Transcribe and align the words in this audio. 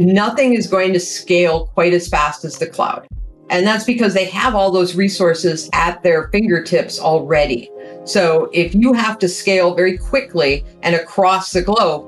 nothing 0.00 0.54
is 0.54 0.66
going 0.66 0.94
to 0.94 0.98
scale 0.98 1.66
quite 1.66 1.92
as 1.92 2.08
fast 2.08 2.42
as 2.46 2.58
the 2.58 2.66
cloud. 2.66 3.06
And 3.50 3.66
that's 3.66 3.84
because 3.84 4.14
they 4.14 4.24
have 4.26 4.54
all 4.54 4.70
those 4.70 4.94
resources 4.94 5.68
at 5.74 6.02
their 6.02 6.28
fingertips 6.28 6.98
already. 6.98 7.70
So 8.04 8.48
if 8.54 8.74
you 8.74 8.94
have 8.94 9.18
to 9.18 9.28
scale 9.28 9.74
very 9.74 9.98
quickly 9.98 10.64
and 10.82 10.94
across 10.94 11.52
the 11.52 11.60
globe, 11.60 12.06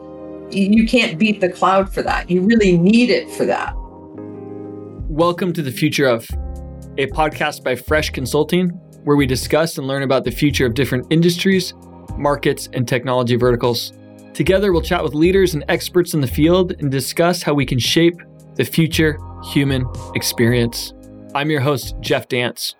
you 0.51 0.87
can't 0.87 1.19
beat 1.19 1.43
the 1.43 1.51
cloud 1.51 1.93
for 1.93 2.01
that. 2.03 2.31
You 2.31 2.41
really 2.41 2.79
need 2.79 3.11
it 3.11 3.31
for 3.31 3.45
that. 3.45 3.75
Welcome 5.11 5.53
to 5.53 5.61
the 5.61 5.71
Future 5.71 6.07
of, 6.07 6.27
a 6.97 7.09
podcast 7.09 7.63
by 7.63 7.75
Fresh 7.75 8.11
Consulting, 8.11 8.71
where 9.05 9.17
we 9.17 9.27
discuss 9.27 9.77
and 9.77 9.87
learn 9.87 10.03
about 10.03 10.25
the 10.25 10.31
future 10.31 10.65
of 10.65 10.73
different 10.73 11.07
industries, 11.11 11.75
markets, 12.17 12.71
and 12.73 12.89
technology 12.89 13.37
verticals. 13.37 13.93
Together, 14.35 14.73
we'll 14.73 14.81
chat 14.81 15.05
with 15.05 15.13
leaders 15.13 15.53
and 15.53 15.63
experts 15.69 16.15
in 16.15 16.21
the 16.23 16.27
field 16.27 16.73
and 16.79 16.91
discuss 16.91 17.43
how 17.43 17.53
we 17.53 17.67
can 17.67 17.79
shape 17.79 18.17
the 18.55 18.65
future 18.65 19.19
human 19.53 19.87
experience. 20.15 20.95
I'm 21.35 21.51
your 21.51 21.61
host, 21.61 21.97
Jeff 22.01 22.29
Dance. 22.29 22.75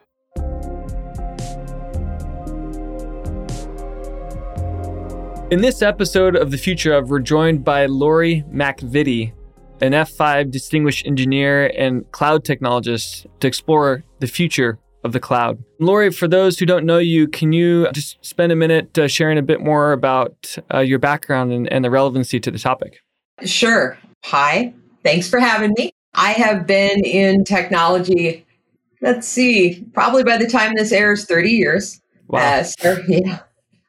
In 5.51 5.61
this 5.61 5.83
episode 5.83 6.37
of 6.37 6.51
The 6.51 6.57
Future 6.57 6.95
of, 6.95 7.11
we're 7.11 7.21
joined 7.21 7.63
by 7.63 7.85
Lori 7.85 8.43
MacVittie, 8.51 9.35
an 9.83 9.93
F5 9.93 10.51
distinguished 10.51 11.07
engineer 11.07 11.67
and 11.77 12.11
cloud 12.13 12.45
technologist, 12.47 13.27
to 13.41 13.47
explore 13.47 14.05
the 14.21 14.27
future 14.27 14.79
of 15.05 15.13
the 15.13 15.21
cloud. 15.21 15.63
Lori, 15.79 16.11
for 16.11 16.29
those 16.29 16.59
who 16.59 16.67
don't 16.67 16.87
know 16.87 16.99
you, 16.99 17.27
can 17.29 17.53
you 17.53 17.91
just 17.93 18.25
spend 18.25 18.53
a 18.53 18.57
minute 18.57 18.97
uh, 18.99 19.09
sharing 19.09 19.39
a 19.39 19.43
bit 19.43 19.61
more 19.61 19.93
about 19.93 20.57
uh, 20.73 20.79
your 20.79 20.99
background 20.99 21.53
and, 21.53 21.71
and 21.73 21.85
the 21.85 21.91
relevancy 21.91 22.39
to 22.41 22.51
the 22.51 22.59
topic? 22.59 23.03
Sure. 23.45 23.99
Hi. 24.25 24.73
Thanks 25.03 25.29
for 25.29 25.41
having 25.41 25.75
me. 25.77 25.93
I 26.15 26.33
have 26.33 26.67
been 26.67 27.05
in 27.05 27.45
technology, 27.45 28.45
let's 29.01 29.27
see, 29.27 29.85
probably 29.95 30.23
by 30.23 30.37
the 30.37 30.47
time 30.47 30.75
this 30.75 30.93
airs, 30.93 31.25
30 31.25 31.51
years. 31.51 32.01
Wow. 32.29 32.41
Uh, 32.41 32.63
so, 32.63 32.99
yeah, 33.09 33.41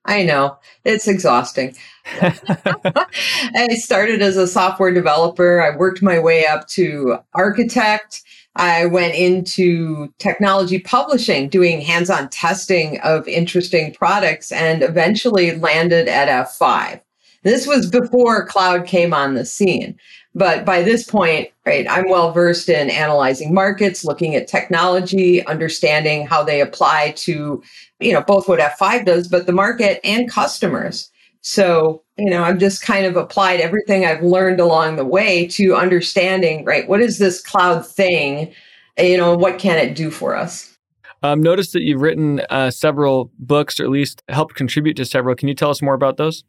I 0.05 0.23
know. 0.23 0.57
It's 0.85 1.07
exhausting. 1.07 1.75
I 2.21 3.67
started 3.73 4.21
as 4.21 4.37
a 4.37 4.47
software 4.47 4.93
developer. 4.93 5.61
I 5.61 5.75
worked 5.75 6.01
my 6.01 6.19
way 6.19 6.45
up 6.45 6.67
to 6.69 7.17
architect. 7.33 8.23
I 8.55 8.85
went 8.85 9.15
into 9.15 10.13
technology 10.19 10.79
publishing, 10.79 11.49
doing 11.49 11.81
hands 11.81 12.09
on 12.09 12.29
testing 12.29 12.99
of 13.01 13.27
interesting 13.27 13.93
products, 13.93 14.51
and 14.51 14.83
eventually 14.83 15.55
landed 15.55 16.07
at 16.07 16.27
F5. 16.27 17.01
This 17.41 17.67
was 17.67 17.89
before 17.89 18.45
cloud 18.45 18.85
came 18.85 19.13
on 19.13 19.33
the 19.33 19.45
scene. 19.45 19.97
But 20.35 20.65
by 20.65 20.81
this 20.81 21.03
point, 21.03 21.49
right, 21.65 21.85
I'm 21.89 22.09
well 22.09 22.31
versed 22.31 22.69
in 22.69 22.89
analyzing 22.89 23.53
markets, 23.53 24.03
looking 24.03 24.35
at 24.35 24.47
technology, 24.47 25.45
understanding 25.45 26.25
how 26.25 26.43
they 26.43 26.61
apply 26.61 27.13
to, 27.17 27.61
you 27.99 28.13
know, 28.13 28.21
both 28.21 28.47
what 28.47 28.59
F5 28.59 29.05
does, 29.05 29.27
but 29.27 29.45
the 29.45 29.51
market 29.51 29.99
and 30.03 30.29
customers. 30.29 31.11
So, 31.43 32.01
you 32.17 32.29
know, 32.29 32.43
I've 32.43 32.57
just 32.57 32.81
kind 32.81 33.05
of 33.05 33.17
applied 33.17 33.59
everything 33.59 34.05
I've 34.05 34.23
learned 34.23 34.61
along 34.61 34.95
the 34.95 35.05
way 35.05 35.45
to 35.47 35.75
understanding, 35.75 36.63
right, 36.63 36.87
what 36.87 37.01
is 37.01 37.19
this 37.19 37.41
cloud 37.41 37.85
thing? 37.85 38.53
You 38.97 39.17
know, 39.17 39.35
what 39.35 39.59
can 39.59 39.77
it 39.77 39.93
do 39.93 40.09
for 40.09 40.35
us? 40.35 40.77
Um, 41.21 41.41
notice 41.41 41.71
that 41.71 41.81
you've 41.81 42.01
written 42.01 42.41
uh, 42.49 42.71
several 42.71 43.31
books, 43.39 43.79
or 43.79 43.83
at 43.83 43.89
least 43.89 44.23
helped 44.29 44.55
contribute 44.55 44.95
to 44.95 45.05
several. 45.05 45.35
Can 45.35 45.47
you 45.47 45.53
tell 45.53 45.69
us 45.69 45.81
more 45.81 45.93
about 45.93 46.17
those? 46.17 46.43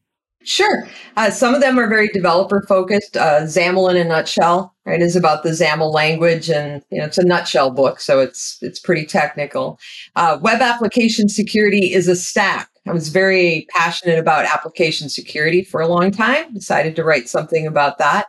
Sure. 0.44 0.86
Uh, 1.16 1.30
some 1.30 1.54
of 1.54 1.60
them 1.60 1.78
are 1.78 1.88
very 1.88 2.08
developer 2.08 2.62
focused. 2.68 3.16
Uh, 3.16 3.42
XAML 3.42 3.90
in 3.90 3.96
a 3.96 4.04
nutshell, 4.04 4.74
right, 4.84 5.00
is 5.00 5.16
about 5.16 5.42
the 5.42 5.50
XAML 5.50 5.92
language, 5.92 6.50
and 6.50 6.82
you 6.90 6.98
know 6.98 7.06
it's 7.06 7.18
a 7.18 7.24
nutshell 7.24 7.70
book, 7.70 7.98
so 7.98 8.20
it's 8.20 8.58
it's 8.60 8.78
pretty 8.78 9.06
technical. 9.06 9.78
Uh, 10.16 10.38
web 10.42 10.60
application 10.60 11.28
security 11.28 11.94
is 11.94 12.08
a 12.08 12.16
stack. 12.16 12.68
I 12.86 12.92
was 12.92 13.08
very 13.08 13.67
passionate 13.70 14.18
about 14.18 14.45
application 14.45 15.08
security 15.08 15.62
for 15.62 15.80
a 15.80 15.89
long 15.89 16.11
time. 16.11 16.52
Decided 16.52 16.96
to 16.96 17.05
write 17.05 17.28
something 17.28 17.67
about 17.67 17.98
that. 17.98 18.27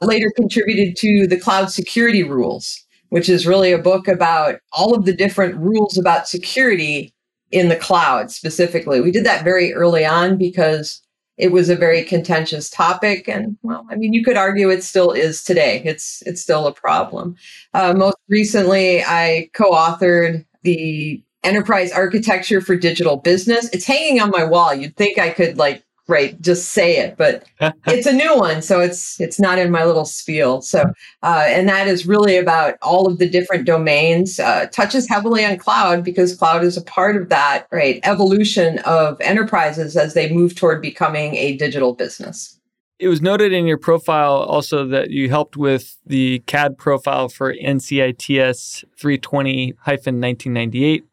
Later 0.00 0.30
contributed 0.36 0.96
to 0.98 1.26
the 1.26 1.40
cloud 1.40 1.70
security 1.70 2.22
rules, 2.22 2.84
which 3.08 3.28
is 3.28 3.46
really 3.46 3.72
a 3.72 3.78
book 3.78 4.06
about 4.06 4.60
all 4.72 4.94
of 4.94 5.06
the 5.06 5.14
different 5.14 5.56
rules 5.56 5.98
about 5.98 6.28
security 6.28 7.14
in 7.50 7.68
the 7.68 7.76
cloud 7.76 8.30
specifically. 8.30 9.00
We 9.00 9.10
did 9.10 9.24
that 9.24 9.44
very 9.44 9.72
early 9.72 10.04
on 10.04 10.36
because 10.36 11.02
it 11.36 11.52
was 11.52 11.68
a 11.68 11.76
very 11.76 12.02
contentious 12.02 12.70
topic 12.70 13.28
and 13.28 13.56
well 13.62 13.86
i 13.90 13.94
mean 13.94 14.12
you 14.12 14.24
could 14.24 14.36
argue 14.36 14.70
it 14.70 14.82
still 14.82 15.12
is 15.12 15.44
today 15.44 15.82
it's 15.84 16.22
it's 16.24 16.40
still 16.40 16.66
a 16.66 16.72
problem 16.72 17.36
uh, 17.74 17.92
most 17.92 18.16
recently 18.28 19.02
i 19.04 19.48
co-authored 19.52 20.44
the 20.62 21.22
enterprise 21.46 21.92
architecture 21.92 22.60
for 22.60 22.76
digital 22.76 23.16
business. 23.16 23.70
It's 23.72 23.86
hanging 23.86 24.20
on 24.20 24.30
my 24.30 24.44
wall. 24.44 24.74
You'd 24.74 24.96
think 24.96 25.18
i 25.18 25.30
could 25.30 25.56
like 25.56 25.82
right 26.08 26.40
just 26.40 26.68
say 26.68 26.98
it 26.98 27.16
but 27.16 27.44
it's 27.86 28.06
a 28.06 28.12
new 28.12 28.36
one 28.36 28.62
so 28.62 28.78
it's 28.80 29.20
it's 29.20 29.40
not 29.40 29.58
in 29.58 29.70
my 29.70 29.84
little 29.84 30.04
spiel. 30.04 30.62
So 30.62 30.92
uh, 31.22 31.44
and 31.48 31.68
that 31.68 31.88
is 31.88 32.06
really 32.06 32.36
about 32.36 32.76
all 32.82 33.06
of 33.06 33.18
the 33.18 33.28
different 33.28 33.66
domains. 33.66 34.38
Uh, 34.38 34.66
touches 34.66 35.08
heavily 35.08 35.44
on 35.44 35.56
cloud 35.58 36.04
because 36.04 36.36
cloud 36.36 36.62
is 36.62 36.76
a 36.76 36.82
part 36.82 37.16
of 37.16 37.28
that 37.30 37.66
right 37.72 38.00
evolution 38.04 38.78
of 38.80 39.20
enterprises 39.20 39.96
as 39.96 40.14
they 40.14 40.32
move 40.32 40.54
toward 40.54 40.80
becoming 40.80 41.34
a 41.34 41.56
digital 41.56 41.94
business. 41.94 42.56
It 42.98 43.08
was 43.08 43.20
noted 43.20 43.52
in 43.52 43.66
your 43.66 43.76
profile 43.76 44.36
also 44.36 44.86
that 44.86 45.10
you 45.10 45.28
helped 45.28 45.56
with 45.56 45.98
the 46.06 46.38
cad 46.46 46.78
profile 46.78 47.28
for 47.28 47.52
ncits 47.52 48.84
320 48.96 49.74
1998 49.84 51.04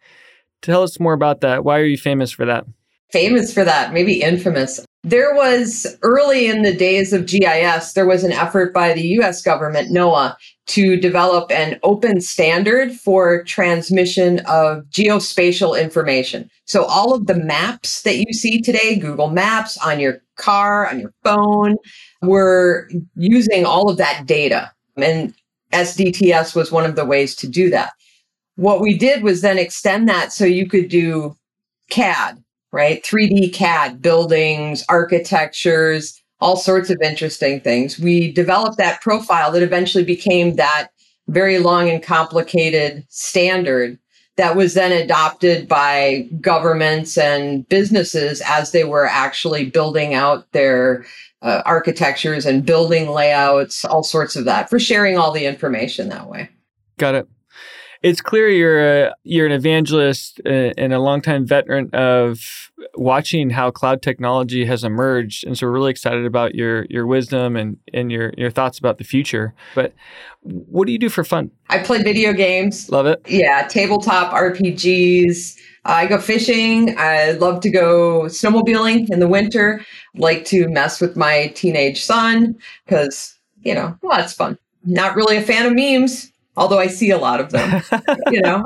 tell 0.63 0.81
us 0.81 0.99
more 0.99 1.13
about 1.13 1.41
that 1.41 1.63
why 1.63 1.79
are 1.79 1.85
you 1.85 1.97
famous 1.97 2.31
for 2.31 2.45
that 2.45 2.65
famous 3.13 3.53
for 3.53 3.63
that, 3.63 3.93
maybe 3.93 4.21
infamous. 4.21 4.83
There 5.03 5.35
was 5.35 5.85
early 6.01 6.47
in 6.47 6.63
the 6.63 6.73
days 6.73 7.13
of 7.13 7.27
GIS, 7.27 7.93
there 7.93 8.07
was 8.07 8.23
an 8.23 8.31
effort 8.31 8.73
by 8.73 8.93
the 8.93 9.05
US 9.19 9.43
government, 9.43 9.91
NOAA, 9.91 10.35
to 10.67 10.97
develop 10.99 11.51
an 11.51 11.79
open 11.83 12.21
standard 12.21 12.91
for 12.91 13.43
transmission 13.43 14.39
of 14.47 14.83
geospatial 14.85 15.79
information. 15.79 16.49
So 16.65 16.85
all 16.85 17.13
of 17.13 17.27
the 17.27 17.35
maps 17.35 18.01
that 18.01 18.17
you 18.17 18.33
see 18.33 18.61
today, 18.61 18.97
Google 18.97 19.29
Maps 19.29 19.77
on 19.77 19.99
your 19.99 20.19
car, 20.37 20.89
on 20.89 20.99
your 20.99 21.13
phone, 21.23 21.75
were 22.23 22.89
using 23.15 23.63
all 23.63 23.91
of 23.91 23.97
that 23.97 24.25
data. 24.25 24.71
And 24.97 25.35
SDTS 25.71 26.55
was 26.55 26.71
one 26.71 26.85
of 26.85 26.95
the 26.95 27.05
ways 27.05 27.35
to 27.35 27.47
do 27.47 27.69
that. 27.69 27.91
What 28.55 28.81
we 28.81 28.97
did 28.97 29.23
was 29.23 29.41
then 29.41 29.57
extend 29.57 30.07
that 30.09 30.31
so 30.31 30.45
you 30.45 30.67
could 30.67 30.89
do 30.89 31.35
CAD, 31.89 32.43
right? 32.71 33.03
3D 33.03 33.53
CAD, 33.53 34.01
buildings, 34.01 34.83
architectures, 34.89 36.21
all 36.39 36.55
sorts 36.55 36.89
of 36.89 37.01
interesting 37.01 37.61
things. 37.61 37.97
We 37.97 38.31
developed 38.31 38.77
that 38.77 39.01
profile 39.01 39.51
that 39.51 39.63
eventually 39.63 40.03
became 40.03 40.55
that 40.55 40.89
very 41.27 41.59
long 41.59 41.89
and 41.89 42.03
complicated 42.03 43.05
standard 43.09 43.97
that 44.35 44.55
was 44.55 44.73
then 44.73 44.91
adopted 44.91 45.67
by 45.67 46.27
governments 46.41 47.17
and 47.17 47.67
businesses 47.69 48.41
as 48.45 48.71
they 48.71 48.83
were 48.83 49.05
actually 49.05 49.69
building 49.69 50.15
out 50.15 50.51
their 50.51 51.05
uh, 51.43 51.61
architectures 51.65 52.45
and 52.45 52.65
building 52.65 53.09
layouts, 53.09 53.85
all 53.85 54.03
sorts 54.03 54.35
of 54.35 54.45
that 54.45 54.69
for 54.69 54.79
sharing 54.79 55.17
all 55.17 55.31
the 55.31 55.45
information 55.45 56.09
that 56.09 56.27
way. 56.27 56.49
Got 56.97 57.15
it 57.15 57.27
it's 58.03 58.19
clear 58.19 58.49
you're 58.49 59.05
a, 59.05 59.15
you're 59.23 59.45
an 59.45 59.53
evangelist 59.53 60.41
uh, 60.45 60.73
and 60.77 60.93
a 60.93 60.99
longtime 60.99 61.47
veteran 61.47 61.89
of 61.93 62.69
watching 62.95 63.49
how 63.49 63.71
cloud 63.71 64.01
technology 64.01 64.65
has 64.65 64.83
emerged, 64.83 65.47
and 65.47 65.57
so 65.57 65.65
we're 65.65 65.71
really 65.71 65.91
excited 65.91 66.25
about 66.25 66.53
your 66.53 66.85
your 66.89 67.07
wisdom 67.07 67.55
and 67.55 67.77
and 67.93 68.11
your 68.11 68.33
your 68.37 68.51
thoughts 68.51 68.77
about 68.77 68.97
the 68.97 69.05
future. 69.05 69.53
But 69.73 69.93
what 70.41 70.85
do 70.85 70.91
you 70.91 70.99
do 70.99 71.07
for 71.07 71.23
fun? 71.23 71.49
I 71.69 71.79
play 71.79 72.03
video 72.03 72.33
games. 72.33 72.89
Love 72.89 73.05
it. 73.05 73.21
Yeah, 73.25 73.65
tabletop 73.67 74.33
RPGs. 74.33 75.57
I 75.85 76.05
go 76.05 76.17
fishing. 76.17 76.95
I 76.97 77.31
love 77.31 77.61
to 77.61 77.69
go 77.69 78.23
snowmobiling 78.23 79.09
in 79.11 79.19
the 79.19 79.29
winter. 79.29 79.83
Like 80.15 80.43
to 80.45 80.67
mess 80.67 80.99
with 80.99 81.15
my 81.15 81.47
teenage 81.55 82.03
son 82.03 82.57
because 82.85 83.39
you 83.61 83.73
know, 83.73 83.97
well, 84.01 84.17
that's 84.17 84.33
fun. 84.33 84.57
Not 84.83 85.15
really 85.15 85.37
a 85.37 85.41
fan 85.41 85.65
of 85.65 85.73
memes 85.73 86.32
although 86.55 86.79
I 86.79 86.87
see 86.87 87.09
a 87.09 87.17
lot 87.17 87.39
of 87.39 87.51
them, 87.51 87.83
you 88.31 88.41
know, 88.41 88.63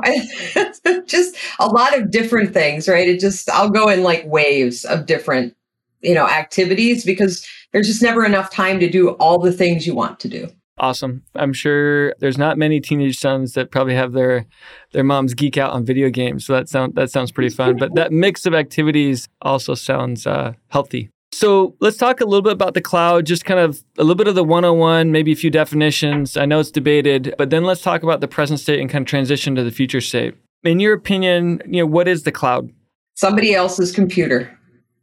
just 1.06 1.36
a 1.58 1.66
lot 1.66 1.96
of 1.96 2.10
different 2.10 2.52
things, 2.52 2.88
right? 2.88 3.08
It 3.08 3.20
just, 3.20 3.48
I'll 3.50 3.70
go 3.70 3.88
in 3.88 4.02
like 4.02 4.24
waves 4.26 4.84
of 4.84 5.06
different, 5.06 5.56
you 6.00 6.14
know, 6.14 6.26
activities 6.26 7.04
because 7.04 7.46
there's 7.72 7.86
just 7.86 8.02
never 8.02 8.24
enough 8.24 8.50
time 8.50 8.80
to 8.80 8.88
do 8.88 9.10
all 9.10 9.38
the 9.38 9.52
things 9.52 9.86
you 9.86 9.94
want 9.94 10.20
to 10.20 10.28
do. 10.28 10.48
Awesome. 10.80 11.22
I'm 11.34 11.52
sure 11.52 12.14
there's 12.20 12.38
not 12.38 12.56
many 12.56 12.80
teenage 12.80 13.18
sons 13.18 13.54
that 13.54 13.70
probably 13.70 13.94
have 13.94 14.12
their 14.12 14.46
their 14.92 15.02
moms 15.02 15.34
geek 15.34 15.58
out 15.58 15.72
on 15.72 15.84
video 15.84 16.08
games. 16.08 16.46
So 16.46 16.52
that 16.52 16.68
sound 16.68 16.94
that 16.94 17.10
sounds 17.10 17.32
pretty 17.32 17.54
fun. 17.54 17.76
But 17.76 17.96
that 17.96 18.12
mix 18.12 18.46
of 18.46 18.54
activities 18.54 19.28
also 19.42 19.74
sounds 19.74 20.26
uh, 20.26 20.52
healthy. 20.68 21.10
So 21.38 21.76
let's 21.78 21.96
talk 21.96 22.20
a 22.20 22.24
little 22.24 22.42
bit 22.42 22.54
about 22.54 22.74
the 22.74 22.80
cloud, 22.80 23.24
just 23.24 23.44
kind 23.44 23.60
of 23.60 23.80
a 23.96 24.02
little 24.02 24.16
bit 24.16 24.26
of 24.26 24.34
the 24.34 24.42
101, 24.42 25.12
maybe 25.12 25.30
a 25.30 25.36
few 25.36 25.50
definitions. 25.50 26.36
I 26.36 26.46
know 26.46 26.58
it's 26.58 26.72
debated, 26.72 27.32
but 27.38 27.50
then 27.50 27.62
let's 27.62 27.80
talk 27.80 28.02
about 28.02 28.20
the 28.20 28.26
present 28.26 28.58
state 28.58 28.80
and 28.80 28.90
kind 28.90 29.02
of 29.02 29.08
transition 29.08 29.54
to 29.54 29.62
the 29.62 29.70
future 29.70 30.00
state. 30.00 30.34
In 30.64 30.80
your 30.80 30.94
opinion, 30.94 31.62
you 31.64 31.80
know, 31.80 31.86
what 31.86 32.08
is 32.08 32.24
the 32.24 32.32
cloud? 32.32 32.72
Somebody 33.14 33.54
else's 33.54 33.92
computer. 33.92 34.50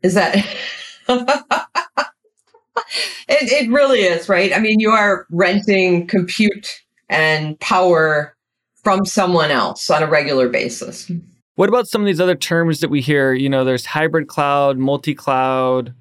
Is 0.04 0.14
that 0.16 0.36
it, 1.08 1.26
it 3.30 3.72
really 3.72 4.02
is, 4.02 4.28
right? 4.28 4.54
I 4.54 4.60
mean, 4.60 4.82
you 4.82 4.90
are 4.90 5.26
renting 5.32 6.06
compute 6.06 6.82
and 7.08 7.58
power 7.62 8.36
from 8.84 9.06
someone 9.06 9.52
else 9.52 9.90
on 9.90 10.04
a 10.04 10.08
regular 10.08 10.50
basis. 10.50 11.10
What 11.56 11.70
about 11.70 11.88
some 11.88 12.02
of 12.02 12.08
these 12.08 12.20
other 12.20 12.36
terms 12.36 12.82
that 12.82 12.90
we 12.90 13.00
hear? 13.00 13.32
You 13.32 13.48
know, 13.48 13.64
there's 13.64 13.86
hybrid 13.86 14.28
cloud, 14.28 14.78
multi 14.78 15.16
cloud, 15.16 15.94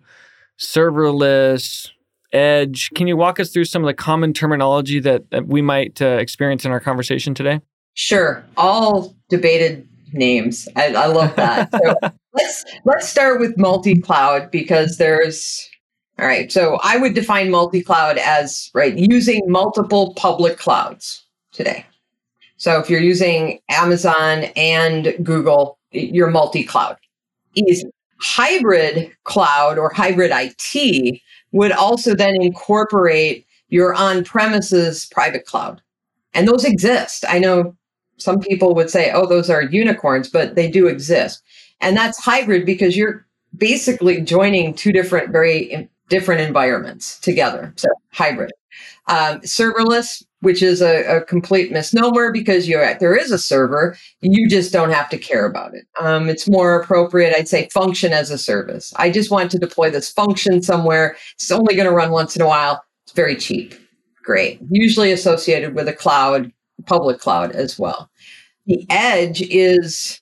serverless, 0.59 1.91
edge. 2.33 2.91
Can 2.95 3.07
you 3.07 3.17
walk 3.17 3.41
us 3.41 3.51
through 3.51 3.65
some 3.65 3.83
of 3.83 3.87
the 3.87 3.95
common 3.95 4.33
terminology 4.33 5.01
that, 5.01 5.31
that 5.31 5.47
we 5.47 5.63
might 5.63 6.03
uh, 6.03 6.07
experience 6.19 6.65
in 6.65 6.73
our 6.73 6.81
conversation 6.81 7.35
today? 7.35 7.61
Sure. 7.95 8.45
All 8.57 9.15
debated 9.29 9.89
names. 10.13 10.69
I, 10.77 10.95
I 10.95 11.07
love 11.07 11.35
that. 11.37 11.71
So 12.35 12.43
let's 12.43 12.65
let's 12.85 13.09
start 13.09 13.39
with 13.39 13.57
multi-cloud 13.57 14.51
because 14.51 14.99
there's 14.99 15.71
all 16.19 16.27
right. 16.27 16.51
So 16.51 16.79
I 16.83 16.97
would 16.97 17.15
define 17.15 17.51
multi-cloud 17.51 18.19
as 18.19 18.71
right 18.75 18.97
using 18.97 19.43
multiple 19.47 20.15
public 20.15 20.59
clouds 20.59 21.25
today. 21.53 21.87
So 22.57 22.81
if 22.81 22.91
you're 22.91 23.01
using 23.01 23.61
Amazon 23.69 24.45
and 24.57 25.15
Google, 25.23 25.79
you're 25.93 26.31
multi-cloud. 26.31 26.97
Easy. 27.55 27.89
Hybrid 28.25 29.15
cloud 29.25 29.77
or 29.77 29.93
hybrid 29.93 30.31
IT 30.33 31.21
would 31.53 31.73
also 31.73 32.15
then 32.15 32.41
incorporate 32.41 33.47
your 33.69 33.93
on-premises 33.93 35.07
private 35.13 35.45
cloud. 35.45 35.83
And 36.33 36.49
those 36.49 36.65
exist. 36.65 37.27
I 37.29 37.39
know 37.39 37.77
some 38.17 38.41
people 38.41 38.75
would 38.75 38.89
say, 38.89 39.13
oh, 39.13 39.27
those 39.27 39.51
are 39.51 39.63
unicorns, 39.63 40.31
but 40.31 40.55
they 40.55 40.71
do 40.71 40.87
exist. 40.87 41.43
And 41.83 41.97
that's 41.97 42.19
hybrid 42.19 42.65
because 42.65 42.97
you're 42.97 43.27
basically 43.57 44.23
joining 44.23 44.73
two 44.73 44.91
different, 44.91 45.31
very 45.31 45.91
different 46.09 46.41
environments 46.41 47.19
together. 47.21 47.73
So 47.77 47.89
hybrid. 48.13 48.53
Um, 49.07 49.41
serverless, 49.41 50.25
which 50.41 50.63
is 50.63 50.81
a, 50.81 51.19
a, 51.19 51.25
complete 51.25 51.71
misnomer 51.71 52.33
because 52.33 52.67
you 52.67 52.77
there 52.99 53.17
is 53.17 53.31
a 53.31 53.39
server, 53.39 53.97
you 54.21 54.49
just 54.49 54.73
don't 54.73 54.91
have 54.91 55.09
to 55.11 55.19
care 55.19 55.45
about 55.45 55.75
it. 55.75 55.87
Um, 56.01 56.29
it's 56.29 56.49
more 56.49 56.81
appropriate, 56.81 57.35
I'd 57.37 57.49
say, 57.49 57.69
function 57.69 58.13
as 58.13 58.31
a 58.31 58.39
service. 58.39 58.93
I 58.97 59.11
just 59.11 59.31
want 59.31 59.51
to 59.51 59.59
deploy 59.59 59.91
this 59.91 60.11
function 60.11 60.63
somewhere. 60.63 61.17
It's 61.35 61.51
only 61.51 61.77
going 61.77 61.89
to 61.89 61.95
run 61.95 62.13
once 62.13 62.35
in 62.35 62.43
a 62.43 62.47
while. 62.47 62.83
It's 63.05 63.13
very 63.13 63.37
cheap. 63.37 63.75
Great. 64.23 64.59
Usually 64.71 65.13
associated 65.13 65.75
with 65.75 65.87
a 65.87 65.93
cloud, 65.93 66.51
public 66.87 67.21
cloud 67.21 67.53
as 67.53 67.79
well. 67.79 68.11
The 68.67 68.87
edge 68.89 69.43
is 69.43 70.21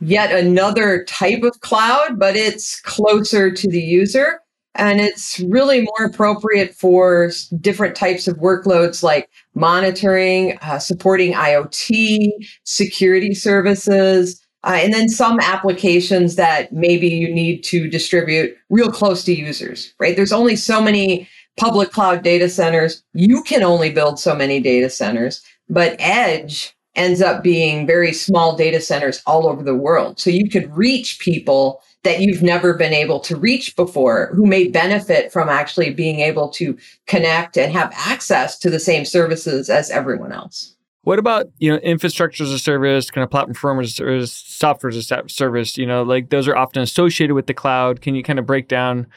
yet 0.00 0.32
another 0.32 1.04
type 1.04 1.44
of 1.44 1.60
cloud, 1.60 2.18
but 2.18 2.36
it's 2.36 2.80
closer 2.80 3.52
to 3.52 3.70
the 3.70 3.80
user. 3.80 4.40
And 4.76 5.00
it's 5.00 5.40
really 5.40 5.80
more 5.80 6.06
appropriate 6.06 6.74
for 6.74 7.30
different 7.60 7.96
types 7.96 8.28
of 8.28 8.36
workloads 8.36 9.02
like 9.02 9.28
monitoring, 9.54 10.58
uh, 10.62 10.78
supporting 10.78 11.32
IoT, 11.32 12.28
security 12.64 13.34
services, 13.34 14.40
uh, 14.64 14.78
and 14.80 14.92
then 14.92 15.08
some 15.08 15.38
applications 15.40 16.36
that 16.36 16.72
maybe 16.72 17.08
you 17.08 17.32
need 17.32 17.62
to 17.62 17.88
distribute 17.88 18.56
real 18.68 18.90
close 18.90 19.22
to 19.24 19.34
users, 19.34 19.94
right? 20.00 20.16
There's 20.16 20.32
only 20.32 20.56
so 20.56 20.82
many 20.82 21.28
public 21.56 21.90
cloud 21.90 22.22
data 22.22 22.48
centers. 22.48 23.02
You 23.14 23.42
can 23.44 23.62
only 23.62 23.90
build 23.90 24.18
so 24.18 24.34
many 24.34 24.60
data 24.60 24.90
centers, 24.90 25.42
but 25.68 25.96
Edge 25.98 26.74
ends 26.96 27.22
up 27.22 27.42
being 27.42 27.86
very 27.86 28.12
small 28.12 28.56
data 28.56 28.80
centers 28.80 29.22
all 29.26 29.46
over 29.46 29.62
the 29.62 29.74
world. 29.74 30.18
So 30.18 30.30
you 30.30 30.48
could 30.48 30.74
reach 30.76 31.20
people 31.20 31.82
that 32.06 32.20
you've 32.20 32.40
never 32.40 32.72
been 32.72 32.92
able 32.92 33.18
to 33.18 33.36
reach 33.36 33.74
before 33.74 34.30
who 34.32 34.46
may 34.46 34.68
benefit 34.68 35.32
from 35.32 35.48
actually 35.48 35.90
being 35.90 36.20
able 36.20 36.48
to 36.48 36.78
connect 37.08 37.58
and 37.58 37.72
have 37.72 37.92
access 37.96 38.56
to 38.60 38.70
the 38.70 38.78
same 38.78 39.04
services 39.04 39.68
as 39.68 39.90
everyone 39.90 40.30
else. 40.30 40.76
What 41.02 41.18
about, 41.18 41.46
you 41.58 41.68
know, 41.68 41.78
infrastructure 41.78 42.44
as 42.44 42.52
a 42.52 42.60
service, 42.60 43.10
kind 43.10 43.24
of 43.24 43.30
platform 43.30 43.80
as 43.80 43.88
a 43.88 43.92
service, 43.92 44.32
software 44.32 44.90
as 44.90 45.10
a 45.10 45.28
service, 45.28 45.76
you 45.76 45.84
know, 45.84 46.04
like 46.04 46.30
those 46.30 46.46
are 46.46 46.56
often 46.56 46.80
associated 46.80 47.34
with 47.34 47.48
the 47.48 47.54
cloud. 47.54 48.02
Can 48.02 48.14
you 48.14 48.22
kind 48.22 48.38
of 48.38 48.46
break 48.46 48.68
down 48.68 49.08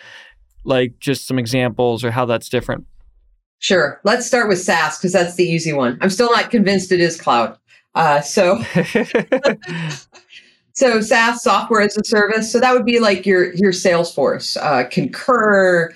like 0.64 1.00
just 1.00 1.28
some 1.28 1.38
examples 1.38 2.04
or 2.04 2.10
how 2.10 2.26
that's 2.26 2.50
different? 2.50 2.88
Sure. 3.60 4.02
Let's 4.04 4.26
start 4.26 4.50
with 4.50 4.60
SaaS 4.60 4.98
because 4.98 5.14
that's 5.14 5.36
the 5.36 5.44
easy 5.44 5.74
one. 5.74 6.00
I'm 6.02 6.10
still 6.10 6.32
not 6.32 6.50
convinced 6.50 6.92
it 6.92 7.02
is 7.02 7.22
cloud. 7.22 7.56
Uh, 7.94 8.22
so, 8.22 8.58
so 10.80 11.02
SaaS 11.02 11.44
software 11.44 11.81
as 11.81 11.98
a 11.98 12.04
service. 12.04 12.52
So 12.52 12.60
that 12.60 12.74
would 12.74 12.86
be 12.86 13.00
like 13.00 13.26
your 13.26 13.54
your 13.54 13.72
Salesforce, 13.72 14.58
uh, 14.62 14.88
Concur, 14.90 15.94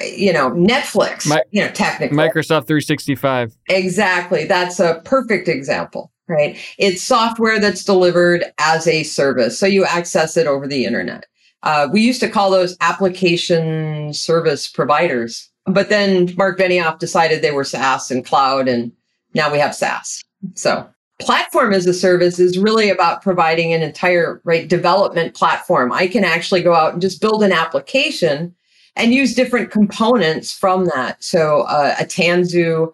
you 0.00 0.32
know, 0.32 0.50
Netflix. 0.50 1.28
My, 1.28 1.42
you 1.50 1.62
know, 1.62 1.70
technically 1.70 2.16
Microsoft 2.16 2.66
365. 2.66 3.56
Exactly. 3.68 4.44
That's 4.44 4.80
a 4.80 5.00
perfect 5.04 5.48
example. 5.48 6.10
Right. 6.28 6.56
It's 6.78 7.02
software 7.02 7.60
that's 7.60 7.84
delivered 7.84 8.44
as 8.58 8.86
a 8.86 9.02
service. 9.02 9.58
So 9.58 9.66
you 9.66 9.84
access 9.84 10.36
it 10.36 10.46
over 10.46 10.66
the 10.66 10.86
internet. 10.86 11.26
Uh, 11.62 11.88
we 11.92 12.00
used 12.00 12.20
to 12.20 12.28
call 12.28 12.50
those 12.50 12.76
application 12.80 14.12
service 14.14 14.68
providers. 14.68 15.50
But 15.66 15.90
then 15.90 16.34
Marc 16.36 16.58
Benioff 16.58 16.98
decided 16.98 17.42
they 17.42 17.52
were 17.52 17.64
SaaS 17.64 18.10
and 18.10 18.24
cloud, 18.24 18.66
and 18.66 18.92
now 19.34 19.52
we 19.52 19.58
have 19.58 19.74
SaaS. 19.74 20.22
So 20.54 20.88
platform 21.22 21.72
as 21.72 21.86
a 21.86 21.94
service 21.94 22.38
is 22.38 22.58
really 22.58 22.90
about 22.90 23.22
providing 23.22 23.72
an 23.72 23.82
entire 23.82 24.40
right 24.44 24.68
development 24.68 25.34
platform. 25.34 25.92
I 25.92 26.06
can 26.06 26.24
actually 26.24 26.62
go 26.62 26.74
out 26.74 26.92
and 26.92 27.02
just 27.02 27.20
build 27.20 27.42
an 27.42 27.52
application 27.52 28.54
and 28.96 29.14
use 29.14 29.34
different 29.34 29.70
components 29.70 30.52
from 30.52 30.86
that. 30.86 31.22
So 31.22 31.62
uh, 31.62 31.94
a 31.98 32.04
Tanzu, 32.04 32.92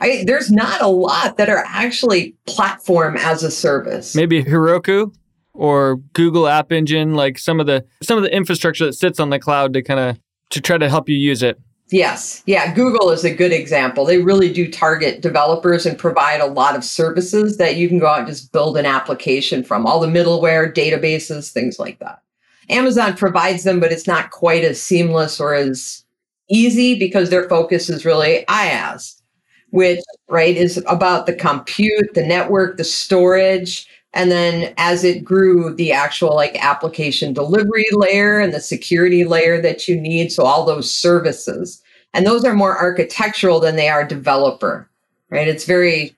I, 0.00 0.24
there's 0.26 0.50
not 0.50 0.80
a 0.80 0.88
lot 0.88 1.36
that 1.36 1.48
are 1.48 1.64
actually 1.66 2.36
platform 2.46 3.16
as 3.16 3.42
a 3.42 3.50
service. 3.50 4.14
Maybe 4.14 4.42
Heroku 4.42 5.14
or 5.52 5.96
Google 6.14 6.48
App 6.48 6.72
Engine, 6.72 7.14
like 7.14 7.38
some 7.38 7.60
of 7.60 7.66
the 7.66 7.84
some 8.02 8.16
of 8.16 8.24
the 8.24 8.34
infrastructure 8.34 8.86
that 8.86 8.94
sits 8.94 9.20
on 9.20 9.30
the 9.30 9.38
cloud 9.38 9.72
to 9.74 9.82
kind 9.82 10.00
of 10.00 10.18
to 10.50 10.60
try 10.60 10.78
to 10.78 10.88
help 10.88 11.08
you 11.08 11.16
use 11.16 11.42
it. 11.42 11.60
Yes. 11.94 12.42
Yeah. 12.46 12.74
Google 12.74 13.12
is 13.12 13.24
a 13.24 13.32
good 13.32 13.52
example. 13.52 14.04
They 14.04 14.18
really 14.18 14.52
do 14.52 14.68
target 14.68 15.20
developers 15.20 15.86
and 15.86 15.96
provide 15.96 16.40
a 16.40 16.46
lot 16.46 16.74
of 16.74 16.82
services 16.82 17.56
that 17.58 17.76
you 17.76 17.88
can 17.88 18.00
go 18.00 18.08
out 18.08 18.18
and 18.18 18.26
just 18.26 18.50
build 18.50 18.76
an 18.76 18.84
application 18.84 19.62
from 19.62 19.86
all 19.86 20.00
the 20.00 20.08
middleware, 20.08 20.74
databases, 20.74 21.52
things 21.52 21.78
like 21.78 22.00
that. 22.00 22.20
Amazon 22.68 23.16
provides 23.16 23.62
them, 23.62 23.78
but 23.78 23.92
it's 23.92 24.08
not 24.08 24.32
quite 24.32 24.64
as 24.64 24.82
seamless 24.82 25.38
or 25.38 25.54
as 25.54 26.02
easy 26.50 26.98
because 26.98 27.30
their 27.30 27.48
focus 27.48 27.88
is 27.88 28.04
really 28.04 28.44
IaaS, 28.48 29.22
which, 29.70 30.00
right, 30.28 30.56
is 30.56 30.82
about 30.88 31.26
the 31.26 31.32
compute, 31.32 32.12
the 32.14 32.26
network, 32.26 32.76
the 32.76 32.82
storage. 32.82 33.86
And 34.14 34.32
then 34.32 34.74
as 34.78 35.04
it 35.04 35.24
grew, 35.24 35.72
the 35.72 35.92
actual 35.92 36.34
like 36.34 36.56
application 36.60 37.34
delivery 37.34 37.86
layer 37.92 38.40
and 38.40 38.52
the 38.52 38.58
security 38.58 39.24
layer 39.24 39.60
that 39.60 39.86
you 39.86 39.94
need. 40.00 40.32
So 40.32 40.42
all 40.42 40.66
those 40.66 40.90
services. 40.90 41.80
And 42.14 42.24
those 42.24 42.44
are 42.44 42.54
more 42.54 42.78
architectural 42.78 43.60
than 43.60 43.76
they 43.76 43.88
are 43.88 44.04
developer, 44.04 44.88
right? 45.30 45.48
It's 45.48 45.64
very 45.64 46.14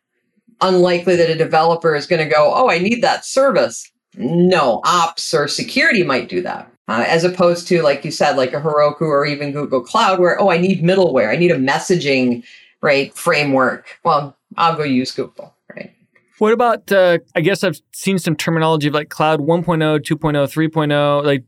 unlikely 0.61 1.17
that 1.17 1.31
a 1.31 1.35
developer 1.35 1.95
is 1.95 2.07
going 2.07 2.23
to 2.27 2.33
go, 2.33 2.53
oh, 2.55 2.71
I 2.71 2.79
need 2.79 3.03
that 3.03 3.25
service. 3.25 3.91
No, 4.17 4.81
ops 4.85 5.35
or 5.35 5.49
security 5.49 6.03
might 6.03 6.29
do 6.29 6.43
that. 6.43 6.71
Uh, 6.89 7.05
as 7.09 7.25
opposed 7.25 7.67
to, 7.69 7.83
like 7.83 8.05
you 8.05 8.11
said, 8.11 8.37
like 8.37 8.53
a 8.53 8.61
Heroku 8.61 9.03
or 9.03 9.27
even 9.27 9.53
Google 9.53 9.81
Cloud, 9.81 10.21
where, 10.21 10.41
oh, 10.41 10.51
I 10.51 10.59
need 10.59 10.83
middleware. 10.83 11.31
I 11.31 11.37
need 11.37 11.51
a 11.51 11.59
messaging, 11.59 12.45
right, 12.81 13.13
framework. 13.15 13.99
Well, 14.05 14.37
I'll 14.57 14.77
go 14.77 14.85
use 14.85 15.11
Google. 15.11 15.53
Right? 15.75 15.93
What 16.39 16.53
about, 16.53 16.93
uh, 16.93 17.19
I 17.35 17.41
guess 17.41 17.65
I've 17.65 17.81
seen 17.93 18.19
some 18.19 18.37
terminology 18.37 18.89
of 18.89 18.95
like 18.95 19.09
cloud 19.09 19.41
1.0, 19.41 19.65
2.0, 20.01 20.01
3.0. 20.05 21.25
Like, 21.25 21.43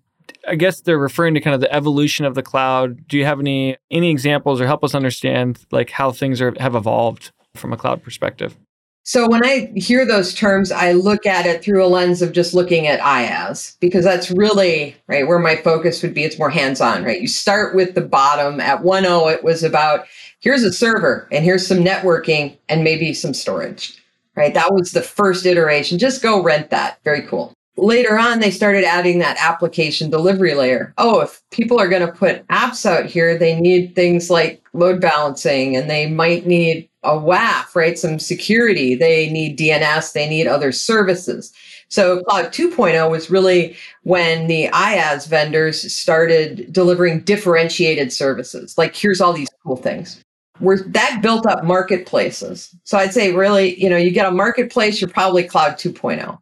I 0.47 0.55
guess 0.55 0.81
they're 0.81 0.99
referring 0.99 1.35
to 1.35 1.41
kind 1.41 1.55
of 1.55 1.61
the 1.61 1.73
evolution 1.73 2.25
of 2.25 2.35
the 2.35 2.43
cloud. 2.43 3.07
Do 3.07 3.19
you 3.19 3.25
have 3.25 3.41
any 3.41 3.77
any 3.91 4.11
examples 4.11 4.61
or 4.61 4.67
help 4.67 4.85
us 4.85 4.95
understand 4.95 5.59
like 5.71 5.91
how 5.91 6.13
things 6.13 6.41
are 6.41 6.55
have 6.59 6.75
evolved 6.75 7.33
from 7.55 7.73
a 7.73 7.77
cloud 7.77 8.03
perspective? 8.03 8.57
So 9.05 9.27
when 9.27 9.43
I 9.43 9.73
hear 9.75 10.05
those 10.05 10.35
terms, 10.35 10.71
I 10.71 10.93
look 10.93 11.25
at 11.25 11.47
it 11.47 11.65
through 11.65 11.83
a 11.83 11.89
lens 11.89 12.21
of 12.21 12.33
just 12.33 12.53
looking 12.53 12.87
at 12.87 13.01
IaaS 13.01 13.79
because 13.81 14.05
that's 14.05 14.31
really 14.31 14.97
right 15.07 15.27
where 15.27 15.39
my 15.39 15.57
focus 15.57 16.03
would 16.03 16.13
be. 16.13 16.25
It's 16.25 16.39
more 16.39 16.51
hands-on, 16.51 17.05
right? 17.05 17.19
You 17.19 17.27
start 17.27 17.75
with 17.75 17.95
the 17.95 18.03
bottom. 18.03 18.61
At 18.61 18.83
1.0, 18.83 19.33
it 19.33 19.43
was 19.43 19.63
about 19.63 20.07
here's 20.41 20.63
a 20.63 20.73
server 20.73 21.27
and 21.33 21.43
here's 21.43 21.67
some 21.67 21.79
networking 21.79 22.59
and 22.69 22.85
maybe 22.85 23.15
some 23.15 23.33
storage 23.33 23.99
right? 24.39 24.55
That 24.55 24.73
was 24.73 24.93
the 24.93 25.03
first 25.03 25.45
iteration. 25.45 25.99
Just 25.99 26.23
go 26.23 26.41
rent 26.41 26.71
that. 26.71 27.01
Very 27.03 27.23
cool. 27.23 27.53
Later 27.79 28.19
on, 28.19 28.41
they 28.41 28.51
started 28.51 28.85
adding 28.85 29.19
that 29.21 29.37
application 29.41 30.11
delivery 30.11 30.55
layer. 30.55 30.93
Oh, 30.99 31.21
if 31.21 31.43
people 31.51 31.81
are 31.81 31.89
going 31.89 32.07
to 32.07 32.13
put 32.13 32.47
apps 32.49 32.85
out 32.85 33.07
here, 33.07 33.39
they 33.39 33.59
need 33.59 33.95
things 33.95 34.31
like 34.31 34.63
load 34.73 35.01
balancing 35.01 35.77
and 35.77 35.89
they 35.89 36.09
might 36.09 36.47
need 36.47 36.89
a 37.05 37.11
WAF, 37.11 37.75
right? 37.75 37.99
Some 37.99 38.19
security. 38.19 38.95
They 38.95 39.31
need 39.31 39.59
DNS, 39.59 40.13
they 40.13 40.29
need 40.29 40.47
other 40.47 40.73
services. 40.73 41.53
So 41.89 42.23
Cloud 42.25 42.47
2.0 42.47 43.11
was 43.11 43.31
really 43.31 43.77
when 44.03 44.47
the 44.47 44.69
IaaS 44.69 45.27
vendors 45.27 45.93
started 45.97 46.71
delivering 46.73 47.21
differentiated 47.21 48.13
services. 48.13 48.77
Like 48.77 48.95
here's 48.95 49.21
all 49.21 49.33
these 49.33 49.49
cool 49.65 49.77
things. 49.77 50.23
Where 50.59 50.79
that 50.79 51.21
built 51.23 51.47
up 51.47 51.63
marketplaces. 51.63 52.75
So 52.83 52.99
I'd 52.99 53.15
say 53.15 53.33
really, 53.33 53.81
you 53.81 53.89
know, 53.89 53.97
you 53.97 54.11
get 54.11 54.27
a 54.27 54.33
marketplace, 54.33 55.01
you're 55.01 55.09
probably 55.09 55.45
Cloud 55.45 55.75
2.0. 55.75 56.39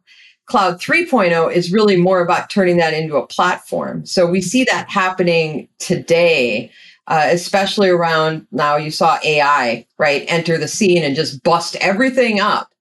Cloud 0.47 0.79
3.0 0.79 1.51
is 1.53 1.73
really 1.73 1.97
more 1.97 2.21
about 2.21 2.49
turning 2.49 2.77
that 2.77 2.93
into 2.93 3.17
a 3.17 3.27
platform. 3.27 4.05
So 4.05 4.25
we 4.25 4.41
see 4.41 4.63
that 4.63 4.89
happening 4.89 5.67
today, 5.77 6.71
uh, 7.07 7.27
especially 7.29 7.89
around 7.89 8.47
now 8.51 8.77
you 8.77 8.89
saw 8.89 9.19
AI, 9.25 9.85
right, 9.97 10.23
enter 10.29 10.57
the 10.57 10.69
scene 10.69 11.03
and 11.03 11.15
just 11.15 11.43
bust 11.43 11.75
everything 11.81 12.39
up. 12.39 12.73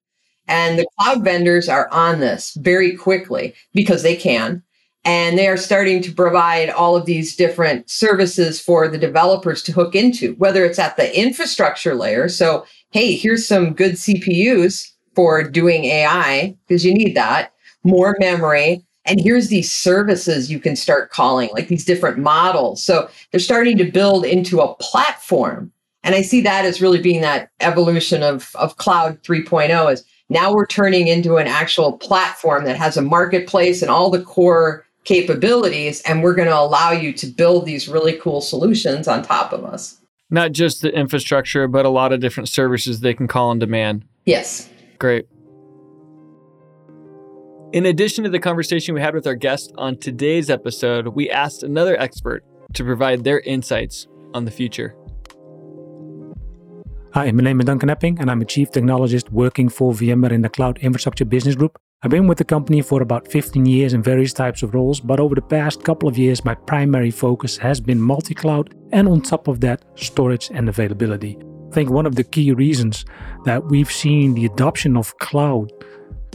And 0.46 0.78
the 0.78 0.86
cloud 0.98 1.24
vendors 1.24 1.68
are 1.68 1.88
on 1.90 2.20
this 2.20 2.54
very 2.54 2.96
quickly 2.96 3.52
because 3.74 4.04
they 4.04 4.14
can. 4.14 4.62
And 5.04 5.36
they 5.36 5.48
are 5.48 5.56
starting 5.56 6.02
to 6.02 6.12
provide 6.12 6.70
all 6.70 6.96
of 6.96 7.06
these 7.06 7.34
different 7.34 7.90
services 7.90 8.60
for 8.60 8.88
the 8.88 8.98
developers 8.98 9.62
to 9.64 9.72
hook 9.72 9.94
into, 9.94 10.34
whether 10.34 10.64
it's 10.64 10.78
at 10.78 10.96
the 10.96 11.20
infrastructure 11.20 11.94
layer. 11.94 12.28
So, 12.28 12.64
hey, 12.90 13.14
here's 13.14 13.46
some 13.46 13.72
good 13.72 13.92
CPUs 13.92 14.88
for 15.16 15.42
doing 15.42 15.84
AI 15.86 16.56
because 16.66 16.84
you 16.84 16.92
need 16.92 17.16
that, 17.16 17.52
more 17.86 18.16
memory. 18.18 18.84
And 19.04 19.20
here's 19.20 19.48
these 19.48 19.72
services 19.72 20.50
you 20.50 20.58
can 20.58 20.74
start 20.74 21.10
calling, 21.10 21.48
like 21.52 21.68
these 21.68 21.84
different 21.84 22.18
models. 22.18 22.82
So 22.82 23.08
they're 23.30 23.40
starting 23.40 23.78
to 23.78 23.90
build 23.90 24.24
into 24.24 24.60
a 24.60 24.74
platform. 24.74 25.72
And 26.02 26.14
I 26.14 26.22
see 26.22 26.40
that 26.42 26.64
as 26.64 26.80
really 26.80 27.00
being 27.00 27.20
that 27.20 27.50
evolution 27.60 28.22
of, 28.22 28.50
of 28.56 28.76
cloud 28.76 29.22
3.0 29.22 29.92
is 29.92 30.04
now 30.28 30.52
we're 30.52 30.66
turning 30.66 31.08
into 31.08 31.36
an 31.36 31.46
actual 31.46 31.98
platform 31.98 32.64
that 32.64 32.76
has 32.76 32.96
a 32.96 33.02
marketplace 33.02 33.82
and 33.82 33.90
all 33.90 34.10
the 34.10 34.22
core 34.22 34.84
capabilities, 35.04 36.02
and 36.02 36.22
we're 36.22 36.34
going 36.34 36.48
to 36.48 36.58
allow 36.58 36.90
you 36.90 37.12
to 37.12 37.26
build 37.26 37.64
these 37.64 37.88
really 37.88 38.14
cool 38.14 38.40
solutions 38.40 39.08
on 39.08 39.22
top 39.22 39.52
of 39.52 39.64
us. 39.64 40.00
Not 40.30 40.52
just 40.52 40.82
the 40.82 40.92
infrastructure, 40.92 41.68
but 41.68 41.86
a 41.86 41.88
lot 41.88 42.12
of 42.12 42.20
different 42.20 42.48
services 42.48 43.00
they 43.00 43.14
can 43.14 43.28
call 43.28 43.50
on 43.50 43.60
demand. 43.60 44.04
Yes. 44.24 44.68
Great. 44.98 45.26
In 47.76 47.84
addition 47.84 48.24
to 48.24 48.30
the 48.30 48.38
conversation 48.38 48.94
we 48.94 49.02
had 49.02 49.14
with 49.14 49.26
our 49.26 49.34
guest 49.34 49.70
on 49.76 49.98
today's 49.98 50.48
episode, 50.48 51.08
we 51.08 51.28
asked 51.28 51.62
another 51.62 51.94
expert 52.00 52.42
to 52.72 52.82
provide 52.82 53.22
their 53.22 53.40
insights 53.40 54.06
on 54.32 54.46
the 54.46 54.50
future. 54.50 54.96
Hi, 57.12 57.30
my 57.32 57.42
name 57.42 57.60
is 57.60 57.66
Duncan 57.66 57.90
Epping, 57.90 58.18
and 58.18 58.30
I'm 58.30 58.40
a 58.40 58.46
chief 58.46 58.70
technologist 58.70 59.30
working 59.30 59.68
for 59.68 59.92
VMware 59.92 60.32
in 60.32 60.40
the 60.40 60.48
Cloud 60.48 60.78
Infrastructure 60.78 61.26
Business 61.26 61.54
Group. 61.54 61.76
I've 62.02 62.10
been 62.10 62.26
with 62.26 62.38
the 62.38 62.44
company 62.44 62.80
for 62.80 63.02
about 63.02 63.30
15 63.30 63.66
years 63.66 63.92
in 63.92 64.02
various 64.02 64.32
types 64.32 64.62
of 64.62 64.72
roles, 64.74 64.98
but 64.98 65.20
over 65.20 65.34
the 65.34 65.42
past 65.42 65.84
couple 65.84 66.08
of 66.08 66.16
years, 66.16 66.46
my 66.46 66.54
primary 66.54 67.10
focus 67.10 67.58
has 67.58 67.78
been 67.78 68.00
multi 68.00 68.32
cloud 68.32 68.74
and 68.92 69.06
on 69.06 69.20
top 69.20 69.48
of 69.48 69.60
that, 69.60 69.84
storage 69.96 70.48
and 70.50 70.70
availability. 70.70 71.36
I 71.70 71.74
think 71.74 71.90
one 71.90 72.06
of 72.06 72.14
the 72.14 72.24
key 72.24 72.52
reasons 72.52 73.04
that 73.44 73.66
we've 73.66 73.92
seen 73.92 74.32
the 74.32 74.46
adoption 74.46 74.96
of 74.96 75.14
cloud 75.18 75.70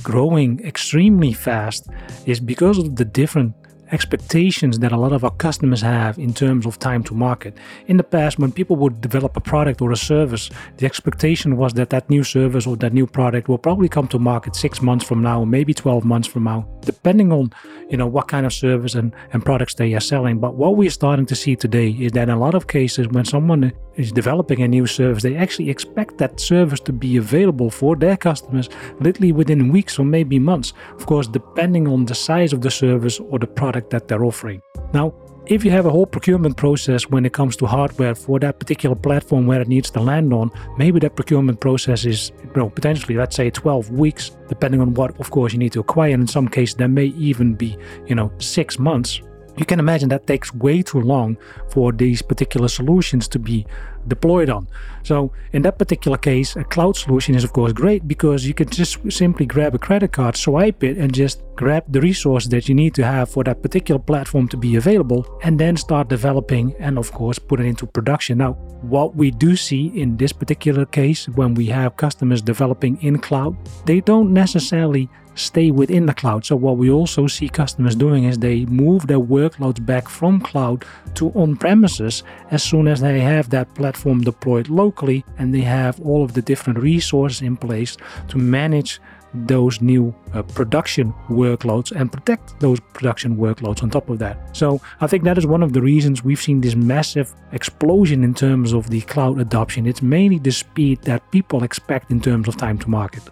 growing 0.03 0.59
extremely 0.65 1.33
fast 1.33 1.87
is 2.25 2.39
because 2.39 2.77
of 2.77 2.95
the 2.95 3.05
different 3.05 3.53
expectations 3.91 4.79
that 4.79 4.91
a 4.91 4.97
lot 4.97 5.11
of 5.11 5.23
our 5.23 5.31
customers 5.31 5.81
have 5.81 6.17
in 6.17 6.33
terms 6.33 6.65
of 6.65 6.79
time 6.79 7.03
to 7.03 7.13
market. 7.13 7.57
In 7.87 7.97
the 7.97 8.03
past, 8.03 8.39
when 8.39 8.51
people 8.51 8.75
would 8.77 9.01
develop 9.01 9.35
a 9.35 9.41
product 9.41 9.81
or 9.81 9.91
a 9.91 9.97
service, 9.97 10.49
the 10.77 10.85
expectation 10.85 11.57
was 11.57 11.73
that 11.73 11.89
that 11.89 12.09
new 12.09 12.23
service 12.23 12.65
or 12.65 12.77
that 12.77 12.93
new 12.93 13.05
product 13.05 13.49
will 13.49 13.57
probably 13.57 13.89
come 13.89 14.07
to 14.07 14.19
market 14.19 14.55
six 14.55 14.81
months 14.81 15.05
from 15.05 15.21
now, 15.21 15.43
maybe 15.43 15.73
12 15.73 16.05
months 16.05 16.27
from 16.27 16.45
now, 16.45 16.67
depending 16.81 17.31
on 17.31 17.51
you 17.91 17.97
know 17.97 18.07
what 18.07 18.29
kind 18.29 18.45
of 18.45 18.53
service 18.53 18.95
and, 18.95 19.13
and 19.33 19.43
products 19.43 19.75
they 19.75 19.93
are 19.93 19.99
selling. 19.99 20.39
But 20.39 20.55
what 20.55 20.77
we're 20.77 20.89
starting 20.89 21.25
to 21.25 21.35
see 21.35 21.55
today 21.57 21.89
is 21.89 22.13
that 22.13 22.29
in 22.29 22.29
a 22.29 22.39
lot 22.39 22.55
of 22.55 22.67
cases, 22.67 23.07
when 23.09 23.25
someone 23.25 23.73
is 23.95 24.11
developing 24.11 24.61
a 24.61 24.67
new 24.67 24.87
service, 24.87 25.23
they 25.23 25.35
actually 25.35 25.69
expect 25.69 26.17
that 26.19 26.39
service 26.39 26.79
to 26.81 26.93
be 26.93 27.17
available 27.17 27.69
for 27.69 27.97
their 27.97 28.15
customers 28.15 28.69
literally 29.01 29.33
within 29.33 29.71
weeks 29.71 29.99
or 29.99 30.05
maybe 30.05 30.39
months. 30.39 30.73
Of 30.95 31.05
course, 31.05 31.27
depending 31.27 31.87
on 31.87 32.05
the 32.05 32.15
size 32.15 32.53
of 32.53 32.61
the 32.61 32.71
service 32.71 33.19
or 33.19 33.37
the 33.39 33.47
product 33.47 33.89
that 33.89 34.07
they're 34.07 34.23
offering. 34.23 34.61
Now, 34.93 35.13
if 35.51 35.65
you 35.65 35.71
have 35.71 35.85
a 35.85 35.89
whole 35.89 36.05
procurement 36.05 36.55
process 36.55 37.09
when 37.09 37.25
it 37.25 37.33
comes 37.33 37.57
to 37.57 37.65
hardware 37.65 38.15
for 38.15 38.39
that 38.39 38.57
particular 38.57 38.95
platform 38.95 39.47
where 39.47 39.59
it 39.59 39.67
needs 39.67 39.91
to 39.91 39.99
land 39.99 40.31
on, 40.31 40.49
maybe 40.77 40.97
that 40.97 41.17
procurement 41.17 41.59
process 41.59 42.05
is 42.05 42.31
you 42.41 42.51
know, 42.55 42.69
potentially, 42.69 43.15
let's 43.15 43.35
say, 43.35 43.49
12 43.49 43.89
weeks, 43.89 44.31
depending 44.47 44.79
on 44.79 44.93
what, 44.93 45.19
of 45.19 45.29
course, 45.29 45.51
you 45.51 45.59
need 45.59 45.73
to 45.73 45.81
acquire. 45.81 46.13
And 46.13 46.21
in 46.21 46.27
some 46.27 46.47
cases, 46.47 46.75
there 46.75 46.87
may 46.87 47.07
even 47.17 47.53
be, 47.55 47.77
you 48.07 48.15
know, 48.15 48.31
six 48.39 48.79
months 48.79 49.21
you 49.57 49.65
can 49.65 49.79
imagine 49.79 50.07
that 50.09 50.27
takes 50.27 50.53
way 50.53 50.81
too 50.81 51.01
long 51.01 51.37
for 51.69 51.91
these 51.91 52.21
particular 52.21 52.69
solutions 52.69 53.27
to 53.27 53.37
be 53.37 53.65
deployed 54.07 54.49
on. 54.49 54.67
So, 55.03 55.31
in 55.53 55.61
that 55.63 55.77
particular 55.77 56.17
case, 56.17 56.55
a 56.55 56.63
cloud 56.63 56.95
solution 56.95 57.35
is 57.35 57.43
of 57.43 57.53
course 57.53 57.73
great 57.73 58.07
because 58.07 58.45
you 58.45 58.53
can 58.53 58.69
just 58.69 58.99
simply 59.11 59.45
grab 59.45 59.73
a 59.75 59.79
credit 59.79 60.11
card, 60.11 60.35
swipe 60.37 60.83
it, 60.83 60.97
and 60.97 61.13
just 61.13 61.41
grab 61.55 61.83
the 61.89 62.01
resource 62.01 62.47
that 62.47 62.69
you 62.69 62.75
need 62.75 62.93
to 62.95 63.03
have 63.03 63.29
for 63.29 63.43
that 63.43 63.61
particular 63.61 63.99
platform 63.99 64.47
to 64.49 64.57
be 64.57 64.75
available, 64.75 65.25
and 65.43 65.59
then 65.59 65.75
start 65.75 66.07
developing 66.07 66.75
and, 66.79 66.97
of 66.97 67.11
course, 67.11 67.39
put 67.39 67.59
it 67.59 67.65
into 67.65 67.85
production. 67.85 68.37
Now, 68.37 68.53
what 68.81 69.15
we 69.15 69.31
do 69.31 69.55
see 69.55 69.87
in 69.87 70.17
this 70.17 70.33
particular 70.33 70.85
case 70.85 71.27
when 71.29 71.53
we 71.53 71.67
have 71.67 71.97
customers 71.97 72.41
developing 72.41 73.01
in 73.01 73.19
cloud, 73.19 73.55
they 73.85 74.01
don't 74.01 74.33
necessarily 74.33 75.09
stay 75.35 75.71
within 75.71 76.05
the 76.05 76.13
cloud. 76.13 76.45
So, 76.45 76.55
what 76.55 76.77
we 76.77 76.89
also 76.89 77.27
see 77.27 77.49
customers 77.49 77.95
doing 77.95 78.25
is 78.25 78.37
they 78.37 78.65
move 78.65 79.07
their 79.07 79.19
workloads 79.19 79.83
back 79.85 80.09
from 80.09 80.39
cloud 80.41 80.85
to 81.15 81.31
on 81.31 81.55
premises 81.55 82.23
as 82.51 82.63
soon 82.63 82.87
as 82.87 82.99
they 83.01 83.19
have 83.19 83.49
that 83.49 83.73
platform 83.75 83.90
deployed 84.23 84.69
locally 84.69 85.23
and 85.37 85.53
they 85.53 85.61
have 85.61 85.99
all 86.01 86.23
of 86.23 86.33
the 86.33 86.41
different 86.41 86.79
resources 86.79 87.41
in 87.41 87.57
place 87.57 87.97
to 88.27 88.37
manage 88.37 88.99
those 89.33 89.81
new 89.81 90.13
uh, 90.33 90.41
production 90.41 91.13
workloads 91.29 91.91
and 91.91 92.11
protect 92.11 92.59
those 92.59 92.79
production 92.93 93.37
workloads 93.37 93.81
on 93.81 93.89
top 93.89 94.09
of 94.09 94.19
that. 94.19 94.55
So, 94.55 94.81
I 94.99 95.07
think 95.07 95.23
that 95.23 95.37
is 95.37 95.45
one 95.45 95.63
of 95.63 95.73
the 95.73 95.81
reasons 95.81 96.23
we've 96.23 96.41
seen 96.41 96.61
this 96.61 96.75
massive 96.75 97.33
explosion 97.53 98.23
in 98.23 98.33
terms 98.33 98.73
of 98.73 98.89
the 98.89 99.01
cloud 99.01 99.39
adoption. 99.39 99.85
It's 99.85 100.01
mainly 100.01 100.39
the 100.39 100.51
speed 100.51 101.01
that 101.03 101.29
people 101.31 101.63
expect 101.63 102.11
in 102.11 102.19
terms 102.19 102.47
of 102.47 102.57
time 102.57 102.77
to 102.79 102.89
market. 102.89 103.23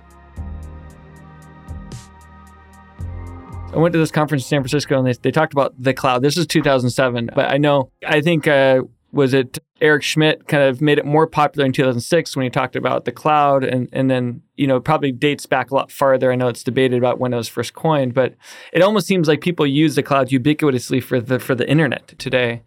I 3.73 3.77
went 3.77 3.93
to 3.93 3.99
this 3.99 4.11
conference 4.11 4.43
in 4.45 4.47
San 4.47 4.61
Francisco 4.61 4.97
and 4.97 5.05
they, 5.05 5.13
they 5.21 5.31
talked 5.31 5.53
about 5.53 5.75
the 5.77 5.93
cloud. 5.93 6.23
This 6.23 6.37
is 6.37 6.47
2007, 6.47 7.29
but 7.35 7.51
I 7.51 7.57
know, 7.57 7.91
I 8.05 8.21
think, 8.21 8.47
uh, 8.47 8.81
was 9.11 9.33
it 9.33 9.59
Eric 9.81 10.03
Schmidt 10.03 10.47
kind 10.47 10.63
of 10.63 10.81
made 10.81 10.97
it 10.97 11.05
more 11.05 11.25
popular 11.25 11.65
in 11.65 11.71
2006 11.71 12.35
when 12.35 12.43
he 12.43 12.49
talked 12.49 12.75
about 12.75 13.05
the 13.05 13.11
cloud 13.11 13.63
and, 13.63 13.89
and 13.91 14.09
then, 14.09 14.41
you 14.55 14.67
know, 14.67 14.79
probably 14.79 15.11
dates 15.11 15.45
back 15.45 15.71
a 15.71 15.75
lot 15.75 15.91
farther. 15.91 16.31
I 16.31 16.35
know 16.35 16.47
it's 16.47 16.63
debated 16.63 16.97
about 16.97 17.19
when 17.19 17.33
it 17.33 17.37
was 17.37 17.47
first 17.47 17.73
coined, 17.73 18.13
but 18.13 18.35
it 18.73 18.81
almost 18.81 19.07
seems 19.07 19.27
like 19.27 19.41
people 19.41 19.65
use 19.65 19.95
the 19.95 20.03
cloud 20.03 20.29
ubiquitously 20.29 21.01
for 21.01 21.19
the, 21.19 21.39
for 21.39 21.55
the 21.55 21.69
internet 21.69 22.07
today. 22.19 22.61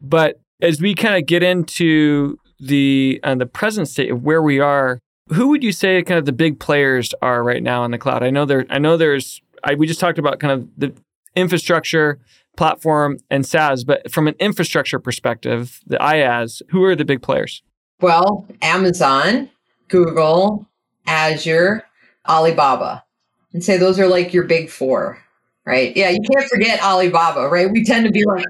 But 0.00 0.40
as 0.62 0.80
we 0.80 0.94
kind 0.94 1.16
of 1.16 1.26
get 1.26 1.42
into 1.42 2.38
the, 2.60 3.20
uh, 3.22 3.34
the 3.34 3.46
present 3.46 3.88
state 3.88 4.10
of 4.10 4.22
where 4.22 4.42
we 4.42 4.60
are, 4.60 5.00
who 5.32 5.48
would 5.48 5.64
you 5.64 5.72
say 5.72 6.02
kind 6.02 6.18
of 6.18 6.24
the 6.24 6.32
big 6.32 6.60
players 6.60 7.12
are 7.20 7.42
right 7.42 7.62
now 7.62 7.84
in 7.84 7.90
the 7.90 7.98
cloud? 7.98 8.22
I 8.22 8.30
know 8.30 8.44
there, 8.44 8.64
I 8.70 8.78
know 8.78 8.96
there's 8.96 9.40
I, 9.64 9.74
we 9.74 9.86
just 9.86 10.00
talked 10.00 10.18
about 10.18 10.38
kind 10.38 10.52
of 10.52 10.68
the 10.76 10.94
infrastructure, 11.34 12.20
platform, 12.56 13.18
and 13.30 13.46
SaaS, 13.46 13.84
but 13.84 14.10
from 14.10 14.28
an 14.28 14.34
infrastructure 14.38 14.98
perspective, 14.98 15.80
the 15.86 15.96
IaaS, 15.98 16.62
who 16.70 16.84
are 16.84 16.94
the 16.94 17.04
big 17.04 17.22
players? 17.22 17.62
Well, 18.00 18.46
Amazon, 18.62 19.50
Google, 19.88 20.66
Azure, 21.06 21.84
Alibaba. 22.28 23.04
And 23.52 23.62
say 23.62 23.76
those 23.76 23.98
are 23.98 24.08
like 24.08 24.34
your 24.34 24.44
big 24.44 24.70
four, 24.70 25.18
right? 25.64 25.96
Yeah, 25.96 26.10
you 26.10 26.20
can't 26.32 26.48
forget 26.48 26.82
Alibaba, 26.82 27.48
right? 27.48 27.70
We 27.70 27.84
tend 27.84 28.04
to 28.06 28.12
be 28.12 28.24
like, 28.24 28.44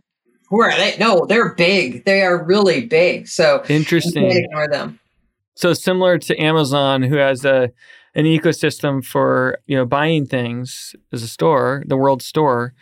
who 0.48 0.62
are 0.62 0.74
they? 0.76 0.96
No, 0.98 1.26
they're 1.26 1.54
big. 1.54 2.04
They 2.04 2.22
are 2.22 2.42
really 2.42 2.86
big. 2.86 3.28
So 3.28 3.62
interesting. 3.68 4.30
ignore 4.30 4.68
them. 4.68 4.98
So 5.56 5.72
similar 5.72 6.18
to 6.18 6.36
Amazon, 6.36 7.02
who 7.02 7.16
has 7.16 7.44
a 7.44 7.70
an 8.14 8.24
ecosystem 8.24 9.04
for 9.04 9.58
you 9.66 9.76
know 9.76 9.84
buying 9.84 10.26
things 10.26 10.94
as 11.12 11.22
a 11.22 11.28
store, 11.28 11.82
the 11.86 11.96
world 11.96 12.22
store. 12.22 12.74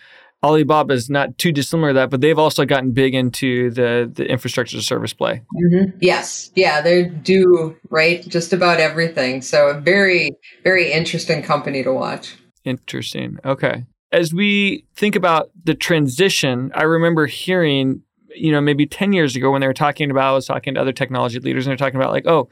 Alibaba 0.44 0.94
is 0.94 1.08
not 1.08 1.38
too 1.38 1.52
dissimilar 1.52 1.90
to 1.90 1.94
that, 1.94 2.10
but 2.10 2.20
they've 2.20 2.38
also 2.38 2.64
gotten 2.64 2.90
big 2.92 3.14
into 3.14 3.70
the 3.70 4.10
the 4.12 4.26
infrastructure 4.26 4.80
service 4.82 5.12
play. 5.12 5.40
Mm-hmm. 5.64 5.96
Yes, 6.00 6.50
yeah, 6.56 6.80
they 6.80 7.04
do 7.04 7.76
right 7.90 8.26
just 8.28 8.52
about 8.52 8.80
everything. 8.80 9.40
So 9.42 9.68
a 9.68 9.80
very 9.80 10.32
very 10.64 10.90
interesting 10.92 11.42
company 11.42 11.82
to 11.84 11.92
watch. 11.92 12.36
Interesting. 12.64 13.38
Okay. 13.44 13.84
as 14.12 14.32
we 14.34 14.84
think 14.94 15.16
about 15.16 15.50
the 15.64 15.74
transition, 15.74 16.70
I 16.74 16.82
remember 16.82 17.26
hearing, 17.26 18.02
you 18.36 18.52
know, 18.52 18.60
maybe 18.60 18.86
10 18.86 19.12
years 19.12 19.34
ago 19.34 19.50
when 19.50 19.60
they 19.60 19.66
were 19.66 19.72
talking 19.74 20.10
about, 20.10 20.32
I 20.32 20.34
was 20.34 20.46
talking 20.46 20.74
to 20.74 20.80
other 20.80 20.92
technology 20.92 21.40
leaders 21.40 21.66
and 21.66 21.70
they're 21.70 21.76
talking 21.76 21.98
about 21.98 22.12
like, 22.12 22.26
oh, 22.26 22.48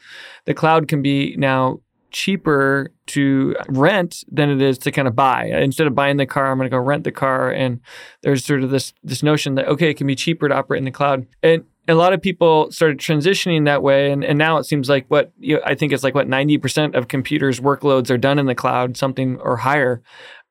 the 0.47 0.55
cloud 0.55 0.89
can 0.89 1.03
be 1.03 1.37
now 1.37 1.81
cheaper 2.11 2.93
to 3.07 3.57
rent 3.69 4.25
than 4.31 4.51
it 4.51 4.63
is 4.63 4.79
to 4.79 4.91
kind 4.91 5.09
of 5.09 5.17
buy. 5.17 5.47
Instead 5.47 5.87
of 5.87 5.95
buying 5.95 6.17
the 6.17 6.27
car, 6.27 6.51
I'm 6.51 6.59
going 6.59 6.67
to 6.67 6.75
go 6.75 6.79
rent 6.79 7.05
the 7.05 7.13
car. 7.13 7.51
And 7.51 7.81
there's 8.23 8.45
sort 8.45 8.63
of 8.63 8.71
this 8.71 8.93
this 9.03 9.23
notion 9.23 9.55
that 9.57 9.69
okay, 9.69 9.91
it 9.91 9.97
can 9.97 10.07
be 10.07 10.15
cheaper 10.15 10.49
to 10.49 10.55
operate 10.55 10.79
in 10.79 10.85
the 10.85 10.91
cloud. 10.91 11.27
And 11.43 11.65
a 11.89 11.95
lot 11.95 12.13
of 12.13 12.23
people 12.23 12.71
started 12.71 12.99
transitioning 12.99 13.65
that 13.65 13.83
way, 13.83 14.13
and, 14.13 14.23
and 14.23 14.39
now 14.39 14.59
it 14.59 14.65
seems 14.65 14.89
like 14.89 15.07
what 15.09 15.33
you 15.39 15.57
know, 15.57 15.63
I 15.65 15.75
think 15.75 15.93
it's 15.93 16.05
like 16.05 16.15
what 16.15 16.29
ninety 16.29 16.59
percent 16.59 16.95
of 16.95 17.09
computers 17.09 17.61
workloads 17.61 18.11
are 18.11 18.19
done 18.19 18.39
in 18.39 18.47
the 18.47 18.55
cloud, 18.55 18.97
something 18.97 19.39
or 19.41 19.57
higher. 19.57 20.03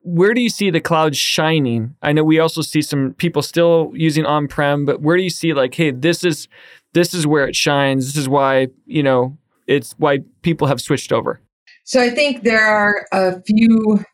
Where 0.02 0.34
do 0.34 0.42
you 0.42 0.50
see 0.50 0.70
the 0.70 0.80
cloud 0.80 1.16
shining? 1.16 1.96
I 2.02 2.14
know 2.14 2.24
we 2.24 2.40
also 2.40 2.62
see 2.62 2.82
some 2.82 3.14
people 3.14 3.42
still 3.42 3.92
using 3.94 4.26
on-prem, 4.26 4.86
but 4.86 5.02
where 5.02 5.18
do 5.18 5.24
you 5.24 5.30
see 5.30 5.54
like, 5.54 5.76
hey, 5.76 5.92
this 5.92 6.24
is 6.24 6.48
this 6.94 7.14
is 7.14 7.28
where 7.28 7.48
it 7.48 7.56
shines. 7.56 8.08
This 8.08 8.18
is 8.18 8.30
why 8.30 8.68
you 8.86 9.04
know 9.04 9.38
it's 9.68 9.94
why 9.98 10.20
people 10.42 10.68
have 10.68 10.82
switched 10.82 11.12
over. 11.12 11.42
So 11.90 12.00
I 12.00 12.12
think 12.12 12.44
there 12.44 12.64
are 12.64 13.08
a 13.12 13.42
few 13.42 14.06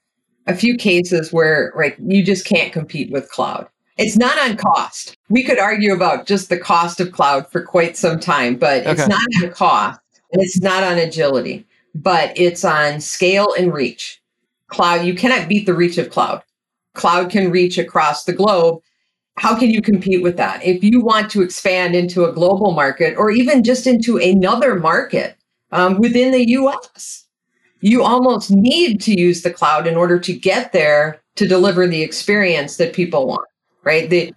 a 0.48 0.56
few 0.56 0.78
cases 0.78 1.34
where 1.34 1.74
right 1.76 1.94
you 2.00 2.24
just 2.24 2.46
can't 2.46 2.72
compete 2.72 3.12
with 3.12 3.30
cloud. 3.30 3.68
It's 3.98 4.16
not 4.16 4.38
on 4.40 4.56
cost. 4.56 5.18
We 5.28 5.44
could 5.44 5.60
argue 5.60 5.94
about 5.94 6.26
just 6.26 6.48
the 6.48 6.58
cost 6.58 7.02
of 7.02 7.12
cloud 7.12 7.52
for 7.52 7.62
quite 7.62 7.98
some 7.98 8.18
time, 8.18 8.56
but 8.56 8.88
okay. 8.88 8.92
it's 8.92 9.08
not 9.10 9.44
on 9.44 9.52
cost 9.52 10.00
and 10.32 10.42
it's 10.42 10.62
not 10.62 10.86
on 10.86 10.98
agility, 10.98 11.68
but 11.94 12.32
it's 12.40 12.64
on 12.64 13.02
scale 13.02 13.54
and 13.60 13.74
reach. 13.74 14.22
Cloud, 14.68 15.06
you 15.06 15.14
cannot 15.14 15.50
beat 15.50 15.66
the 15.66 15.74
reach 15.74 15.98
of 15.98 16.10
cloud. 16.10 16.44
Cloud 16.94 17.30
can 17.30 17.52
reach 17.52 17.78
across 17.78 18.24
the 18.24 18.32
globe. 18.32 18.80
How 19.38 19.54
can 19.60 19.70
you 19.70 19.82
compete 19.82 20.24
with 20.24 20.38
that? 20.38 20.64
If 20.64 20.82
you 20.82 21.02
want 21.02 21.30
to 21.32 21.42
expand 21.42 21.94
into 21.94 22.24
a 22.24 22.32
global 22.32 22.72
market 22.72 23.18
or 23.18 23.32
even 23.32 23.66
just 23.66 23.86
into 23.86 24.16
another 24.16 24.76
market 24.76 25.36
um, 25.74 26.00
within 26.00 26.32
the 26.32 26.52
US, 26.52 27.25
you 27.86 28.02
almost 28.02 28.50
need 28.50 29.00
to 29.00 29.14
use 29.14 29.44
the 29.44 29.54
cloud 29.54 29.86
in 29.86 29.96
order 29.96 30.18
to 30.18 30.34
get 30.34 30.74
there 30.74 31.22
to 31.36 31.48
deliver 31.48 31.86
the 31.86 32.02
experience 32.02 32.78
that 32.78 32.94
people 32.94 33.28
want, 33.28 33.48
right? 33.84 34.10
The, 34.10 34.34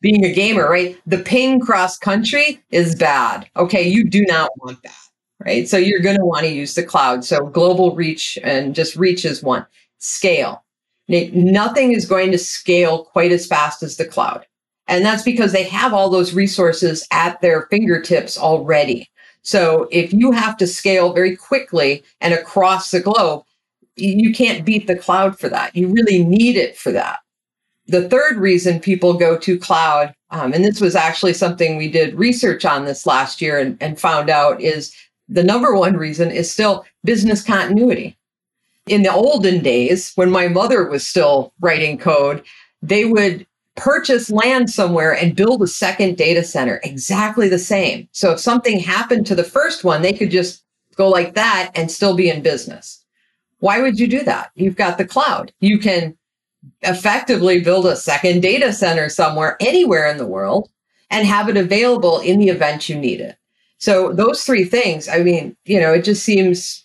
being 0.00 0.24
a 0.24 0.32
gamer, 0.32 0.70
right? 0.70 0.96
The 1.04 1.18
ping 1.18 1.58
cross 1.58 1.98
country 1.98 2.62
is 2.70 2.94
bad. 2.94 3.50
Okay, 3.56 3.82
you 3.82 4.08
do 4.08 4.24
not 4.26 4.50
want 4.58 4.80
that, 4.84 4.94
right? 5.44 5.68
So 5.68 5.76
you're 5.76 5.98
going 5.98 6.18
to 6.18 6.24
want 6.24 6.44
to 6.44 6.52
use 6.52 6.74
the 6.74 6.84
cloud. 6.84 7.24
So 7.24 7.46
global 7.46 7.96
reach 7.96 8.38
and 8.44 8.76
just 8.76 8.94
reach 8.94 9.24
is 9.24 9.42
one. 9.42 9.66
Scale. 9.98 10.62
Nothing 11.08 11.90
is 11.90 12.06
going 12.06 12.30
to 12.30 12.38
scale 12.38 13.06
quite 13.06 13.32
as 13.32 13.44
fast 13.44 13.82
as 13.82 13.96
the 13.96 14.04
cloud. 14.04 14.46
And 14.86 15.04
that's 15.04 15.24
because 15.24 15.50
they 15.50 15.64
have 15.64 15.92
all 15.92 16.10
those 16.10 16.32
resources 16.32 17.08
at 17.10 17.40
their 17.40 17.62
fingertips 17.72 18.38
already. 18.38 19.10
So 19.48 19.88
if 19.90 20.12
you 20.12 20.30
have 20.32 20.58
to 20.58 20.66
scale 20.66 21.14
very 21.14 21.34
quickly 21.34 22.04
and 22.20 22.34
across 22.34 22.90
the 22.90 23.00
globe, 23.00 23.44
you 23.96 24.34
can't 24.34 24.62
beat 24.62 24.86
the 24.86 24.94
cloud 24.94 25.38
for 25.38 25.48
that. 25.48 25.74
You 25.74 25.88
really 25.88 26.22
need 26.22 26.56
it 26.56 26.76
for 26.76 26.92
that. 26.92 27.20
The 27.86 28.10
third 28.10 28.36
reason 28.36 28.78
people 28.78 29.14
go 29.14 29.38
to 29.38 29.58
cloud, 29.58 30.14
um, 30.28 30.52
and 30.52 30.62
this 30.62 30.82
was 30.82 30.94
actually 30.94 31.32
something 31.32 31.78
we 31.78 31.90
did 31.90 32.14
research 32.14 32.66
on 32.66 32.84
this 32.84 33.06
last 33.06 33.40
year 33.40 33.58
and, 33.58 33.78
and 33.80 33.98
found 33.98 34.28
out, 34.28 34.60
is 34.60 34.94
the 35.30 35.42
number 35.42 35.74
one 35.74 35.96
reason 35.96 36.30
is 36.30 36.52
still 36.52 36.84
business 37.02 37.42
continuity. 37.42 38.18
In 38.86 39.02
the 39.02 39.12
olden 39.12 39.62
days, 39.62 40.12
when 40.16 40.30
my 40.30 40.48
mother 40.48 40.84
was 40.84 41.06
still 41.06 41.54
writing 41.60 41.96
code, 41.96 42.44
they 42.82 43.06
would 43.06 43.46
purchase 43.78 44.30
land 44.30 44.70
somewhere 44.70 45.12
and 45.12 45.36
build 45.36 45.62
a 45.62 45.66
second 45.66 46.16
data 46.16 46.44
center 46.44 46.80
exactly 46.82 47.48
the 47.48 47.58
same. 47.58 48.08
So 48.12 48.32
if 48.32 48.40
something 48.40 48.78
happened 48.78 49.26
to 49.26 49.34
the 49.34 49.44
first 49.44 49.84
one, 49.84 50.02
they 50.02 50.12
could 50.12 50.30
just 50.30 50.64
go 50.96 51.08
like 51.08 51.34
that 51.34 51.70
and 51.74 51.90
still 51.90 52.14
be 52.14 52.28
in 52.28 52.42
business. 52.42 53.04
Why 53.60 53.80
would 53.80 53.98
you 53.98 54.06
do 54.06 54.22
that? 54.24 54.50
You've 54.54 54.76
got 54.76 54.98
the 54.98 55.06
cloud. 55.06 55.52
You 55.60 55.78
can 55.78 56.16
effectively 56.82 57.60
build 57.60 57.86
a 57.86 57.96
second 57.96 58.42
data 58.42 58.72
center 58.72 59.08
somewhere, 59.08 59.56
anywhere 59.60 60.08
in 60.08 60.16
the 60.16 60.26
world, 60.26 60.68
and 61.10 61.26
have 61.26 61.48
it 61.48 61.56
available 61.56 62.20
in 62.20 62.38
the 62.38 62.48
event 62.48 62.88
you 62.88 62.96
need 62.96 63.20
it. 63.20 63.36
So 63.78 64.12
those 64.12 64.44
three 64.44 64.64
things, 64.64 65.08
I 65.08 65.22
mean, 65.22 65.56
you 65.64 65.80
know, 65.80 65.92
it 65.94 66.04
just 66.04 66.24
seems 66.24 66.84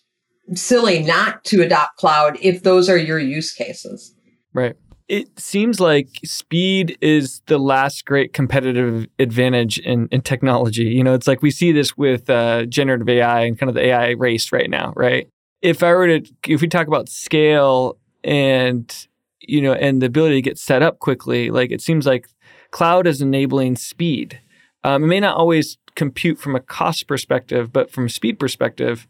silly 0.54 1.02
not 1.02 1.44
to 1.46 1.62
adopt 1.62 1.98
cloud 1.98 2.38
if 2.42 2.64
those 2.64 2.90
are 2.90 2.98
your 2.98 3.20
use 3.20 3.52
cases. 3.54 4.14
Right 4.54 4.76
it 5.08 5.40
seems 5.40 5.80
like 5.80 6.08
speed 6.24 6.98
is 7.02 7.42
the 7.48 7.58
last 7.58 8.06
great 8.06 8.34
competitive 8.34 9.08
advantage 9.20 9.78
in, 9.80 10.08
in 10.12 10.22
technology. 10.22 10.86
You 10.86 11.04
know, 11.04 11.14
it's 11.14 11.28
like 11.28 11.42
we 11.42 11.52
see 11.52 11.72
this 11.72 11.98
with 11.98 12.30
uh, 12.30 12.66
generative 12.66 13.10
AI 13.10 13.42
and 13.42 13.58
kind 13.58 13.70
of 13.70 13.76
the 13.76 13.86
AI 13.86 14.12
race 14.12 14.52
right 14.52 14.70
now, 14.70 14.94
right? 14.96 15.28
If 15.62 15.84
I 15.84 15.94
were 15.94 16.20
to, 16.20 16.34
if 16.48 16.62
we 16.62 16.68
talk 16.68 16.88
about 16.88 17.10
scale 17.10 17.98
and, 18.24 19.08
you 19.42 19.62
know, 19.62 19.74
and 19.74 20.02
the 20.02 20.08
ability 20.08 20.36
to 20.36 20.42
get 20.42 20.58
set 20.58 20.82
up 20.82 21.00
quickly, 21.00 21.50
like 21.50 21.72
it 21.72 21.82
seems 21.82 22.06
like 22.06 22.28
cloud 22.72 23.08
is 23.08 23.22
enabling 23.22 23.76
speed. 23.76 24.40
Um, 24.84 25.04
it 25.04 25.08
may 25.08 25.20
not 25.20 25.38
always 25.38 25.78
compute 25.96 26.40
from 26.40 26.56
a 26.56 26.60
cost 26.60 27.08
perspective, 27.08 27.72
but 27.72 27.92
from 27.92 28.06
a 28.06 28.10
speed 28.10 28.40
perspective, 28.40 29.08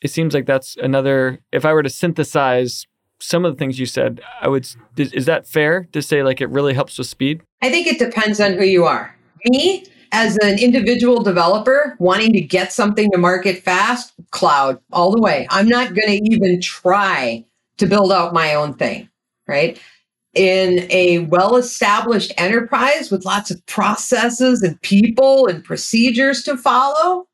it 0.00 0.10
seems 0.10 0.34
like 0.34 0.46
that's 0.46 0.76
another, 0.76 1.40
if 1.52 1.64
I 1.64 1.72
were 1.72 1.82
to 1.82 1.90
synthesize 1.90 2.86
some 3.20 3.44
of 3.44 3.52
the 3.52 3.58
things 3.58 3.78
you 3.78 3.86
said, 3.86 4.20
I 4.40 4.48
would 4.48 4.68
is, 4.96 5.26
that 5.26 5.46
fair 5.46 5.88
to 5.92 6.02
say 6.02 6.22
like 6.22 6.40
it 6.40 6.48
really 6.50 6.74
helps 6.74 6.98
with 6.98 7.06
speed? 7.06 7.42
I 7.62 7.70
think 7.70 7.86
it 7.86 7.98
depends 7.98 8.40
on 8.40 8.54
who 8.54 8.64
you 8.64 8.84
are. 8.84 9.14
Me, 9.46 9.84
as 10.12 10.36
an 10.38 10.58
individual 10.58 11.22
developer 11.22 11.96
wanting 11.98 12.32
to 12.32 12.40
get 12.40 12.72
something 12.72 13.10
to 13.10 13.18
market 13.18 13.62
fast, 13.62 14.14
cloud 14.30 14.78
all 14.92 15.10
the 15.10 15.20
way. 15.20 15.46
I'm 15.50 15.68
not 15.68 15.94
going 15.94 16.08
to 16.08 16.32
even 16.32 16.60
try 16.60 17.44
to 17.78 17.86
build 17.86 18.12
out 18.12 18.32
my 18.32 18.54
own 18.54 18.74
thing, 18.74 19.08
right? 19.46 19.80
In 20.34 20.86
a 20.90 21.20
well 21.26 21.56
established 21.56 22.32
enterprise 22.36 23.10
with 23.10 23.24
lots 23.24 23.50
of 23.50 23.64
processes 23.66 24.62
and 24.62 24.80
people 24.82 25.46
and 25.46 25.64
procedures 25.64 26.42
to 26.44 26.56
follow, 26.56 27.26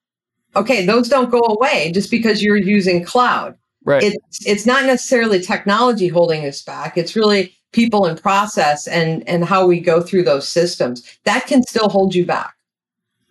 okay, 0.56 0.84
those 0.84 1.08
don't 1.08 1.30
go 1.30 1.40
away 1.40 1.92
just 1.92 2.10
because 2.10 2.42
you're 2.42 2.56
using 2.56 3.04
cloud. 3.04 3.56
Right. 3.84 4.02
It's 4.02 4.46
it's 4.46 4.66
not 4.66 4.84
necessarily 4.84 5.40
technology 5.40 6.08
holding 6.08 6.46
us 6.46 6.62
back. 6.62 6.96
It's 6.96 7.14
really 7.14 7.54
people 7.72 8.06
and 8.06 8.20
process 8.20 8.86
and 8.86 9.28
and 9.28 9.44
how 9.44 9.66
we 9.66 9.80
go 9.80 10.00
through 10.00 10.22
those 10.22 10.48
systems 10.48 11.18
that 11.24 11.46
can 11.46 11.62
still 11.62 11.88
hold 11.88 12.14
you 12.14 12.24
back, 12.24 12.54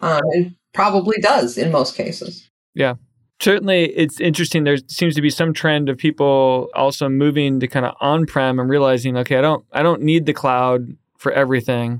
um, 0.01 0.21
and 0.33 0.55
probably 0.73 1.17
does 1.21 1.57
in 1.57 1.71
most 1.71 1.95
cases. 1.95 2.49
Yeah. 2.75 2.95
Certainly, 3.39 3.91
it's 3.97 4.21
interesting. 4.21 4.63
There 4.63 4.77
seems 4.87 5.15
to 5.15 5.21
be 5.21 5.29
some 5.29 5.53
trend 5.53 5.89
of 5.89 5.97
people 5.97 6.69
also 6.75 7.09
moving 7.09 7.59
to 7.59 7.67
kind 7.67 7.85
of 7.85 7.93
on-prem 7.99 8.57
and 8.57 8.69
realizing, 8.69 9.17
okay, 9.17 9.37
I 9.37 9.41
don't, 9.41 9.65
I 9.73 9.83
don't 9.83 10.01
need 10.01 10.27
the 10.27 10.33
cloud 10.33 10.95
for 11.17 11.31
everything, 11.33 11.99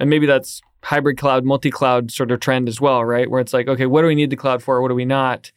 and 0.00 0.10
maybe 0.10 0.26
that's 0.26 0.60
hybrid 0.82 1.18
cloud, 1.18 1.44
multi-cloud 1.44 2.10
sort 2.10 2.32
of 2.32 2.40
trend 2.40 2.68
as 2.68 2.80
well, 2.80 3.04
right? 3.04 3.30
Where 3.30 3.40
it's 3.40 3.52
like, 3.52 3.68
okay, 3.68 3.86
what 3.86 4.00
do 4.00 4.08
we 4.08 4.16
need 4.16 4.30
the 4.30 4.36
cloud 4.36 4.60
for? 4.60 4.82
What 4.82 4.88
do 4.88 4.96
we 4.96 5.04
not? 5.04 5.52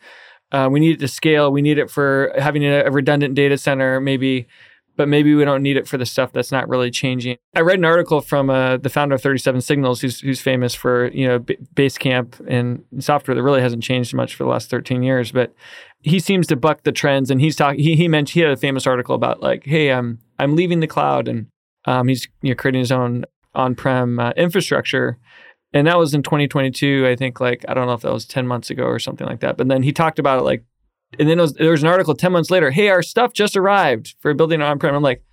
Uh, 0.51 0.69
we 0.71 0.79
need 0.79 0.91
it 0.91 0.99
to 0.99 1.07
scale. 1.07 1.51
We 1.51 1.61
need 1.61 1.77
it 1.77 1.89
for 1.89 2.31
having 2.37 2.63
a, 2.63 2.89
redundant 2.89 3.35
data 3.35 3.57
center, 3.57 3.99
maybe, 3.99 4.47
but 4.95 5.07
maybe 5.07 5.33
we 5.35 5.43
don't 5.43 5.63
need 5.63 5.75
it 5.75 5.87
for 5.87 5.97
the 5.97 6.05
stuff 6.05 6.31
that's 6.31 6.51
not 6.51 6.69
really 6.69 6.91
changing. 6.91 7.37
I 7.55 7.61
read 7.61 7.79
an 7.79 7.85
article 7.85 8.21
from 8.21 8.49
uh, 8.49 8.77
the 8.77 8.89
founder 8.89 9.15
of 9.15 9.21
37 9.21 9.61
Signals, 9.61 10.01
who's, 10.01 10.19
who's 10.21 10.39
famous 10.39 10.73
for 10.73 11.07
you 11.09 11.27
know 11.27 11.39
B- 11.39 11.57
Basecamp 11.73 12.39
and 12.47 12.83
software 12.99 13.35
that 13.35 13.43
really 13.43 13.61
hasn't 13.61 13.83
changed 13.83 14.13
much 14.13 14.35
for 14.35 14.43
the 14.43 14.49
last 14.49 14.69
13 14.69 15.03
years, 15.03 15.31
but 15.31 15.53
he 16.01 16.19
seems 16.19 16.47
to 16.47 16.55
buck 16.55 16.83
the 16.83 16.91
trends. 16.91 17.31
And 17.31 17.41
he's 17.41 17.55
talking. 17.55 17.79
He, 17.79 17.95
he 17.95 18.07
mentioned 18.07 18.35
he 18.35 18.41
had 18.41 18.51
a 18.51 18.57
famous 18.57 18.85
article 18.87 19.15
about 19.15 19.41
like, 19.41 19.65
hey, 19.65 19.91
I'm 19.91 20.19
I'm 20.39 20.55
leaving 20.55 20.79
the 20.79 20.87
cloud, 20.87 21.27
and 21.27 21.47
um, 21.85 22.07
he's 22.07 22.27
you 22.41 22.49
know 22.49 22.55
creating 22.55 22.79
his 22.79 22.91
own 22.91 23.25
on-prem 23.55 24.19
uh, 24.19 24.31
infrastructure 24.31 25.17
and 25.75 25.85
that 25.85 25.99
was 25.99 26.15
in 26.15 26.23
2022 26.23 27.05
i 27.05 27.15
think 27.15 27.39
like 27.39 27.63
i 27.67 27.73
don't 27.75 27.85
know 27.85 27.93
if 27.93 28.01
that 28.01 28.13
was 28.13 28.25
10 28.25 28.47
months 28.47 28.71
ago 28.71 28.83
or 28.83 28.97
something 28.97 29.27
like 29.27 29.41
that. 29.41 29.57
But 29.57 29.67
then 29.67 29.83
he 29.83 29.91
talked 29.91 30.17
about 30.17 30.39
it 30.39 30.43
like 30.43 30.63
and 31.19 31.29
then 31.29 31.37
was, 31.37 31.53
there 31.53 31.71
was 31.71 31.83
an 31.83 31.89
article 31.89 32.15
10 32.15 32.31
months 32.31 32.49
later 32.49 32.71
hey 32.71 32.89
our 32.89 33.03
stuff 33.03 33.33
just 33.33 33.55
arrived 33.55 34.15
for 34.19 34.33
building 34.33 34.61
an 34.61 34.67
on-prem. 34.67 34.95
I'm 34.95 35.03
like 35.03 35.23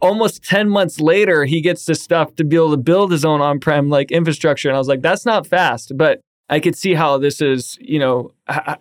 almost 0.00 0.44
10 0.44 0.68
months 0.68 1.00
later 1.00 1.44
he 1.46 1.60
gets 1.60 1.86
this 1.86 2.02
stuff 2.02 2.36
to 2.36 2.44
be 2.44 2.56
able 2.56 2.70
to 2.72 2.76
build 2.76 3.10
his 3.10 3.24
own 3.24 3.40
on-prem 3.40 3.88
like 3.88 4.12
infrastructure. 4.12 4.68
And 4.68 4.76
i 4.76 4.78
was 4.78 4.88
like 4.88 5.02
that's 5.02 5.26
not 5.26 5.46
fast 5.46 5.96
but 5.96 6.20
i 6.48 6.60
could 6.60 6.76
see 6.76 6.94
how 6.94 7.18
this 7.18 7.40
is 7.40 7.78
you 7.80 7.98
know 7.98 8.32
h- 8.48 8.78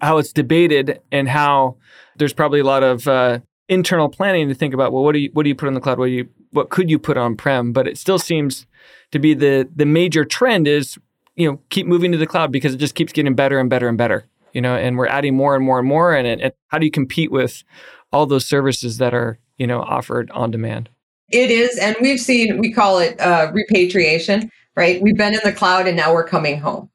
how 0.00 0.18
it's 0.18 0.32
debated 0.32 1.00
and 1.12 1.28
how 1.28 1.76
there's 2.16 2.32
probably 2.32 2.60
a 2.60 2.64
lot 2.64 2.82
of 2.82 3.06
uh, 3.06 3.40
internal 3.68 4.08
planning 4.08 4.48
to 4.48 4.54
think 4.54 4.74
about 4.74 4.92
well 4.92 5.02
what 5.02 5.12
do 5.12 5.18
you 5.18 5.30
what 5.32 5.44
do 5.44 5.48
you 5.48 5.54
put 5.54 5.66
on 5.66 5.74
the 5.74 5.80
cloud 5.80 5.98
what 5.98 6.06
do 6.06 6.12
you 6.12 6.28
what 6.50 6.68
could 6.68 6.90
you 6.90 6.98
put 6.98 7.16
on 7.16 7.34
prem 7.34 7.72
but 7.72 7.88
it 7.88 7.96
still 7.96 8.18
seems 8.18 8.66
to 9.10 9.18
be 9.18 9.32
the 9.32 9.68
the 9.74 9.86
major 9.86 10.24
trend 10.24 10.68
is 10.68 10.98
you 11.34 11.50
know 11.50 11.58
keep 11.70 11.86
moving 11.86 12.12
to 12.12 12.18
the 12.18 12.26
cloud 12.26 12.52
because 12.52 12.74
it 12.74 12.78
just 12.78 12.94
keeps 12.94 13.12
getting 13.12 13.34
better 13.34 13.58
and 13.58 13.70
better 13.70 13.88
and 13.88 13.96
better 13.96 14.26
you 14.52 14.60
know 14.60 14.76
and 14.76 14.98
we're 14.98 15.06
adding 15.06 15.34
more 15.34 15.56
and 15.56 15.64
more 15.64 15.78
and 15.78 15.88
more 15.88 16.14
and, 16.14 16.26
it, 16.26 16.40
and 16.40 16.52
how 16.68 16.78
do 16.78 16.84
you 16.84 16.92
compete 16.92 17.32
with 17.32 17.64
all 18.12 18.26
those 18.26 18.44
services 18.46 18.98
that 18.98 19.14
are 19.14 19.38
you 19.56 19.66
know 19.66 19.80
offered 19.80 20.30
on 20.32 20.50
demand 20.50 20.90
It 21.30 21.50
is. 21.50 21.78
And 21.78 21.96
we've 22.00 22.20
seen, 22.20 22.58
we 22.58 22.72
call 22.72 22.98
it 22.98 23.18
uh, 23.20 23.50
repatriation, 23.52 24.50
right? 24.76 25.00
We've 25.00 25.16
been 25.16 25.34
in 25.34 25.40
the 25.42 25.52
cloud 25.52 25.86
and 25.86 25.96
now 25.96 26.12
we're 26.12 26.28
coming 26.28 26.60
home. 26.60 26.90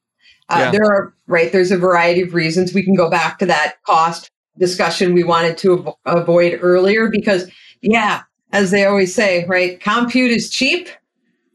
Uh, 0.49 0.59
yeah. 0.59 0.71
There 0.71 0.85
are, 0.85 1.13
right, 1.27 1.51
there's 1.51 1.71
a 1.71 1.77
variety 1.77 2.21
of 2.21 2.33
reasons. 2.33 2.73
We 2.73 2.83
can 2.83 2.95
go 2.95 3.09
back 3.09 3.39
to 3.39 3.45
that 3.47 3.81
cost 3.85 4.31
discussion 4.59 5.13
we 5.13 5.23
wanted 5.23 5.57
to 5.59 5.79
av- 5.79 5.95
avoid 6.05 6.59
earlier 6.61 7.09
because, 7.09 7.49
yeah, 7.81 8.23
as 8.51 8.71
they 8.71 8.85
always 8.85 9.13
say, 9.13 9.45
right, 9.45 9.79
compute 9.79 10.31
is 10.31 10.49
cheap, 10.49 10.89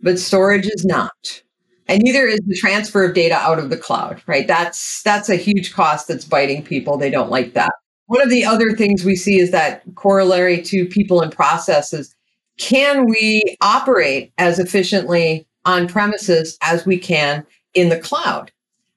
but 0.03 0.19
storage 0.19 0.67
is 0.67 0.85
not. 0.85 1.43
And 1.87 2.03
neither 2.03 2.27
is 2.27 2.41
the 2.47 2.57
transfer 2.57 3.05
of 3.05 3.15
data 3.15 3.35
out 3.35 3.59
of 3.59 3.69
the 3.69 3.77
cloud, 3.77 4.23
right? 4.27 4.47
That's 4.47 5.03
that's 5.03 5.29
a 5.29 5.37
huge 5.37 5.75
cost 5.75 6.09
that's 6.09 6.25
biting 6.25 6.63
people. 6.63 6.97
They 6.97 7.11
don't 7.11 7.31
like 7.31 7.53
that. 7.55 7.73
One 8.07 8.23
of 8.23 8.31
the 8.31 8.45
other 8.45 8.73
things 8.73 9.05
we 9.05 9.17
see 9.17 9.39
is 9.39 9.51
that 9.51 9.83
corollary 9.95 10.63
to 10.63 10.87
people 10.87 11.21
and 11.21 11.33
processes. 11.33 12.15
Can 12.59 13.07
we 13.07 13.57
operate 13.61 14.33
as 14.39 14.59
efficiently 14.59 15.47
on 15.65 15.89
premises 15.89 16.57
as 16.63 16.87
we 16.87 16.99
can 16.99 17.47
in 17.75 17.89
the 17.89 17.99
cloud? 17.99 18.53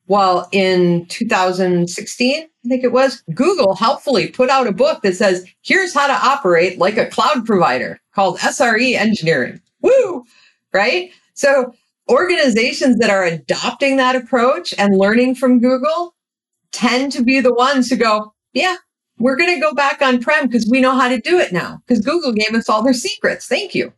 Well, 0.08 0.48
in 0.54 1.06
2016, 1.08 2.44
I 2.44 2.68
think 2.68 2.84
it 2.84 2.94
was, 2.94 3.22
Google 3.34 3.76
helpfully 3.76 4.28
put 4.28 4.50
out 4.50 4.68
a 4.68 4.72
book 4.72 5.02
that 5.02 5.16
says, 5.16 5.46
here's 5.62 5.94
how 5.94 6.08
to 6.08 6.14
operate 6.14 6.80
like 6.80 6.98
a 6.98 7.08
cloud 7.08 7.46
provider 7.46 8.00
called 8.16 8.40
SRE 8.40 8.94
engineering. 8.94 9.62
Woo! 9.82 10.24
Right? 10.74 11.12
So 11.34 11.74
organizations 12.10 12.98
that 13.00 13.10
are 13.10 13.26
adopting 13.26 13.98
that 13.98 14.16
approach 14.16 14.74
and 14.78 14.98
learning 14.98 15.36
from 15.36 15.60
Google 15.60 16.16
tend 16.72 17.12
to 17.12 17.24
be 17.24 17.42
the 17.42 17.54
ones 17.54 17.90
who 17.90 17.98
go, 17.98 18.34
yeah, 18.54 18.78
we're 19.20 19.36
going 19.36 19.54
to 19.54 19.62
go 19.62 19.74
back 19.74 20.02
on 20.02 20.22
prem 20.22 20.46
because 20.48 20.68
we 20.70 20.80
know 20.80 20.96
how 20.98 21.10
to 21.10 21.20
do 21.20 21.38
it 21.38 21.52
now 21.52 21.82
because 21.86 22.04
Google 22.04 22.32
gave 22.32 22.54
us 22.54 22.70
all 22.70 22.82
their 22.82 22.94
secrets. 22.94 23.48
Thank 23.48 23.76
you. 23.76 23.92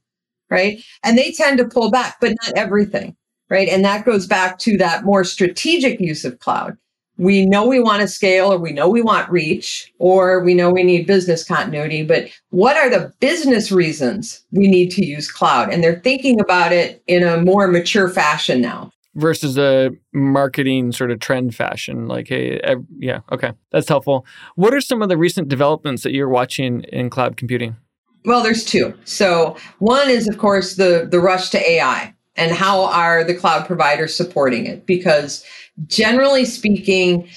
Right. 0.49 0.83
And 1.03 1.15
they 1.15 1.31
tend 1.31 1.59
to 1.59 1.65
pull 1.65 1.91
back, 1.91 2.17
but 2.19 2.33
not 2.41 2.57
everything 2.57 3.15
right? 3.49 3.67
And 3.67 3.83
that 3.85 4.05
goes 4.05 4.27
back 4.27 4.59
to 4.59 4.77
that 4.77 5.03
more 5.03 5.23
strategic 5.23 5.99
use 5.99 6.25
of 6.25 6.39
cloud. 6.39 6.77
We 7.17 7.45
know 7.45 7.67
we 7.67 7.81
want 7.81 8.01
to 8.01 8.07
scale 8.07 8.51
or 8.53 8.57
we 8.57 8.71
know 8.71 8.87
we 8.87 9.01
want 9.01 9.29
reach 9.29 9.91
or 9.99 10.41
we 10.41 10.53
know 10.53 10.69
we 10.69 10.83
need 10.83 11.05
business 11.05 11.43
continuity, 11.43 12.03
but 12.03 12.29
what 12.51 12.77
are 12.77 12.89
the 12.89 13.11
business 13.19 13.73
reasons 13.73 14.41
we 14.51 14.69
need 14.69 14.89
to 14.91 15.05
use 15.05 15.29
cloud? 15.29 15.69
And 15.69 15.83
they're 15.83 15.99
thinking 15.99 16.39
about 16.39 16.71
it 16.71 17.03
in 17.07 17.23
a 17.23 17.41
more 17.41 17.67
mature 17.67 18.07
fashion 18.07 18.61
now 18.61 18.91
versus 19.15 19.57
a 19.57 19.89
marketing 20.13 20.91
sort 20.91 21.11
of 21.11 21.19
trend 21.19 21.55
fashion 21.55 22.07
like 22.07 22.27
hey 22.27 22.61
yeah 22.99 23.19
okay 23.31 23.51
that's 23.71 23.87
helpful 23.87 24.25
what 24.55 24.73
are 24.73 24.79
some 24.79 25.01
of 25.01 25.09
the 25.09 25.17
recent 25.17 25.47
developments 25.47 26.03
that 26.03 26.13
you're 26.13 26.29
watching 26.29 26.83
in 26.83 27.09
cloud 27.09 27.35
computing 27.35 27.75
well 28.25 28.43
there's 28.43 28.63
two 28.63 28.93
so 29.05 29.57
one 29.79 30.09
is 30.09 30.27
of 30.27 30.37
course 30.37 30.75
the 30.75 31.07
the 31.09 31.19
rush 31.19 31.49
to 31.49 31.69
ai 31.69 32.13
and 32.39 32.51
how 32.51 32.85
are 32.85 33.23
the 33.23 33.35
cloud 33.35 33.67
providers 33.67 34.15
supporting 34.15 34.65
it? 34.65 34.85
Because 34.85 35.43
generally 35.87 36.45
speaking, 36.45 37.27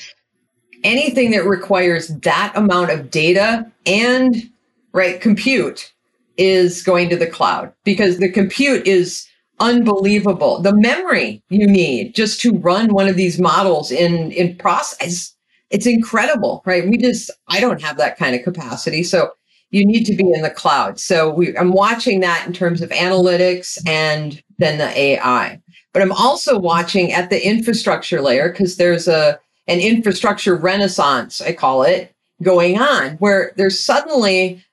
anything 0.85 1.31
that 1.33 1.45
requires 1.45 2.09
that 2.09 2.53
amount 2.57 2.91
of 2.91 3.11
data 3.11 3.71
and 3.87 4.51
right 4.93 5.21
compute 5.21 5.93
is 6.37 6.83
going 6.83 7.09
to 7.11 7.17
the 7.17 7.27
cloud 7.27 7.73
because 7.85 8.19
the 8.19 8.31
compute 8.31 8.87
is 8.87 9.29
unbelievable. 9.61 10.61
The 10.61 10.75
memory 10.75 11.43
you 11.51 11.67
need 11.67 12.15
just 12.15 12.41
to 12.41 12.57
run 12.59 12.95
one 12.95 13.09
of 13.09 13.17
these 13.17 13.39
models 13.39 13.91
in 13.91 14.33
in 14.33 14.57
process 14.57 15.35
it's 15.71 15.87
incredible, 15.87 16.63
right? 16.67 16.87
We 16.87 16.99
just 16.99 17.31
I 17.49 17.59
don't 17.59 17.81
have 17.83 17.97
that 17.97 18.19
kind 18.19 18.37
of 18.37 18.43
capacity. 18.43 19.03
So 19.03 19.33
you 19.71 19.87
need 19.87 20.05
to 20.05 20.15
be 20.15 20.31
in 20.33 20.43
the 20.43 20.51
cloud. 20.51 21.01
So 21.01 21.33
we, 21.33 21.57
I'm 21.57 21.73
watching 21.73 22.21
that 22.21 22.47
in 22.47 22.53
terms 22.53 22.83
of 22.83 22.91
analytics 22.91 23.79
and 23.87 24.41
then 24.63 24.79
the 24.79 24.99
AI. 24.99 25.61
But 25.93 26.03
I'm 26.03 26.13
also 26.13 26.59
watching 26.59 27.13
at 27.13 27.31
the 27.31 27.47
infrastructure 27.47 28.21
layer 28.21 28.51
because 28.51 28.77
there's 28.77 29.09
a 29.09 29.39
an 29.69 29.79
infrastructure 29.79 30.57
renaissance, 30.57 31.41
I 31.41 31.53
call 31.53 31.85
it, 31.85 32.15
going 32.43 32.79
on 32.79 33.13
where 33.17 33.53
there's 33.57 33.83
suddenly 33.83 34.65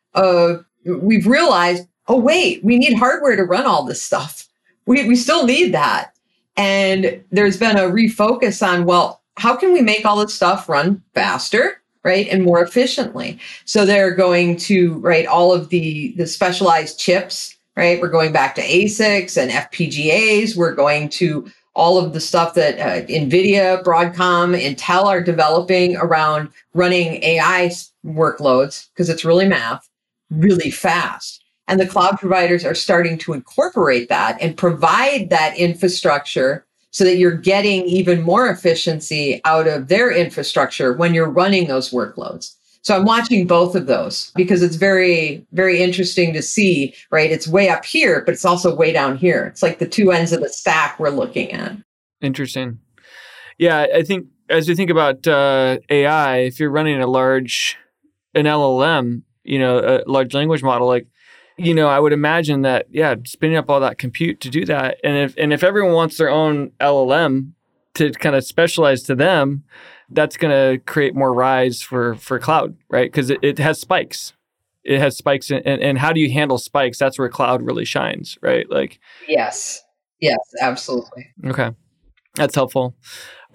we've 0.85 1.27
realized, 1.27 1.87
oh 2.07 2.19
wait, 2.19 2.63
we 2.63 2.77
need 2.77 2.97
hardware 2.97 3.35
to 3.35 3.43
run 3.43 3.65
all 3.65 3.83
this 3.83 4.01
stuff. 4.01 4.47
We 4.85 5.07
we 5.07 5.15
still 5.15 5.45
need 5.45 5.73
that. 5.73 6.13
And 6.57 7.23
there's 7.31 7.57
been 7.57 7.77
a 7.77 7.83
refocus 7.83 8.65
on, 8.65 8.85
well, 8.85 9.21
how 9.37 9.55
can 9.55 9.71
we 9.71 9.81
make 9.81 10.05
all 10.05 10.17
this 10.17 10.33
stuff 10.33 10.67
run 10.67 11.03
faster? 11.13 11.79
right 12.03 12.27
and 12.29 12.43
more 12.43 12.63
efficiently 12.63 13.37
so 13.65 13.85
they're 13.85 14.15
going 14.15 14.55
to 14.55 14.97
write 14.99 15.25
all 15.25 15.53
of 15.53 15.69
the 15.69 16.13
the 16.15 16.25
specialized 16.25 16.97
chips 16.97 17.57
right? 17.79 18.01
We're 18.01 18.09
going 18.09 18.31
back 18.31 18.55
to 18.55 18.61
asics 18.61 19.37
and 19.37 19.51
fpgas 19.51 20.55
we're 20.55 20.75
going 20.75 21.09
to 21.09 21.49
all 21.75 21.97
of 21.97 22.13
the 22.13 22.19
stuff 22.19 22.53
that 22.55 22.79
uh, 22.79 23.05
nvidia 23.07 23.83
broadcom 23.83 24.59
intel 24.59 25.05
are 25.05 25.21
developing 25.21 25.95
around 25.97 26.49
running 26.73 27.23
ai 27.23 27.71
workloads 28.05 28.89
because 28.89 29.09
it's 29.09 29.25
really 29.25 29.47
math 29.47 29.89
really 30.29 30.71
fast. 30.71 31.43
And 31.67 31.79
the 31.79 31.87
cloud 31.87 32.19
providers 32.19 32.65
are 32.65 32.75
starting 32.75 33.17
to 33.19 33.33
incorporate 33.33 34.09
that 34.09 34.41
and 34.41 34.57
provide 34.57 35.29
that 35.29 35.57
infrastructure 35.57 36.65
so 36.91 37.03
that 37.03 37.17
you're 37.17 37.31
getting 37.31 37.85
even 37.85 38.21
more 38.23 38.49
efficiency 38.49 39.39
out 39.45 39.67
of 39.67 39.87
their 39.87 40.11
infrastructure 40.11 40.93
when 40.93 41.13
you're 41.13 41.29
running 41.29 41.67
those 41.67 41.91
workloads. 41.91 42.55
So 42.89 42.95
I'm 42.95 43.05
watching 43.05 43.45
both 43.45 43.75
of 43.75 43.85
those 43.85 44.31
because 44.35 44.63
it's 44.63 44.75
very, 44.75 45.45
very 45.51 45.79
interesting 45.79 46.33
to 46.33 46.41
see, 46.41 46.95
right? 47.11 47.29
It's 47.29 47.47
way 47.47 47.69
up 47.69 47.85
here, 47.85 48.23
but 48.25 48.33
it's 48.33 48.45
also 48.45 48.75
way 48.75 48.91
down 48.91 49.15
here. 49.15 49.45
It's 49.45 49.61
like 49.61 49.77
the 49.77 49.87
two 49.87 50.11
ends 50.11 50.31
of 50.31 50.41
the 50.41 50.49
stack 50.49 50.99
we're 50.99 51.11
looking 51.11 51.51
at. 51.51 51.77
Interesting. 52.19 52.79
Yeah, 53.59 53.85
I 53.93 54.01
think 54.01 54.25
as 54.49 54.67
we 54.67 54.73
think 54.73 54.89
about 54.89 55.27
uh, 55.27 55.77
AI, 55.91 56.37
if 56.37 56.59
you're 56.59 56.71
running 56.71 56.99
a 56.99 57.05
large, 57.05 57.77
an 58.33 58.45
LLM, 58.45 59.21
you 59.43 59.59
know, 59.59 59.77
a 59.77 60.09
large 60.09 60.33
language 60.33 60.63
model, 60.63 60.87
like 60.87 61.05
you 61.57 61.75
know, 61.75 61.89
I 61.89 61.99
would 61.99 62.11
imagine 62.11 62.63
that 62.63 62.87
yeah, 62.89 63.13
spinning 63.23 63.57
up 63.57 63.69
all 63.69 63.81
that 63.81 63.99
compute 63.99 64.41
to 64.41 64.49
do 64.49 64.65
that, 64.65 64.97
and 65.03 65.15
if 65.15 65.35
and 65.37 65.53
if 65.53 65.63
everyone 65.63 65.93
wants 65.93 66.17
their 66.17 66.31
own 66.31 66.71
LLM 66.79 67.51
to 67.93 68.09
kind 68.13 68.35
of 68.35 68.43
specialize 68.43 69.03
to 69.03 69.13
them, 69.13 69.63
that's 70.11 70.37
going 70.37 70.51
to 70.51 70.83
create 70.85 71.15
more 71.15 71.33
rise 71.33 71.81
for 71.81 72.15
for 72.15 72.39
cloud, 72.39 72.75
right? 72.89 73.11
Because 73.11 73.29
it, 73.29 73.39
it 73.41 73.57
has 73.59 73.79
spikes. 73.79 74.33
It 74.83 74.99
has 74.99 75.17
spikes, 75.17 75.51
and, 75.51 75.65
and 75.65 75.97
how 75.97 76.13
do 76.13 76.19
you 76.19 76.31
handle 76.31 76.57
spikes? 76.57 76.97
That's 76.97 77.19
where 77.19 77.29
cloud 77.29 77.61
really 77.61 77.85
shines, 77.85 78.37
right? 78.41 78.69
Like 78.69 78.99
yes, 79.27 79.83
yes, 80.19 80.39
absolutely. 80.61 81.27
Okay, 81.45 81.71
that's 82.35 82.55
helpful. 82.55 82.95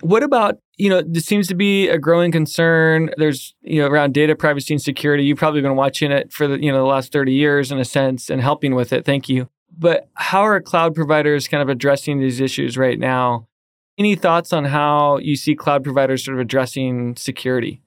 What 0.00 0.22
about 0.22 0.58
you 0.76 0.88
know, 0.88 1.02
this 1.02 1.24
seems 1.24 1.46
to 1.48 1.54
be 1.54 1.88
a 1.88 1.98
growing 1.98 2.32
concern. 2.32 3.10
There's, 3.16 3.54
you 3.62 3.80
know, 3.80 3.86
around 3.86 4.12
data 4.12 4.34
privacy 4.34 4.74
and 4.74 4.82
security. 4.82 5.24
You've 5.24 5.38
probably 5.38 5.60
been 5.60 5.76
watching 5.76 6.10
it 6.10 6.32
for 6.32 6.48
the, 6.48 6.60
you 6.60 6.72
know, 6.72 6.78
the 6.78 6.84
last 6.84 7.12
30 7.12 7.32
years 7.32 7.70
in 7.70 7.78
a 7.78 7.84
sense 7.84 8.28
and 8.28 8.40
helping 8.40 8.74
with 8.74 8.92
it. 8.92 9.04
Thank 9.04 9.28
you. 9.28 9.48
But 9.76 10.08
how 10.14 10.42
are 10.42 10.60
cloud 10.60 10.94
providers 10.94 11.48
kind 11.48 11.62
of 11.62 11.68
addressing 11.68 12.20
these 12.20 12.40
issues 12.40 12.76
right 12.76 12.98
now? 12.98 13.48
Any 13.98 14.16
thoughts 14.16 14.52
on 14.52 14.64
how 14.64 15.18
you 15.18 15.36
see 15.36 15.54
cloud 15.54 15.84
providers 15.84 16.24
sort 16.24 16.36
of 16.36 16.40
addressing 16.40 17.16
security? 17.16 17.80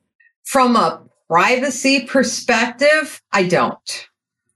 From 0.46 0.76
a 0.76 1.02
privacy 1.30 2.06
perspective, 2.06 3.22
I 3.34 3.44
don't. 3.44 4.08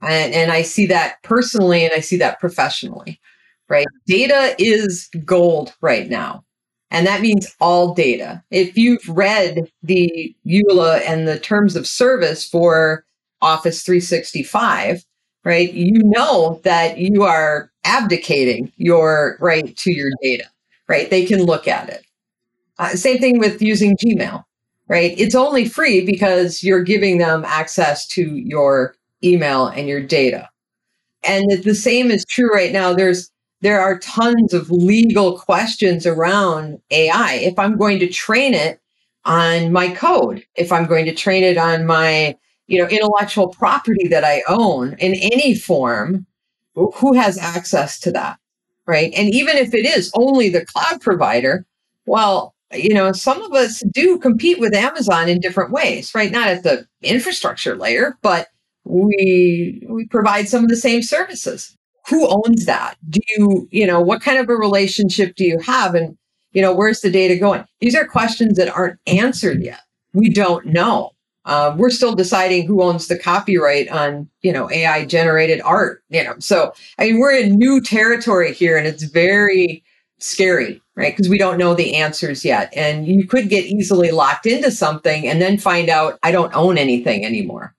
And, 0.01 0.33
and 0.33 0.51
I 0.51 0.61
see 0.61 0.85
that 0.87 1.21
personally 1.23 1.83
and 1.83 1.93
I 1.93 1.99
see 1.99 2.17
that 2.17 2.39
professionally, 2.39 3.19
right? 3.69 3.85
Data 4.07 4.55
is 4.57 5.09
gold 5.25 5.73
right 5.81 6.09
now. 6.09 6.43
And 6.89 7.07
that 7.07 7.21
means 7.21 7.55
all 7.61 7.93
data. 7.93 8.43
If 8.51 8.77
you've 8.77 9.07
read 9.07 9.71
the 9.81 10.35
EULA 10.45 11.01
and 11.07 11.27
the 11.27 11.39
terms 11.39 11.75
of 11.77 11.87
service 11.87 12.47
for 12.47 13.05
Office 13.41 13.83
365, 13.83 15.03
right, 15.45 15.73
you 15.73 16.01
know 16.03 16.59
that 16.63 16.97
you 16.97 17.23
are 17.23 17.71
abdicating 17.85 18.71
your 18.75 19.37
right 19.39 19.75
to 19.77 19.91
your 19.91 20.11
data, 20.21 20.45
right? 20.91 21.09
They 21.09 21.25
can 21.25 21.43
look 21.43 21.69
at 21.69 21.87
it. 21.87 22.05
Uh, 22.77 22.89
same 22.89 23.19
thing 23.19 23.39
with 23.39 23.61
using 23.61 23.95
Gmail, 23.95 24.43
right? 24.89 25.17
It's 25.17 25.35
only 25.35 25.65
free 25.67 26.05
because 26.05 26.63
you're 26.63 26.83
giving 26.83 27.17
them 27.17 27.45
access 27.45 28.05
to 28.09 28.35
your 28.35 28.95
email 29.23 29.67
and 29.67 29.87
your 29.87 30.01
data. 30.01 30.49
And 31.23 31.63
the 31.63 31.75
same 31.75 32.11
is 32.11 32.25
true 32.25 32.53
right 32.53 32.73
now. 32.73 32.93
There's 32.93 33.31
there 33.61 33.79
are 33.79 33.99
tons 33.99 34.53
of 34.53 34.69
legal 34.71 35.37
questions 35.39 36.05
around 36.05 36.81
AI. 36.89 37.35
If 37.35 37.57
I'm 37.57 37.77
going 37.77 37.99
to 37.99 38.09
train 38.09 38.53
it 38.53 38.81
on 39.23 39.71
my 39.71 39.93
code, 39.93 40.43
if 40.55 40.71
I'm 40.71 40.87
going 40.87 41.05
to 41.05 41.13
train 41.13 41.43
it 41.43 41.57
on 41.57 41.85
my, 41.85 42.35
you 42.67 42.81
know, 42.81 42.89
intellectual 42.89 43.49
property 43.49 44.07
that 44.07 44.23
I 44.25 44.41
own 44.49 44.95
in 44.97 45.13
any 45.13 45.55
form, 45.55 46.25
who 46.73 47.13
has 47.13 47.37
access 47.37 47.99
to 47.99 48.11
that? 48.13 48.40
Right. 48.91 49.13
And 49.15 49.33
even 49.33 49.55
if 49.55 49.73
it 49.73 49.85
is 49.85 50.11
only 50.15 50.49
the 50.49 50.65
cloud 50.65 50.99
provider, 50.99 51.65
well, 52.05 52.53
you 52.73 52.93
know, 52.93 53.13
some 53.13 53.41
of 53.41 53.53
us 53.53 53.81
do 53.93 54.19
compete 54.19 54.59
with 54.59 54.73
Amazon 54.75 55.29
in 55.29 55.39
different 55.39 55.71
ways, 55.71 56.13
right? 56.13 56.29
Not 56.29 56.49
at 56.49 56.63
the 56.63 56.85
infrastructure 57.01 57.77
layer, 57.77 58.17
but 58.21 58.49
we 58.83 59.81
we 59.89 60.07
provide 60.07 60.49
some 60.49 60.65
of 60.65 60.69
the 60.69 60.75
same 60.75 61.01
services. 61.01 61.73
Who 62.09 62.27
owns 62.27 62.65
that? 62.65 62.97
Do 63.09 63.21
you, 63.29 63.69
you 63.71 63.87
know, 63.87 64.01
what 64.01 64.21
kind 64.21 64.37
of 64.39 64.49
a 64.49 64.55
relationship 64.57 65.35
do 65.37 65.45
you 65.45 65.57
have? 65.59 65.95
And, 65.95 66.17
you 66.51 66.61
know, 66.61 66.75
where's 66.75 66.99
the 66.99 67.11
data 67.11 67.37
going? 67.37 67.63
These 67.79 67.95
are 67.95 68.05
questions 68.05 68.57
that 68.57 68.75
aren't 68.75 68.99
answered 69.07 69.63
yet. 69.63 69.81
We 70.13 70.29
don't 70.33 70.65
know. 70.65 71.11
Uh, 71.45 71.73
we're 71.77 71.89
still 71.89 72.13
deciding 72.13 72.67
who 72.67 72.83
owns 72.83 73.07
the 73.07 73.17
copyright 73.17 73.89
on, 73.89 74.29
you 74.41 74.53
know, 74.53 74.69
AI 74.71 75.05
generated 75.05 75.61
art, 75.61 76.03
you 76.09 76.23
know. 76.23 76.35
So, 76.39 76.73
I 76.99 77.05
mean, 77.05 77.19
we're 77.19 77.35
in 77.35 77.57
new 77.57 77.81
territory 77.81 78.53
here 78.53 78.77
and 78.77 78.85
it's 78.85 79.03
very 79.03 79.83
scary, 80.19 80.81
right? 80.95 81.15
Because 81.15 81.29
we 81.29 81.39
don't 81.39 81.57
know 81.57 81.73
the 81.73 81.95
answers 81.95 82.45
yet. 82.45 82.71
And 82.75 83.07
you 83.07 83.27
could 83.27 83.49
get 83.49 83.65
easily 83.65 84.11
locked 84.11 84.45
into 84.45 84.69
something 84.69 85.27
and 85.27 85.41
then 85.41 85.57
find 85.57 85.89
out 85.89 86.19
I 86.21 86.31
don't 86.31 86.53
own 86.53 86.77
anything 86.77 87.25
anymore. 87.25 87.73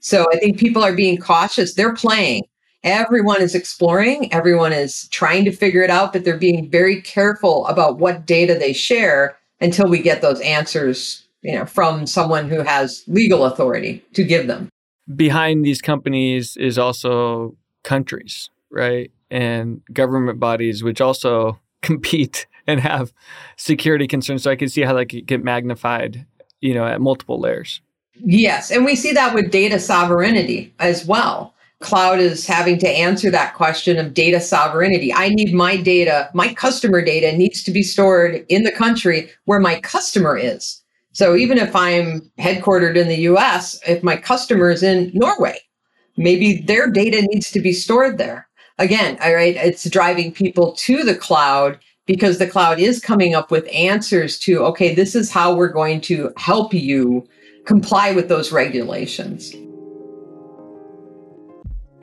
So 0.00 0.26
I 0.32 0.38
think 0.38 0.58
people 0.58 0.84
are 0.84 0.94
being 0.94 1.18
cautious. 1.18 1.74
They're 1.74 1.94
playing. 1.94 2.44
Everyone 2.82 3.42
is 3.42 3.54
exploring, 3.54 4.32
everyone 4.32 4.72
is 4.72 5.06
trying 5.08 5.44
to 5.44 5.52
figure 5.52 5.82
it 5.82 5.90
out, 5.90 6.14
but 6.14 6.24
they're 6.24 6.38
being 6.38 6.70
very 6.70 7.02
careful 7.02 7.66
about 7.66 7.98
what 7.98 8.24
data 8.24 8.54
they 8.54 8.72
share 8.72 9.36
until 9.60 9.86
we 9.86 10.00
get 10.00 10.22
those 10.22 10.40
answers, 10.40 11.26
you 11.42 11.54
know, 11.54 11.64
from 11.64 12.06
someone 12.06 12.48
who 12.48 12.62
has 12.62 13.04
legal 13.06 13.44
authority 13.44 14.04
to 14.14 14.24
give 14.24 14.46
them. 14.46 14.68
Behind 15.14 15.64
these 15.64 15.80
companies 15.80 16.56
is 16.56 16.78
also 16.78 17.56
countries, 17.82 18.50
right? 18.70 19.10
And 19.30 19.82
government 19.92 20.38
bodies, 20.38 20.82
which 20.82 21.00
also 21.00 21.58
compete 21.82 22.46
and 22.66 22.80
have 22.80 23.12
security 23.56 24.06
concerns. 24.06 24.42
So 24.42 24.50
I 24.50 24.56
can 24.56 24.68
see 24.68 24.82
how 24.82 24.94
that 24.94 25.06
could 25.06 25.26
get 25.26 25.42
magnified, 25.42 26.26
you 26.60 26.74
know, 26.74 26.86
at 26.86 27.00
multiple 27.00 27.40
layers. 27.40 27.80
Yes. 28.22 28.70
And 28.70 28.84
we 28.84 28.96
see 28.96 29.12
that 29.12 29.34
with 29.34 29.50
data 29.50 29.78
sovereignty 29.78 30.74
as 30.78 31.06
well. 31.06 31.54
Cloud 31.80 32.18
is 32.18 32.46
having 32.46 32.78
to 32.80 32.88
answer 32.88 33.30
that 33.30 33.54
question 33.54 33.96
of 33.96 34.12
data 34.12 34.38
sovereignty. 34.38 35.14
I 35.14 35.30
need 35.30 35.54
my 35.54 35.78
data, 35.78 36.28
my 36.34 36.52
customer 36.52 37.02
data 37.02 37.34
needs 37.34 37.64
to 37.64 37.70
be 37.70 37.82
stored 37.82 38.44
in 38.50 38.64
the 38.64 38.72
country 38.72 39.30
where 39.46 39.60
my 39.60 39.80
customer 39.80 40.36
is. 40.36 40.82
So 41.20 41.36
even 41.36 41.58
if 41.58 41.76
I'm 41.76 42.22
headquartered 42.38 42.96
in 42.96 43.08
the 43.08 43.28
US, 43.32 43.78
if 43.86 44.02
my 44.02 44.16
customer 44.16 44.70
is 44.70 44.82
in 44.82 45.10
Norway, 45.12 45.58
maybe 46.16 46.62
their 46.62 46.90
data 46.90 47.20
needs 47.30 47.50
to 47.50 47.60
be 47.60 47.74
stored 47.74 48.16
there. 48.16 48.48
Again, 48.78 49.18
all 49.22 49.34
right, 49.34 49.54
it's 49.54 49.84
driving 49.90 50.32
people 50.32 50.72
to 50.76 51.02
the 51.04 51.14
cloud 51.14 51.78
because 52.06 52.38
the 52.38 52.46
cloud 52.46 52.78
is 52.78 53.00
coming 53.00 53.34
up 53.34 53.50
with 53.50 53.68
answers 53.70 54.38
to, 54.38 54.64
okay, 54.64 54.94
this 54.94 55.14
is 55.14 55.30
how 55.30 55.54
we're 55.54 55.68
going 55.68 56.00
to 56.00 56.32
help 56.38 56.72
you 56.72 57.28
comply 57.66 58.12
with 58.12 58.30
those 58.30 58.50
regulations. 58.50 59.54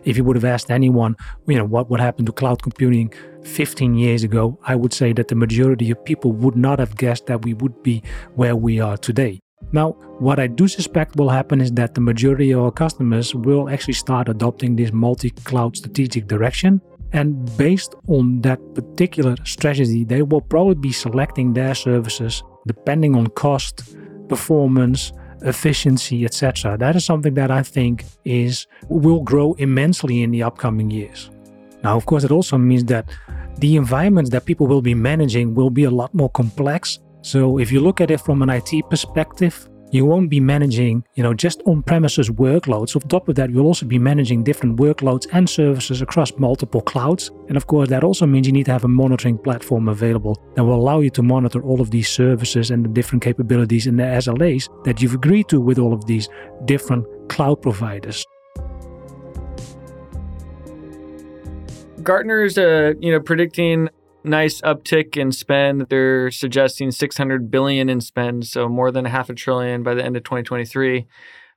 If 0.04 0.18
you 0.18 0.24
would 0.24 0.36
have 0.36 0.46
asked 0.46 0.72
anyone, 0.72 1.16
you 1.48 1.58
know, 1.58 1.66
what 1.66 1.90
would 1.90 2.00
happen 2.00 2.26
to 2.26 2.32
cloud 2.32 2.62
computing 2.62 3.14
15 3.44 3.96
years 3.96 4.24
ago, 4.24 4.60
I 4.64 4.76
would 4.76 4.94
say 4.94 5.14
that 5.14 5.28
the 5.28 5.36
majority 5.36 5.92
of 5.92 6.04
people 6.06 6.32
would 6.34 6.56
not 6.56 6.80
have 6.80 6.96
guessed 6.96 7.26
that 7.28 7.44
we 7.44 7.54
would 7.56 7.82
be 7.84 8.04
where 8.36 8.56
we 8.56 8.80
are 8.80 8.98
today. 8.98 9.40
Now, 9.72 9.92
what 10.20 10.40
I 10.40 10.48
do 10.48 10.68
suspect 10.68 11.18
will 11.18 11.30
happen 11.30 11.60
is 11.60 11.72
that 11.74 11.94
the 11.94 12.02
majority 12.02 12.52
of 12.52 12.62
our 12.62 12.72
customers 12.72 13.36
will 13.36 13.70
actually 13.70 13.96
start 13.96 14.30
adopting 14.30 14.76
this 14.76 14.94
multi 14.94 15.32
cloud 15.32 15.76
strategic 15.76 16.28
direction. 16.28 16.82
And 17.14 17.58
based 17.58 17.96
on 18.08 18.42
that 18.42 18.60
particular 18.76 19.36
strategy, 19.46 20.04
they 20.04 20.22
will 20.22 20.42
probably 20.42 20.76
be 20.76 20.92
selecting 20.92 21.54
their 21.54 21.74
services 21.74 22.44
depending 22.68 23.16
on 23.16 23.28
cost, 23.28 23.96
performance, 24.28 25.12
efficiency, 25.41 26.26
etc. 26.26 26.78
That 26.78 26.95
is 26.95 27.06
something 27.06 27.34
that 27.36 27.52
I 27.52 27.63
think 27.63 28.06
is 28.26 28.67
will 28.89 29.21
grow 29.21 29.54
immensely 29.54 30.23
in 30.23 30.32
the 30.32 30.43
upcoming 30.43 30.89
years. 30.89 31.30
Now, 31.84 31.95
of 31.95 32.06
course, 32.06 32.23
it 32.23 32.32
also 32.32 32.58
means 32.58 32.84
that 32.86 33.06
the 33.60 33.76
environments 33.76 34.30
that 34.32 34.45
people 34.45 34.67
will 34.67 34.82
be 34.82 34.93
managing 34.93 35.54
will 35.54 35.69
be 35.69 35.86
a 35.86 35.91
lot 35.91 36.13
more 36.13 36.30
complex. 36.30 37.00
So, 37.21 37.60
if 37.60 37.71
you 37.71 37.80
look 37.80 38.02
at 38.02 38.12
it 38.12 38.21
from 38.21 38.41
an 38.41 38.50
IT 38.50 38.89
perspective, 38.89 39.69
you 39.91 40.06
won't 40.06 40.30
be 40.30 40.39
managing, 40.39 41.04
you 41.15 41.23
know, 41.23 41.34
just 41.34 41.62
on-premises 41.65 42.30
workloads. 42.30 42.95
On 42.95 43.02
top 43.08 43.30
of 43.30 43.36
that, 43.36 43.50
you'll 43.50 43.65
also 43.65 43.86
be 43.86 44.00
managing 44.00 44.43
different 44.43 44.78
workloads 44.78 45.28
and 45.32 45.50
services 45.50 46.02
across 46.02 46.38
multiple 46.38 46.82
clouds. 46.82 47.32
And 47.47 47.56
of 47.56 47.67
course, 47.67 47.89
that 47.89 48.04
also 48.04 48.26
means 48.26 48.47
you 48.47 48.54
need 48.54 48.65
to 48.65 48.71
have 48.71 48.84
a 48.84 48.89
monitoring 48.89 49.38
platform 49.38 49.88
available 49.88 50.41
that 50.56 50.63
will 50.63 50.76
allow 50.76 51.00
you 51.00 51.10
to 51.12 51.23
monitor 51.23 51.62
all 51.62 51.80
of 51.80 51.91
these 51.91 52.10
services 52.10 52.71
and 52.71 52.84
the 52.84 52.89
different 52.89 53.23
capabilities 53.23 53.88
and 53.88 53.97
the 54.00 54.04
SLAs 54.04 54.67
that 54.84 55.02
you've 55.02 55.13
agreed 55.13 55.47
to 55.50 55.62
with 55.62 55.80
all 55.80 55.93
of 55.93 56.06
these 56.06 56.28
different 56.65 57.06
cloud 57.30 57.62
providers. 57.62 58.26
Gartner's, 62.04 62.58
uh, 62.58 62.93
you 63.00 63.12
know, 63.12 63.19
predicting 63.19 63.89
nice 64.28 64.62
uptick 64.62 65.18
in 65.18 65.32
spend. 65.32 65.88
They're 65.90 66.32
suggesting 66.32 66.92
600 66.92 67.50
billion 67.50 67.90
in 67.90 68.02
spend, 68.02 68.46
so 68.48 68.68
more 68.70 68.92
than 68.92 69.06
half 69.06 69.30
a 69.30 69.34
trillion 69.34 69.84
by 69.84 69.94
the 69.94 70.04
end 70.04 70.18
of 70.18 70.24
2023. 70.24 71.06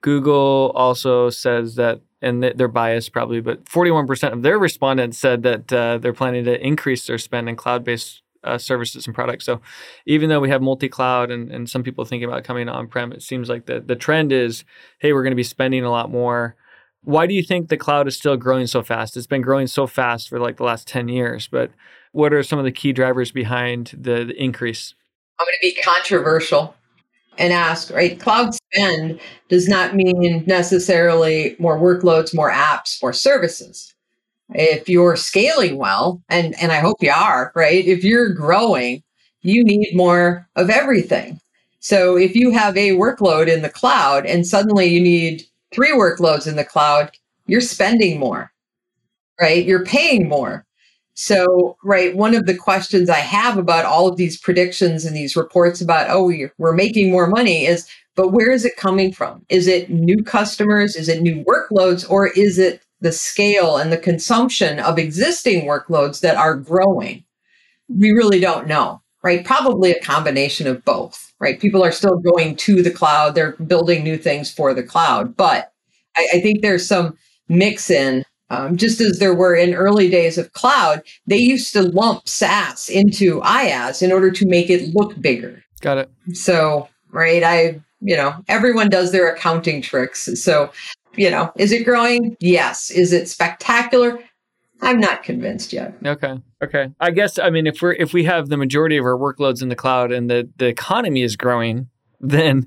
Google 0.03 0.73
also 0.75 1.31
says 1.31 1.75
that, 1.75 2.01
and 2.23 2.43
they're 2.43 2.69
biased 2.69 3.13
probably, 3.13 3.41
but 3.41 3.65
41% 3.65 4.33
of 4.33 4.43
their 4.43 4.59
respondents 4.59 5.19
said 5.19 5.43
that 5.43 5.73
uh, 5.73 5.99
they're 5.99 6.13
planning 6.13 6.45
to 6.45 6.67
increase 6.67 7.07
their 7.07 7.19
spend 7.19 7.49
in 7.49 7.57
cloud-based 7.57 8.23
uh, 8.43 8.59
services 8.59 9.07
and 9.07 9.15
products. 9.15 9.45
So 9.45 9.61
even 10.07 10.29
though 10.29 10.41
we 10.41 10.51
have 10.51 10.63
multi-cloud 10.63 11.31
and, 11.31 11.51
and 11.51 11.69
some 11.69 11.83
people 11.83 12.05
thinking 12.05 12.29
about 12.29 12.45
coming 12.45 12.69
on-prem, 12.69 13.13
it 13.13 13.23
seems 13.23 13.49
like 13.49 13.67
the, 13.67 13.81
the 13.81 13.97
trend 13.97 14.33
is, 14.33 14.65
hey, 14.99 15.13
we're 15.13 15.23
going 15.23 15.33
to 15.33 15.37
be 15.37 15.43
spending 15.43 15.85
a 15.85 15.91
lot 15.91 16.11
more. 16.11 16.57
Why 17.03 17.27
do 17.27 17.35
you 17.35 17.43
think 17.43 17.69
the 17.69 17.77
cloud 17.77 18.09
is 18.09 18.17
still 18.17 18.37
growing 18.37 18.67
so 18.67 18.83
fast? 18.83 19.17
It's 19.17 19.27
been 19.27 19.43
growing 19.43 19.67
so 19.67 19.87
fast 19.87 20.29
for 20.29 20.39
like 20.39 20.57
the 20.57 20.65
last 20.65 20.87
10 20.89 21.09
years, 21.09 21.49
but 21.49 21.71
what 22.13 22.33
are 22.33 22.43
some 22.43 22.59
of 22.59 22.65
the 22.65 22.73
key 22.73 22.93
drivers 22.93 23.31
behind 23.31 23.93
the, 23.99 24.25
the 24.25 24.43
increase? 24.43 24.95
I'm 25.39 25.47
going 25.47 25.55
to 25.61 25.77
be 25.77 25.83
controversial 25.83 26.75
and 27.39 27.53
ask, 27.53 27.91
right? 27.91 28.21
Cloud 28.21 28.55
spend 28.55 29.21
does 29.49 29.69
not 29.69 29.95
mean 29.95 30.45
necessarily 30.47 31.57
more 31.59 31.79
workloads, 31.79 32.35
more 32.35 32.51
apps, 32.51 33.01
more 33.03 33.13
services. 33.13 33.95
If 34.53 34.89
you're 34.89 35.17
scaling 35.17 35.79
well, 35.79 36.23
and, 36.29 36.55
and 36.61 36.73
I 36.73 36.81
hope 36.81 36.97
you 37.01 37.13
are, 37.13 37.53
right? 37.55 37.85
If 37.85 38.05
you're 38.05 38.35
growing, 38.35 39.03
you 39.43 39.65
need 39.65 39.95
more 39.95 40.49
of 40.57 40.71
everything. 40.71 41.41
So 41.79 42.17
if 42.17 42.37
you 42.37 42.51
have 42.51 42.77
a 42.77 42.91
workload 42.91 43.49
in 43.49 43.63
the 43.63 43.71
cloud 43.71 44.27
and 44.27 44.47
suddenly 44.47 44.87
you 44.87 45.01
need 45.01 45.45
three 45.73 45.93
workloads 45.93 46.47
in 46.47 46.57
the 46.57 46.65
cloud, 46.65 47.11
you're 47.47 47.61
spending 47.61 48.19
more, 48.19 48.53
right? 49.41 49.65
You're 49.65 49.85
paying 49.85 50.29
more. 50.29 50.67
So, 51.21 51.77
right, 51.85 52.17
one 52.17 52.35
of 52.35 52.47
the 52.47 52.57
questions 52.57 53.11
I 53.11 53.19
have 53.19 53.59
about 53.59 53.85
all 53.85 54.09
of 54.09 54.17
these 54.17 54.41
predictions 54.41 55.05
and 55.05 55.15
these 55.15 55.37
reports 55.37 55.83
about, 55.83 56.09
oh, 56.09 56.33
we're 56.57 56.73
making 56.73 57.11
more 57.13 57.27
money 57.27 57.67
is, 57.67 57.87
but 58.17 58.29
where 58.29 58.51
is 58.51 58.65
it 58.65 58.79
coming 58.79 59.13
from? 59.13 59.45
Is 59.51 59.67
it 59.67 59.91
new 59.91 60.25
customers? 60.25 60.97
Is 60.97 61.11
it 61.11 61.21
new 61.21 61.45
workloads? 61.45 62.11
Or 62.11 62.29
is 62.29 62.59
it 62.59 62.81
the 63.03 63.13
scale 63.13 63.77
and 63.77 63.93
the 63.93 63.99
consumption 63.99 64.81
of 64.81 64.99
existing 64.99 65.67
workloads 65.67 66.21
that 66.21 66.37
are 66.37 66.57
growing? 66.57 67.23
We 67.91 68.13
really 68.13 68.41
don't 68.41 68.67
know, 68.67 69.03
right? 69.23 69.45
Probably 69.45 69.91
a 69.91 70.01
combination 70.01 70.67
of 70.67 70.83
both, 70.87 71.35
right? 71.39 71.61
People 71.61 71.85
are 71.85 71.93
still 71.93 72.17
going 72.17 72.57
to 72.57 72.83
the 72.83 72.91
cloud, 72.91 73.35
they're 73.35 73.57
building 73.57 74.03
new 74.03 74.17
things 74.17 74.51
for 74.51 74.73
the 74.73 74.83
cloud. 74.83 75.37
But 75.37 75.71
I, 76.17 76.29
I 76.37 76.41
think 76.41 76.63
there's 76.63 76.89
some 76.89 77.19
mix 77.47 77.91
in 77.91 78.25
um, 78.51 78.77
just 78.77 79.01
as 79.01 79.19
there 79.19 79.35
were 79.35 79.55
in 79.55 79.75
early 79.75 80.11
days 80.11 80.37
of 80.37 80.53
cloud, 80.53 81.03
they 81.27 81.39
used 81.39 81.73
to 81.73 81.83
lump 81.83 82.29
SaaS 82.29 82.89
into 82.89 83.41
IaaS 83.41 84.03
in 84.03 84.13
order 84.13 84.31
to 84.31 84.47
make 84.47 84.69
it 84.69 84.95
look 84.95 85.19
bigger. 85.21 85.63
Got 85.81 85.99
it. 85.99 86.11
So, 86.35 86.89
right, 87.11 87.43
I, 87.43 87.81
you 88.01 88.17
know, 88.17 88.35
everyone 88.49 88.89
does 88.89 89.13
their 89.13 89.33
accounting 89.33 89.81
tricks. 89.81 90.29
So, 90.43 90.71
you 91.17 91.31
know, 91.31 91.53
is 91.57 91.73
it 91.73 91.85
growing? 91.85 92.37
Yes. 92.41 92.91
Is 92.91 93.13
it 93.13 93.29
spectacular? 93.29 94.19
I'm 94.83 94.99
not 94.99 95.23
convinced 95.23 95.73
yet. 95.73 95.95
Okay. 96.05 96.35
Okay. 96.63 96.89
I 97.01 97.11
guess 97.11 97.39
I 97.39 97.51
mean 97.51 97.67
if 97.67 97.83
we're 97.83 97.93
if 97.93 98.13
we 98.13 98.25
have 98.25 98.49
the 98.49 98.57
majority 98.57 98.97
of 98.97 99.05
our 99.05 99.17
workloads 99.17 99.63
in 99.63 99.69
the 99.69 99.77
cloud 99.77 100.11
and 100.11 100.31
the 100.31 100.49
the 100.57 100.67
economy 100.67 101.23
is 101.23 101.37
growing, 101.37 101.89
then 102.21 102.67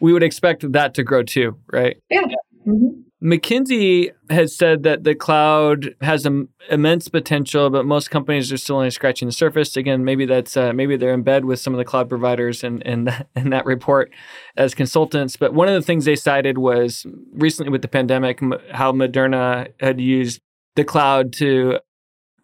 we 0.00 0.12
would 0.12 0.22
expect 0.22 0.70
that 0.72 0.94
to 0.94 1.04
grow 1.04 1.22
too, 1.22 1.56
right? 1.72 1.96
Yeah. 2.10 2.22
Mm-hmm. 2.66 3.02
McKinsey 3.24 4.10
has 4.28 4.54
said 4.54 4.82
that 4.82 5.04
the 5.04 5.14
cloud 5.14 5.94
has 6.02 6.26
Im- 6.26 6.50
immense 6.68 7.08
potential, 7.08 7.70
but 7.70 7.86
most 7.86 8.10
companies 8.10 8.52
are 8.52 8.58
still 8.58 8.76
only 8.76 8.90
scratching 8.90 9.26
the 9.26 9.32
surface. 9.32 9.78
Again, 9.78 10.04
maybe 10.04 10.26
that's 10.26 10.58
uh, 10.58 10.74
maybe 10.74 10.98
they're 10.98 11.14
in 11.14 11.22
bed 11.22 11.46
with 11.46 11.58
some 11.58 11.72
of 11.72 11.78
the 11.78 11.86
cloud 11.86 12.10
providers 12.10 12.62
in 12.62 12.82
in 12.82 13.04
that, 13.04 13.28
in 13.36 13.48
that 13.48 13.64
report 13.64 14.12
as 14.58 14.74
consultants. 14.74 15.38
But 15.38 15.54
one 15.54 15.68
of 15.68 15.74
the 15.74 15.80
things 15.80 16.04
they 16.04 16.16
cited 16.16 16.58
was 16.58 17.06
recently 17.32 17.70
with 17.70 17.80
the 17.80 17.88
pandemic, 17.88 18.40
how 18.72 18.92
Moderna 18.92 19.68
had 19.80 20.02
used 20.02 20.42
the 20.76 20.84
cloud 20.84 21.32
to 21.34 21.78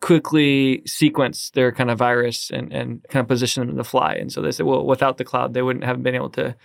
quickly 0.00 0.82
sequence 0.86 1.50
their 1.50 1.72
kind 1.72 1.90
of 1.90 1.98
virus 1.98 2.50
and, 2.50 2.72
and 2.72 3.04
kind 3.10 3.22
of 3.22 3.28
position 3.28 3.66
them 3.66 3.76
to 3.76 3.84
fly. 3.84 4.14
And 4.14 4.32
so 4.32 4.40
they 4.40 4.50
said, 4.50 4.64
well, 4.64 4.86
without 4.86 5.18
the 5.18 5.24
cloud, 5.24 5.52
they 5.52 5.60
wouldn't 5.60 5.84
have 5.84 6.02
been 6.02 6.14
able 6.14 6.30
to 6.30 6.56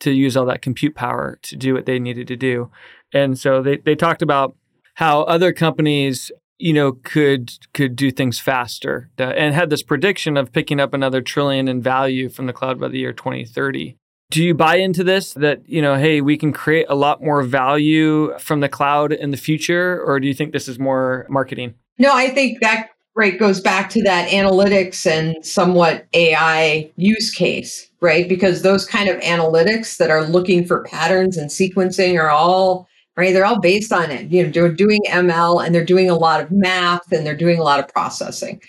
to 0.00 0.10
use 0.10 0.36
all 0.36 0.46
that 0.46 0.62
compute 0.62 0.94
power 0.94 1.38
to 1.42 1.56
do 1.56 1.74
what 1.74 1.86
they 1.86 1.98
needed 1.98 2.28
to 2.28 2.36
do. 2.36 2.70
And 3.12 3.38
so 3.38 3.62
they, 3.62 3.78
they 3.78 3.94
talked 3.94 4.22
about 4.22 4.56
how 4.94 5.22
other 5.22 5.52
companies 5.52 6.30
you 6.58 6.72
know 6.72 6.92
could 6.92 7.52
could 7.72 7.94
do 7.94 8.10
things 8.10 8.40
faster 8.40 9.10
and 9.16 9.54
had 9.54 9.70
this 9.70 9.82
prediction 9.82 10.36
of 10.36 10.52
picking 10.52 10.80
up 10.80 10.92
another 10.92 11.22
trillion 11.22 11.68
in 11.68 11.80
value 11.80 12.28
from 12.28 12.46
the 12.46 12.52
cloud 12.52 12.80
by 12.80 12.88
the 12.88 12.98
year 12.98 13.12
2030 13.12 13.96
do 14.30 14.42
you 14.42 14.54
buy 14.54 14.76
into 14.76 15.04
this 15.04 15.32
that 15.34 15.66
you 15.68 15.80
know 15.80 15.96
hey 15.96 16.20
we 16.20 16.36
can 16.36 16.52
create 16.52 16.86
a 16.88 16.94
lot 16.94 17.22
more 17.22 17.42
value 17.42 18.36
from 18.38 18.60
the 18.60 18.68
cloud 18.68 19.12
in 19.12 19.30
the 19.30 19.36
future 19.36 20.02
or 20.04 20.20
do 20.20 20.26
you 20.26 20.34
think 20.34 20.52
this 20.52 20.68
is 20.68 20.78
more 20.78 21.26
marketing? 21.28 21.74
No 21.98 22.12
i 22.14 22.28
think 22.28 22.60
that 22.60 22.90
right 23.14 23.38
goes 23.38 23.60
back 23.60 23.90
to 23.90 24.02
that 24.02 24.28
analytics 24.30 25.06
and 25.06 25.44
somewhat 25.44 26.06
ai 26.12 26.90
use 26.96 27.32
case 27.32 27.87
right 28.00 28.28
because 28.28 28.62
those 28.62 28.86
kind 28.86 29.08
of 29.08 29.20
analytics 29.20 29.96
that 29.96 30.10
are 30.10 30.24
looking 30.24 30.64
for 30.64 30.84
patterns 30.84 31.36
and 31.36 31.50
sequencing 31.50 32.18
are 32.18 32.30
all 32.30 32.88
right? 33.18 33.32
They're 33.32 33.44
all 33.44 33.60
based 33.60 33.92
on 33.92 34.12
it. 34.12 34.30
You 34.30 34.44
know, 34.44 34.50
they're 34.50 34.72
doing 34.72 35.00
ML 35.08 35.66
and 35.66 35.74
they're 35.74 35.84
doing 35.84 36.08
a 36.08 36.14
lot 36.14 36.40
of 36.40 36.52
math 36.52 37.10
and 37.10 37.26
they're 37.26 37.36
doing 37.36 37.58
a 37.58 37.64
lot 37.64 37.80
of 37.80 37.88
processing. 37.88 38.62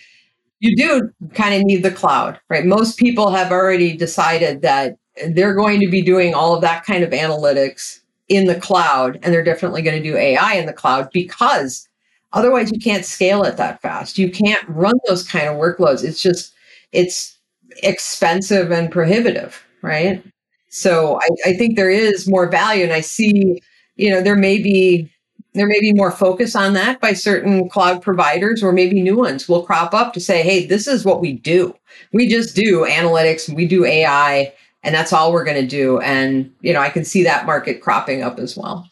You 0.60 0.76
do 0.76 1.14
kind 1.36 1.54
of 1.54 1.62
need 1.62 1.84
the 1.84 1.92
cloud, 1.92 2.40
right? 2.50 2.66
Most 2.66 2.98
people 2.98 3.30
have 3.30 3.52
already 3.52 3.96
decided 3.96 4.64
that 4.64 4.98
they're 5.30 5.54
going 5.54 5.80
to 5.82 5.88
be 5.88 6.02
doing 6.02 6.34
all 6.34 6.56
of 6.56 6.62
that 6.62 6.84
kind 6.84 7.04
of 7.04 7.12
analytics 7.12 8.00
in 8.28 8.46
the 8.46 8.60
cloud 8.60 9.20
and 9.22 9.32
they're 9.32 9.44
definitely 9.44 9.84
going 9.84 10.02
to 10.02 10.10
do 10.10 10.18
AI 10.18 10.56
in 10.56 10.66
the 10.66 10.74
cloud 10.74 11.10
because 11.14 11.88
otherwise 12.34 12.72
you 12.72 12.80
can't 12.80 13.06
scale 13.06 13.44
it 13.44 13.56
that 13.58 13.80
fast. 13.84 14.18
You 14.18 14.32
can't 14.32 14.68
run 14.68 14.96
those 15.08 15.28
kind 15.28 15.48
of 15.48 15.58
workloads. 15.58 16.04
It's 16.04 16.22
just 16.22 16.56
it's 16.92 17.38
expensive 17.84 18.72
and 18.72 18.92
prohibitive, 18.92 19.64
right? 19.82 20.24
So 20.70 21.20
I, 21.22 21.50
I 21.50 21.54
think 21.54 21.76
there 21.76 21.90
is 21.90 22.28
more 22.28 22.48
value 22.48 22.84
and 22.84 22.94
I 22.94 23.02
see 23.02 23.62
you 23.96 24.10
know 24.10 24.22
there 24.22 24.36
may 24.36 24.62
be 24.62 25.12
there 25.54 25.68
may 25.68 25.80
be 25.80 25.94
more 25.94 26.12
focus 26.12 26.56
on 26.56 26.74
that 26.74 27.02
by 27.02 27.14
certain 27.14 27.70
cloud 27.70 28.02
providers 28.02 28.62
or 28.64 28.72
maybe 28.72 29.02
new 29.02 29.18
ones 29.18 29.50
will 29.50 29.64
crop 29.64 29.94
up 29.94 30.14
to 30.14 30.20
say 30.20 30.44
hey 30.44 30.66
this 30.66 30.88
is 30.88 31.04
what 31.04 31.22
we 31.22 31.34
do. 31.34 31.76
We 32.14 32.28
just 32.28 32.56
do 32.56 32.86
analytics 32.86 33.54
we 33.54 33.68
do 33.68 33.86
ai 33.86 34.54
and 34.84 34.96
that's 34.96 35.12
all 35.12 35.34
we're 35.34 35.44
going 35.44 35.62
to 35.62 35.68
do. 35.68 36.00
And 36.00 36.54
you 36.62 36.74
know 36.74 36.82
i 36.82 36.90
can 36.90 37.04
see 37.04 37.24
that 37.24 37.46
market 37.46 37.82
cropping 37.82 38.22
up 38.22 38.40
as 38.40 38.56
well. 38.56 38.88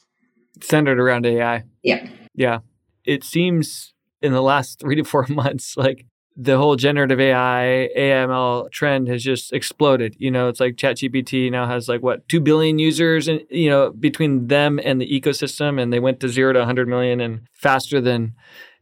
Centered 0.61 0.99
around 0.99 1.25
ai 1.25 1.63
yeah. 1.83 2.07
Yeah. 2.33 2.59
It 3.05 3.23
seems 3.23 3.93
in 4.21 4.33
the 4.33 4.41
last 4.41 4.79
three 4.79 4.95
to 4.95 5.03
four 5.03 5.25
months 5.29 5.75
like 5.77 6.05
the 6.39 6.57
whole 6.57 6.75
generative 6.75 7.19
AI, 7.19 7.89
AML 7.97 8.71
trend 8.71 9.07
has 9.07 9.23
just 9.23 9.51
exploded. 9.51 10.15
You 10.19 10.29
know, 10.29 10.47
it's 10.49 10.59
like 10.59 10.75
ChatGPT 10.75 11.51
now 11.51 11.65
has 11.65 11.89
like 11.89 12.03
what, 12.03 12.29
2 12.29 12.39
billion 12.39 12.77
users 12.77 13.27
and 13.27 13.41
you 13.49 13.69
know, 13.69 13.91
between 13.91 14.47
them 14.47 14.79
and 14.83 15.01
the 15.01 15.09
ecosystem 15.09 15.81
and 15.81 15.91
they 15.91 15.99
went 15.99 16.19
to 16.19 16.29
0 16.29 16.53
to 16.53 16.59
100 16.59 16.87
million 16.87 17.19
and 17.19 17.47
faster 17.53 17.99
than 17.99 18.35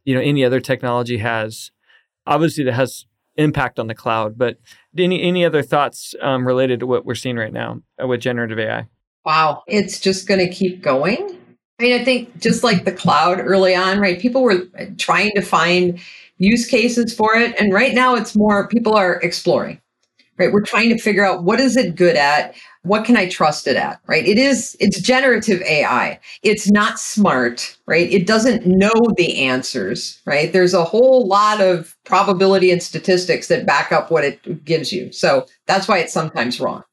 you 0.04 0.14
know 0.14 0.22
any 0.22 0.44
other 0.44 0.60
technology 0.60 1.18
has. 1.20 1.72
Obviously 2.28 2.66
that 2.66 2.74
has 2.74 3.06
impact 3.38 3.80
on 3.80 3.88
the 3.88 3.96
cloud, 3.96 4.38
but 4.38 4.58
any 4.98 5.22
any 5.22 5.46
other 5.46 5.64
thoughts 5.64 6.14
um, 6.22 6.46
related 6.46 6.82
to 6.82 6.88
what 6.88 7.06
we're 7.06 7.16
seeing 7.16 7.38
right 7.38 7.54
now 7.54 7.82
uh, 8.02 8.06
with 8.06 8.20
generative 8.20 8.60
AI? 8.60 8.88
Wow, 9.24 9.64
it's 9.66 10.00
just 10.00 10.28
going 10.28 10.40
to 10.40 10.54
keep 10.54 10.82
going. 10.82 11.40
I 11.80 11.84
mean, 11.84 12.00
I 12.00 12.06
think 12.06 12.38
just 12.40 12.64
like 12.64 12.86
the 12.86 12.92
cloud 12.92 13.40
early 13.40 13.76
on, 13.76 14.00
right? 14.00 14.20
People 14.20 14.44
were 14.44 14.62
trying 14.98 15.32
to 15.32 15.42
find 15.42 16.00
use 16.38 16.68
cases 16.68 17.14
for 17.14 17.36
it. 17.36 17.60
And 17.60 17.74
right 17.74 17.94
now 17.94 18.16
it's 18.16 18.36
more 18.36 18.68
people 18.68 18.96
are 18.96 19.16
exploring, 19.22 19.82
right? 20.38 20.52
We're 20.52 20.62
trying 20.62 20.90
to 20.90 20.98
figure 20.98 21.26
out 21.26 21.44
what 21.44 21.60
is 21.60 21.78
it 21.78 21.96
good 21.96 22.16
at? 22.16 22.56
What 22.84 23.06
can 23.06 23.18
I 23.18 23.28
trust 23.28 23.66
it 23.66 23.76
at, 23.76 24.00
right? 24.06 24.26
It 24.26 24.38
is, 24.38 24.78
it's 24.80 25.02
generative 25.02 25.62
AI. 25.64 26.20
It's 26.44 26.70
not 26.70 27.00
smart, 27.00 27.78
right? 27.88 28.12
It 28.12 28.28
doesn't 28.28 28.68
know 28.68 28.94
the 29.18 29.44
answers, 29.46 30.22
right? 30.26 30.54
There's 30.54 30.76
a 30.76 30.84
whole 30.84 31.26
lot 31.26 31.62
of 31.62 31.96
probability 32.04 32.70
and 32.70 32.84
statistics 32.84 33.48
that 33.48 33.66
back 33.66 33.92
up 33.92 34.12
what 34.12 34.24
it 34.24 34.64
gives 34.64 34.94
you. 34.94 35.12
So 35.12 35.48
that's 35.66 35.88
why 35.88 35.98
it's 35.98 36.14
sometimes 36.14 36.60
wrong. 36.60 36.84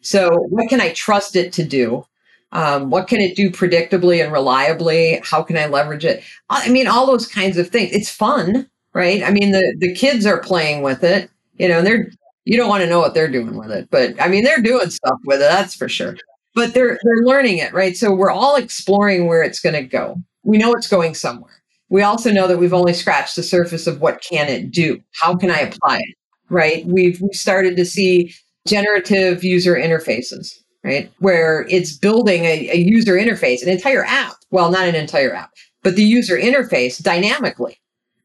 So 0.00 0.30
what 0.48 0.68
can 0.70 0.80
I 0.80 0.92
trust 0.92 1.36
it 1.36 1.52
to 1.54 1.64
do? 1.64 2.06
Um, 2.52 2.90
what 2.90 3.08
can 3.08 3.20
it 3.20 3.36
do 3.36 3.50
predictably 3.50 4.22
and 4.22 4.32
reliably? 4.32 5.20
How 5.22 5.42
can 5.42 5.56
I 5.56 5.66
leverage 5.66 6.04
it? 6.04 6.22
I 6.48 6.68
mean, 6.70 6.86
all 6.86 7.06
those 7.06 7.26
kinds 7.26 7.58
of 7.58 7.68
things. 7.68 7.92
It's 7.92 8.10
fun, 8.10 8.68
right? 8.94 9.22
I 9.22 9.30
mean, 9.30 9.52
the 9.52 9.76
the 9.78 9.94
kids 9.94 10.24
are 10.24 10.40
playing 10.40 10.82
with 10.82 11.04
it. 11.04 11.30
You 11.58 11.68
know, 11.68 11.82
they're 11.82 12.10
you 12.44 12.56
don't 12.56 12.68
want 12.68 12.82
to 12.82 12.88
know 12.88 13.00
what 13.00 13.12
they're 13.14 13.30
doing 13.30 13.56
with 13.56 13.70
it, 13.70 13.88
but 13.90 14.20
I 14.20 14.28
mean, 14.28 14.44
they're 14.44 14.62
doing 14.62 14.88
stuff 14.90 15.18
with 15.26 15.36
it. 15.36 15.50
That's 15.50 15.74
for 15.74 15.88
sure. 15.88 16.16
But 16.54 16.72
they're 16.72 16.98
they're 17.02 17.24
learning 17.24 17.58
it, 17.58 17.72
right? 17.74 17.96
So 17.96 18.14
we're 18.14 18.30
all 18.30 18.56
exploring 18.56 19.26
where 19.26 19.42
it's 19.42 19.60
going 19.60 19.74
to 19.74 19.82
go. 19.82 20.16
We 20.42 20.56
know 20.56 20.72
it's 20.72 20.88
going 20.88 21.14
somewhere. 21.14 21.62
We 21.90 22.02
also 22.02 22.30
know 22.30 22.46
that 22.48 22.58
we've 22.58 22.74
only 22.74 22.94
scratched 22.94 23.36
the 23.36 23.42
surface 23.42 23.86
of 23.86 24.00
what 24.00 24.22
can 24.22 24.48
it 24.48 24.70
do. 24.70 25.00
How 25.12 25.36
can 25.36 25.50
I 25.50 25.60
apply 25.60 25.98
it? 25.98 26.16
Right? 26.48 26.86
We've 26.86 27.20
we 27.20 27.32
started 27.32 27.76
to 27.76 27.84
see 27.84 28.34
generative 28.66 29.44
user 29.44 29.74
interfaces 29.74 30.58
right? 30.84 31.10
Where 31.18 31.66
it's 31.68 31.96
building 31.96 32.44
a, 32.44 32.70
a, 32.70 32.76
user 32.76 33.14
interface, 33.14 33.62
an 33.62 33.68
entire 33.68 34.04
app. 34.04 34.34
Well, 34.50 34.70
not 34.70 34.86
an 34.86 34.94
entire 34.94 35.34
app, 35.34 35.52
but 35.82 35.96
the 35.96 36.04
user 36.04 36.38
interface 36.38 37.02
dynamically, 37.02 37.78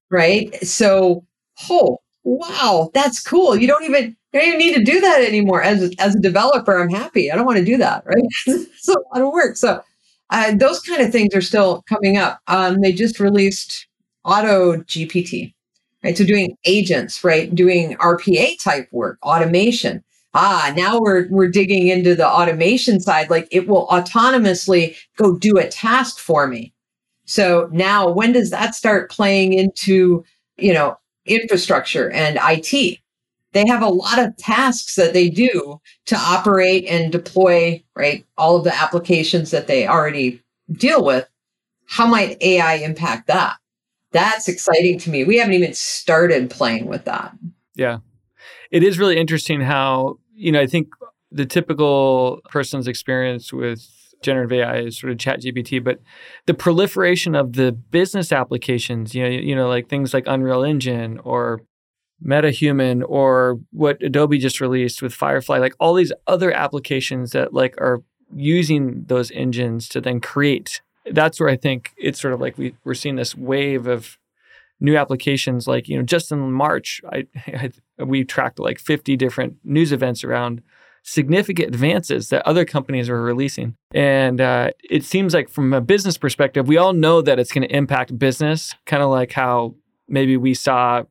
right? 0.09 0.55
So, 0.65 1.25
oh, 1.69 1.99
wow, 2.23 2.91
that's 2.93 3.21
cool. 3.21 3.55
You 3.55 3.67
don't 3.67 3.83
even 3.83 4.15
you 4.31 4.39
don't 4.39 4.47
even 4.47 4.59
need 4.59 4.75
to 4.75 4.83
do 4.83 4.99
that 5.01 5.21
anymore. 5.21 5.61
As 5.61 5.93
as 5.99 6.15
a 6.15 6.19
developer, 6.19 6.79
I'm 6.79 6.89
happy. 6.89 7.31
I 7.31 7.35
don't 7.35 7.45
want 7.45 7.59
to 7.59 7.65
do 7.65 7.77
that, 7.77 8.03
right? 8.05 8.23
so 8.77 8.93
a 8.93 9.17
lot 9.17 9.27
of 9.27 9.33
work. 9.33 9.57
So 9.57 9.83
uh, 10.29 10.55
those 10.55 10.79
kind 10.79 11.01
of 11.01 11.11
things 11.11 11.35
are 11.35 11.41
still 11.41 11.83
coming 11.87 12.17
up. 12.17 12.39
Um, 12.47 12.81
they 12.81 12.91
just 12.91 13.19
released 13.19 13.87
Auto 14.23 14.77
GPT, 14.77 15.53
right? 16.03 16.17
So 16.17 16.25
doing 16.25 16.57
agents, 16.65 17.23
right? 17.23 17.53
Doing 17.53 17.95
RPA 17.97 18.61
type 18.63 18.87
work, 18.91 19.19
automation 19.21 20.03
ah, 20.33 20.73
now 20.75 20.99
we're 20.99 21.27
we're 21.29 21.49
digging 21.49 21.87
into 21.87 22.15
the 22.15 22.27
automation 22.27 22.99
side. 22.99 23.29
Like 23.29 23.47
it 23.51 23.67
will 23.67 23.87
autonomously 23.87 24.95
go 25.17 25.37
do 25.37 25.57
a 25.57 25.67
task 25.67 26.19
for 26.19 26.47
me. 26.47 26.73
So 27.25 27.69
now 27.71 28.09
when 28.09 28.33
does 28.33 28.49
that 28.49 28.75
start 28.75 29.11
playing 29.11 29.53
into, 29.53 30.23
you 30.57 30.73
know, 30.73 30.97
infrastructure 31.25 32.09
and 32.11 32.37
IT? 32.41 32.99
They 33.53 33.67
have 33.67 33.83
a 33.83 33.89
lot 33.89 34.19
of 34.19 34.35
tasks 34.35 34.95
that 34.95 35.13
they 35.13 35.29
do 35.29 35.79
to 36.07 36.17
operate 36.17 36.85
and 36.87 37.11
deploy, 37.11 37.83
right? 37.95 38.25
All 38.35 38.57
of 38.57 38.63
the 38.63 38.75
applications 38.75 39.51
that 39.51 39.67
they 39.67 39.87
already 39.87 40.41
deal 40.71 41.05
with. 41.05 41.29
How 41.87 42.07
might 42.07 42.41
AI 42.41 42.75
impact 42.75 43.27
that? 43.27 43.57
That's 44.11 44.47
exciting 44.47 44.97
to 44.99 45.11
me. 45.11 45.23
We 45.23 45.37
haven't 45.37 45.53
even 45.53 45.73
started 45.73 46.49
playing 46.49 46.87
with 46.87 47.05
that. 47.05 47.35
Yeah. 47.75 47.99
It 48.71 48.83
is 48.83 48.97
really 48.97 49.17
interesting 49.17 49.61
how 49.61 50.17
you 50.35 50.51
know, 50.51 50.61
I 50.61 50.67
think 50.67 50.89
the 51.31 51.45
typical 51.45 52.41
person's 52.49 52.87
experience 52.87 53.51
with 53.51 53.87
generative 54.21 54.53
AI 54.53 54.77
is 54.79 54.97
sort 54.97 55.11
of 55.11 55.17
ChatGPT, 55.17 55.83
but 55.83 55.99
the 56.45 56.53
proliferation 56.53 57.35
of 57.35 57.53
the 57.53 57.71
business 57.71 58.31
applications, 58.31 59.13
you 59.13 59.23
know, 59.23 59.29
you 59.29 59.55
know, 59.55 59.67
like 59.67 59.89
things 59.89 60.13
like 60.13 60.23
Unreal 60.27 60.63
Engine 60.63 61.19
or 61.19 61.61
MetaHuman 62.25 63.03
or 63.05 63.59
what 63.71 64.01
Adobe 64.01 64.37
just 64.37 64.61
released 64.61 65.01
with 65.01 65.13
Firefly, 65.13 65.57
like 65.57 65.75
all 65.79 65.93
these 65.93 66.13
other 66.25 66.51
applications 66.51 67.31
that 67.31 67.53
like 67.53 67.75
are 67.79 68.01
using 68.33 69.03
those 69.07 69.29
engines 69.31 69.87
to 69.89 70.01
then 70.01 70.19
create. 70.19 70.81
That's 71.05 71.39
where 71.39 71.49
I 71.49 71.57
think 71.57 71.91
it's 71.97 72.19
sort 72.19 72.33
of 72.33 72.39
like 72.39 72.57
we, 72.57 72.75
we're 72.83 72.93
seeing 72.93 73.17
this 73.17 73.35
wave 73.35 73.87
of 73.87 74.17
new 74.79 74.97
applications 74.97 75.67
like 75.67 75.87
you 75.87 75.97
know 75.97 76.03
just 76.03 76.31
in 76.31 76.51
march 76.51 77.01
I, 77.11 77.27
I, 77.47 78.03
we 78.03 78.23
tracked 78.23 78.59
like 78.59 78.79
50 78.79 79.15
different 79.17 79.57
news 79.63 79.91
events 79.91 80.23
around 80.23 80.61
significant 81.03 81.67
advances 81.67 82.29
that 82.29 82.47
other 82.47 82.63
companies 82.63 83.09
are 83.09 83.21
releasing. 83.21 83.75
And 83.93 84.39
uh, 84.39 84.71
it 84.89 85.03
seems 85.03 85.33
like 85.33 85.49
from 85.49 85.73
a 85.73 85.81
business 85.81 86.17
perspective 86.17 86.67
we 86.67 86.77
all 86.77 86.93
know 86.93 87.21
that 87.21 87.39
it's 87.39 87.51
going 87.51 87.67
to 87.67 87.75
impact 87.75 88.17
business 88.17 88.73
kind 88.85 89.03
of 89.03 89.09
like 89.09 89.33
how 89.33 89.75
maybe 90.07 90.37
we 90.37 90.53
saw 90.53 91.03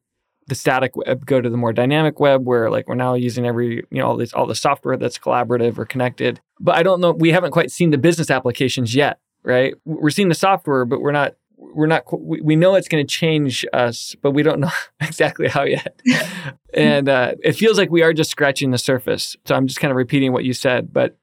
the 0.48 0.54
static 0.54 0.96
web 0.96 1.24
go 1.24 1.40
to 1.40 1.48
the 1.48 1.56
more 1.56 1.72
dynamic 1.72 2.18
web 2.18 2.44
where 2.46 2.70
like 2.70 2.88
we're 2.88 2.94
now 2.94 3.14
using 3.14 3.46
every 3.46 3.76
you 3.90 4.00
know 4.00 4.06
all 4.06 4.16
this 4.16 4.32
all 4.32 4.46
the 4.46 4.54
software 4.54 4.96
that's 4.96 5.18
collaborative 5.18 5.78
or 5.78 5.84
connected. 5.84 6.40
But 6.58 6.76
i 6.76 6.82
don't 6.82 7.00
know 7.00 7.12
we 7.12 7.30
haven't 7.30 7.52
quite 7.52 7.70
seen 7.70 7.90
the 7.90 7.98
business 7.98 8.30
applications 8.30 8.94
yet 8.94 9.18
right? 9.44 9.74
We're 9.84 10.10
seeing 10.10 10.28
the 10.28 10.34
software 10.34 10.84
but 10.84 11.00
we're 11.00 11.12
not 11.12 11.34
we're 11.56 11.86
not 11.86 12.04
we, 12.20 12.40
we 12.40 12.56
know 12.56 12.74
it's 12.74 12.88
going 12.88 13.04
to 13.04 13.10
change 13.10 13.64
us 13.72 14.14
but 14.22 14.32
we 14.32 14.42
don't 14.42 14.60
know 14.66 14.70
exactly 15.00 15.48
how 15.48 15.64
yet. 15.64 16.00
And 16.74 17.06
uh, 17.06 17.32
it 17.44 17.52
feels 17.52 17.76
like 17.76 17.90
we 17.90 18.00
are 18.02 18.14
just 18.14 18.30
scratching 18.30 18.70
the 18.70 18.78
surface. 18.78 19.36
So 19.44 19.54
i'm 19.54 19.66
just 19.66 19.78
kind 19.78 19.90
of 19.90 19.96
repeating 19.96 20.32
what 20.32 20.44
you 20.44 20.52
said 20.52 20.92
but 20.92 21.18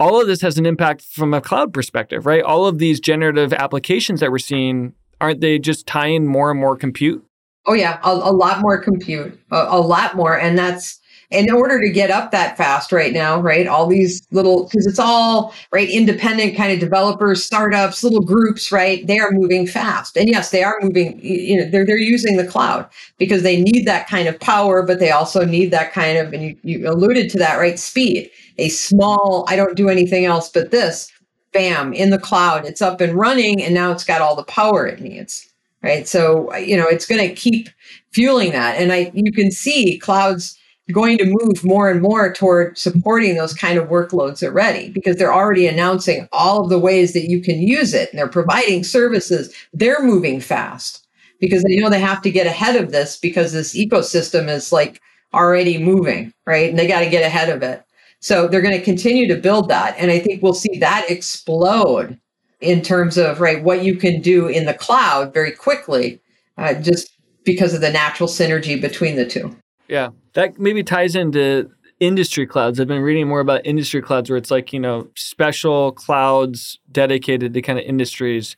all 0.00 0.20
of 0.20 0.26
this 0.26 0.40
has 0.40 0.58
an 0.58 0.66
impact 0.66 1.02
from 1.02 1.34
a 1.34 1.40
cloud 1.40 1.72
perspective 1.72 2.26
right? 2.26 2.42
All 2.42 2.66
of 2.66 2.78
these 2.78 3.00
generative 3.00 3.52
applications 3.52 4.20
that 4.20 4.30
we're 4.30 4.38
seeing 4.38 4.94
aren't 5.20 5.40
they 5.40 5.58
just 5.58 5.86
tying 5.86 6.26
more 6.26 6.50
and 6.50 6.60
more 6.60 6.76
compute? 6.76 7.24
Oh 7.66 7.74
yeah. 7.74 7.98
A, 8.02 8.10
a 8.10 8.32
lot 8.32 8.60
more 8.60 8.78
compute 8.78 9.38
a, 9.52 9.66
a 9.68 9.80
lot 9.80 10.16
more 10.16 10.38
and 10.38 10.58
that's 10.58 11.00
in 11.30 11.50
order 11.50 11.78
to 11.80 11.90
get 11.90 12.10
up 12.10 12.30
that 12.30 12.56
fast 12.56 12.90
right 12.90 13.12
now, 13.12 13.38
right? 13.38 13.66
All 13.66 13.86
these 13.86 14.26
little, 14.30 14.64
because 14.64 14.86
it's 14.86 14.98
all 14.98 15.52
right, 15.72 15.88
independent 15.90 16.56
kind 16.56 16.72
of 16.72 16.80
developers, 16.80 17.44
startups, 17.44 18.02
little 18.02 18.22
groups, 18.22 18.72
right? 18.72 19.06
They 19.06 19.18
are 19.18 19.30
moving 19.30 19.66
fast, 19.66 20.16
and 20.16 20.28
yes, 20.28 20.50
they 20.50 20.62
are 20.64 20.78
moving. 20.80 21.20
You 21.22 21.58
know, 21.58 21.70
they're 21.70 21.84
they're 21.84 21.98
using 21.98 22.36
the 22.36 22.46
cloud 22.46 22.88
because 23.18 23.42
they 23.42 23.60
need 23.60 23.86
that 23.86 24.08
kind 24.08 24.26
of 24.26 24.40
power, 24.40 24.82
but 24.82 25.00
they 25.00 25.10
also 25.10 25.44
need 25.44 25.70
that 25.72 25.92
kind 25.92 26.16
of, 26.16 26.32
and 26.32 26.42
you, 26.42 26.56
you 26.62 26.90
alluded 26.90 27.30
to 27.30 27.38
that, 27.38 27.56
right? 27.58 27.78
Speed. 27.78 28.30
A 28.58 28.68
small, 28.70 29.44
I 29.48 29.54
don't 29.56 29.76
do 29.76 29.88
anything 29.88 30.24
else 30.24 30.48
but 30.48 30.70
this. 30.70 31.12
Bam, 31.52 31.92
in 31.92 32.10
the 32.10 32.18
cloud, 32.18 32.66
it's 32.66 32.82
up 32.82 33.00
and 33.00 33.14
running, 33.14 33.62
and 33.62 33.74
now 33.74 33.90
it's 33.92 34.04
got 34.04 34.20
all 34.20 34.36
the 34.36 34.44
power 34.44 34.86
it 34.86 35.00
needs 35.00 35.44
right 35.82 36.08
so 36.08 36.52
you 36.56 36.76
know 36.76 36.86
it's 36.88 37.06
going 37.06 37.20
to 37.20 37.32
keep 37.34 37.68
fueling 38.10 38.50
that 38.50 38.76
and 38.76 38.92
i 38.92 39.10
you 39.14 39.30
can 39.32 39.50
see 39.50 39.96
clouds 39.98 40.58
going 40.92 41.18
to 41.18 41.24
move 41.26 41.64
more 41.64 41.90
and 41.90 42.00
more 42.00 42.32
toward 42.32 42.78
supporting 42.78 43.36
those 43.36 43.54
kind 43.54 43.78
of 43.78 43.88
workloads 43.88 44.42
already 44.42 44.90
because 44.90 45.16
they're 45.16 45.32
already 45.32 45.66
announcing 45.66 46.28
all 46.32 46.62
of 46.62 46.70
the 46.70 46.78
ways 46.78 47.12
that 47.12 47.28
you 47.28 47.40
can 47.40 47.60
use 47.60 47.94
it 47.94 48.10
and 48.10 48.18
they're 48.18 48.28
providing 48.28 48.82
services. 48.84 49.54
They're 49.72 50.02
moving 50.02 50.40
fast 50.40 51.06
because 51.40 51.62
they 51.62 51.76
know 51.76 51.90
they 51.90 52.00
have 52.00 52.22
to 52.22 52.30
get 52.30 52.46
ahead 52.46 52.76
of 52.76 52.90
this 52.90 53.18
because 53.18 53.52
this 53.52 53.76
ecosystem 53.76 54.48
is 54.48 54.72
like 54.72 55.00
already 55.34 55.78
moving, 55.78 56.32
right? 56.46 56.70
And 56.70 56.78
they 56.78 56.88
got 56.88 57.00
to 57.00 57.10
get 57.10 57.24
ahead 57.24 57.50
of 57.50 57.62
it. 57.62 57.84
So 58.20 58.48
they're 58.48 58.62
going 58.62 58.76
to 58.76 58.84
continue 58.84 59.28
to 59.28 59.40
build 59.40 59.68
that. 59.68 59.94
And 59.98 60.10
I 60.10 60.18
think 60.18 60.42
we'll 60.42 60.54
see 60.54 60.78
that 60.78 61.06
explode 61.08 62.18
in 62.60 62.82
terms 62.82 63.16
of, 63.16 63.40
right, 63.40 63.62
what 63.62 63.84
you 63.84 63.94
can 63.94 64.20
do 64.20 64.48
in 64.48 64.66
the 64.66 64.74
cloud 64.74 65.32
very 65.32 65.52
quickly, 65.52 66.20
uh, 66.56 66.74
just 66.74 67.10
because 67.44 67.74
of 67.74 67.80
the 67.80 67.90
natural 67.90 68.28
synergy 68.28 68.80
between 68.80 69.16
the 69.16 69.26
two. 69.26 69.56
Yeah, 69.88 70.10
that 70.34 70.58
maybe 70.58 70.82
ties 70.82 71.16
into 71.16 71.70
industry 72.00 72.46
clouds. 72.46 72.78
I've 72.78 72.86
been 72.86 73.02
reading 73.02 73.26
more 73.26 73.40
about 73.40 73.66
industry 73.66 74.00
clouds 74.00 74.30
where 74.30 74.36
it's 74.36 74.50
like, 74.50 74.72
you 74.72 74.80
know, 74.80 75.08
special 75.16 75.92
clouds 75.92 76.78
dedicated 76.92 77.54
to 77.54 77.62
kind 77.62 77.78
of 77.78 77.84
industries. 77.84 78.56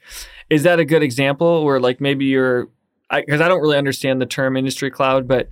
Is 0.51 0.63
that 0.65 0.79
a 0.79 0.85
good 0.85 1.03
example 1.03 1.65
where 1.65 1.81
like 1.81 2.01
maybe 2.01 2.27
you're, 2.27 2.69
because 3.11 3.41
I, 3.41 3.47
I, 3.47 3.49
don't 3.49 3.63
really 3.63 3.79
understand 3.79 4.21
the 4.21 4.27
term 4.27 4.57
industry 4.57 4.91
cloud, 4.91 5.27
but 5.27 5.51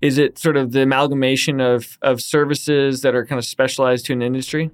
is 0.00 0.18
it 0.18 0.38
sort 0.38 0.56
of 0.56 0.72
the 0.72 0.82
amalgamation 0.82 1.60
of, 1.60 1.98
of 2.02 2.20
services 2.20 3.02
that 3.02 3.14
are 3.14 3.24
kind 3.24 3.38
of 3.38 3.44
specialized 3.44 4.06
to 4.06 4.12
an 4.12 4.22
industry? 4.22 4.70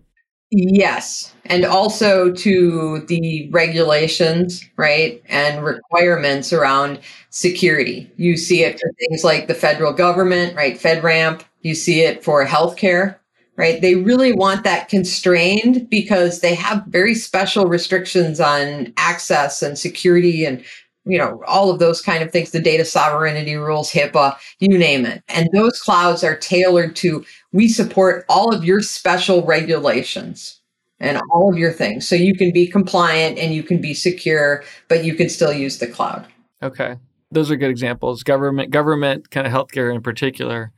Yes. 0.51 1.35
And 1.47 1.65
also 1.65 2.33
to 2.33 3.01
the 3.01 3.49
regulations, 3.51 4.65
right? 4.77 5.23
And 5.29 5.65
requirements 5.65 6.53
around 6.53 7.01
security. 7.31 8.11
You 8.17 8.37
see 8.37 8.63
it 8.63 8.79
for 8.79 8.91
things 8.99 9.25
like 9.25 9.49
the 9.49 9.55
federal 9.55 9.93
government, 9.93 10.57
right? 10.57 10.79
FedRAMP. 10.79 11.43
You 11.63 11.75
see 11.75 12.03
it 12.03 12.23
for 12.23 12.47
healthcare, 12.47 13.17
right? 13.57 13.81
They 13.81 13.97
really 13.97 14.33
want 14.33 14.63
that 14.63 14.89
constrained 14.89 15.91
because 15.91 16.41
they 16.41 16.55
have 16.55 16.85
very 16.87 17.15
special 17.15 17.67
restrictions 17.67 18.39
on 18.39 18.93
access 18.97 19.63
and 19.63 19.77
security 19.77 20.45
and 20.45 20.65
you 21.07 21.19
know 21.19 21.43
all 21.47 21.71
of 21.71 21.79
those 21.79 22.03
kind 22.03 22.23
of 22.23 22.31
things 22.31 22.51
the 22.51 22.61
data 22.61 22.85
sovereignty 22.85 23.55
rules 23.55 23.91
hipaa 23.91 24.37
you 24.59 24.77
name 24.77 25.07
it 25.07 25.23
and 25.29 25.49
those 25.53 25.81
clouds 25.81 26.25
are 26.25 26.37
tailored 26.37 26.97
to 26.97 27.25
we 27.53 27.69
support 27.69 28.25
all 28.29 28.55
of 28.55 28.65
your 28.65 28.81
special 28.81 29.45
regulations 29.45 30.61
and 31.01 31.21
all 31.31 31.53
of 31.53 31.59
your 31.59 31.73
things. 31.73 32.09
So 32.09 32.15
you 32.15 32.35
can 32.35 32.53
be 32.53 32.67
compliant 32.67 33.39
and 33.39 33.55
you 33.55 33.63
can 33.63 33.81
be 33.81 33.95
secure, 33.95 34.65
but 34.89 35.05
you 35.05 35.15
can 35.15 35.29
still 35.29 35.53
use 35.53 35.79
the 35.79 35.87
cloud. 35.87 36.27
Okay. 36.63 36.97
Those 37.31 37.51
are 37.51 37.57
good 37.57 37.71
examples. 37.71 38.23
Government, 38.23 38.71
government, 38.71 39.31
kind 39.31 39.47
of 39.47 39.53
healthcare 39.53 39.95
in 39.95 40.01
particular. 40.01 40.73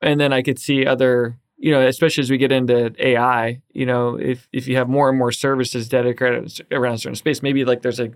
And 0.00 0.20
then 0.20 0.32
I 0.32 0.42
could 0.42 0.58
see 0.58 0.86
other, 0.86 1.38
you 1.56 1.72
know, 1.72 1.86
especially 1.86 2.22
as 2.22 2.30
we 2.30 2.38
get 2.38 2.52
into 2.52 2.94
AI, 2.98 3.60
you 3.72 3.84
know, 3.84 4.16
if, 4.18 4.48
if 4.52 4.68
you 4.68 4.76
have 4.76 4.88
more 4.88 5.08
and 5.08 5.18
more 5.18 5.32
services 5.32 5.88
dedicated 5.88 6.66
around 6.70 6.94
a 6.94 6.98
certain 6.98 7.16
space, 7.16 7.42
maybe 7.42 7.64
like 7.64 7.82
there's 7.82 8.00
a, 8.00 8.10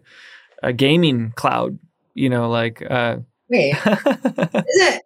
a 0.63 0.73
gaming 0.73 1.33
cloud, 1.37 1.79
you 2.15 2.29
know, 2.29 2.49
like, 2.49 2.83
uh, 2.89 3.19
Wait, 3.49 3.71
is 3.87 3.87
it? 3.87 5.03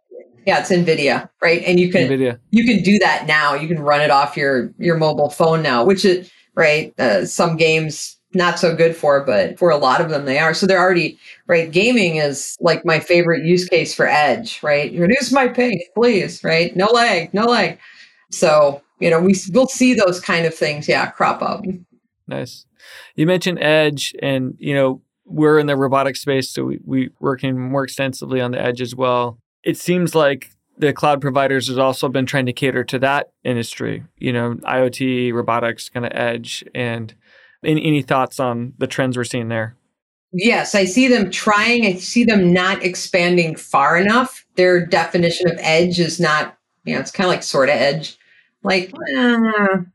Yeah, 0.47 0.61
it's 0.61 0.71
Nvidia, 0.71 1.29
right? 1.43 1.63
And 1.67 1.81
you 1.81 1.91
can 1.91 2.09
NVIDIA. 2.09 2.39
you 2.51 2.65
can 2.65 2.83
do 2.85 2.99
that 3.01 3.27
now. 3.27 3.55
You 3.55 3.67
can 3.67 3.81
run 3.81 4.01
it 4.01 4.11
off 4.11 4.37
your 4.37 4.73
your 4.79 4.97
mobile 4.97 5.29
phone 5.29 5.61
now, 5.61 5.85
which 5.85 6.05
is 6.05 6.31
right. 6.55 6.95
Uh, 7.01 7.27
some 7.27 7.57
games 7.57 8.17
not 8.33 8.59
so 8.59 8.77
good 8.77 8.95
for, 8.95 9.25
but 9.25 9.59
for 9.59 9.71
a 9.71 9.77
lot 9.77 10.01
of 10.01 10.09
them 10.11 10.25
they 10.25 10.39
are. 10.39 10.55
So 10.55 10.67
they're 10.67 10.79
already 10.79 11.19
right. 11.49 11.69
Gaming 11.69 12.17
is 12.17 12.57
like 12.61 12.85
my 12.85 13.01
favorite 13.01 13.45
use 13.45 13.69
case 13.69 13.93
for 13.93 14.07
Edge, 14.07 14.63
right? 14.63 14.93
Reduce 14.97 15.33
my 15.33 15.49
pace, 15.49 15.83
please, 15.97 16.45
right? 16.45 16.75
No 16.77 16.87
lag, 16.87 17.35
no 17.35 17.47
lag. 17.47 17.81
So 18.31 18.81
you 19.01 19.11
know 19.11 19.21
we 19.21 19.35
we'll 19.53 19.67
see 19.67 19.95
those 19.95 20.21
kind 20.21 20.47
of 20.47 20.55
things, 20.55 20.87
yeah, 20.87 21.11
crop 21.11 21.43
up. 21.43 21.65
Nice. 22.29 22.67
You 23.17 23.27
mentioned 23.27 23.59
Edge, 23.61 24.15
and 24.23 24.55
you 24.59 24.75
know 24.75 25.03
we're 25.27 25.59
in 25.59 25.67
the 25.67 25.77
robotic 25.77 26.17
space, 26.17 26.51
so 26.51 26.65
we 26.65 26.81
we 26.85 27.11
working 27.21 27.59
more 27.59 27.85
extensively 27.85 28.41
on 28.41 28.53
the 28.53 28.61
Edge 28.61 28.81
as 28.81 28.95
well 28.95 29.39
it 29.67 29.77
seems 29.77 30.15
like 30.15 30.53
the 30.79 30.93
cloud 30.93 31.21
providers 31.21 31.67
has 31.69 31.77
also 31.77 32.09
been 32.09 32.25
trying 32.25 32.47
to 32.47 32.53
cater 32.53 32.85
to 32.85 32.99
that 33.01 33.33
industry, 33.43 34.05
you 34.17 34.33
know, 34.33 34.55
IoT, 34.63 35.33
robotics, 35.33 35.89
kind 35.89 36.07
of 36.07 36.13
edge. 36.15 36.65
And 36.75 37.13
any, 37.65 37.85
any 37.85 38.03
thoughts 38.03 38.39
on 38.39 38.75
the 38.79 38.87
trends 38.87 39.17
we're 39.17 39.25
seeing 39.25 39.49
there? 39.49 39.75
Yes, 40.33 40.75
I 40.75 40.85
see 40.85 41.09
them 41.09 41.31
trying. 41.31 41.85
I 41.85 41.95
see 41.95 42.25
them 42.25 42.53
not 42.53 42.85
expanding 42.85 43.57
far 43.57 43.97
enough. 43.97 44.47
Their 44.55 44.87
definition 44.87 45.51
of 45.51 45.57
edge 45.59 45.99
is 45.99 46.21
not, 46.21 46.57
you 46.85 46.95
know, 46.95 47.01
it's 47.01 47.11
kind 47.11 47.27
of 47.27 47.33
like 47.33 47.43
sort 47.43 47.69
of 47.69 47.75
edge. 47.75 48.17
Like, 48.63 48.93
eh, 49.17 49.37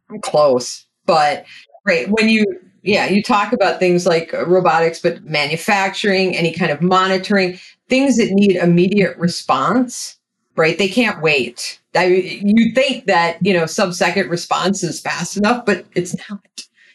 I'm 0.10 0.22
close. 0.22 0.86
But, 1.06 1.46
right, 1.86 2.10
when 2.10 2.28
you, 2.28 2.46
yeah, 2.84 3.06
you 3.08 3.22
talk 3.22 3.54
about 3.54 3.80
things 3.80 4.06
like 4.06 4.34
uh, 4.34 4.46
robotics, 4.46 5.00
but 5.00 5.24
manufacturing, 5.24 6.36
any 6.36 6.52
kind 6.52 6.72
of 6.72 6.82
monitoring, 6.82 7.60
things 7.90 8.18
that 8.18 8.32
need 8.32 8.56
immediate 8.56 9.16
response, 9.18 10.18
right? 10.56 10.78
They 10.78 10.88
can't 10.88 11.22
wait. 11.22 11.80
I, 11.96 12.06
you 12.06 12.74
think 12.74 13.06
that, 13.06 13.38
you 13.46 13.54
know, 13.54 13.66
sub 13.66 13.94
second 13.94 14.30
response 14.30 14.84
is 14.84 15.00
fast 15.00 15.38
enough, 15.38 15.66
but 15.66 15.86
it's 15.94 16.16
not. 16.30 16.42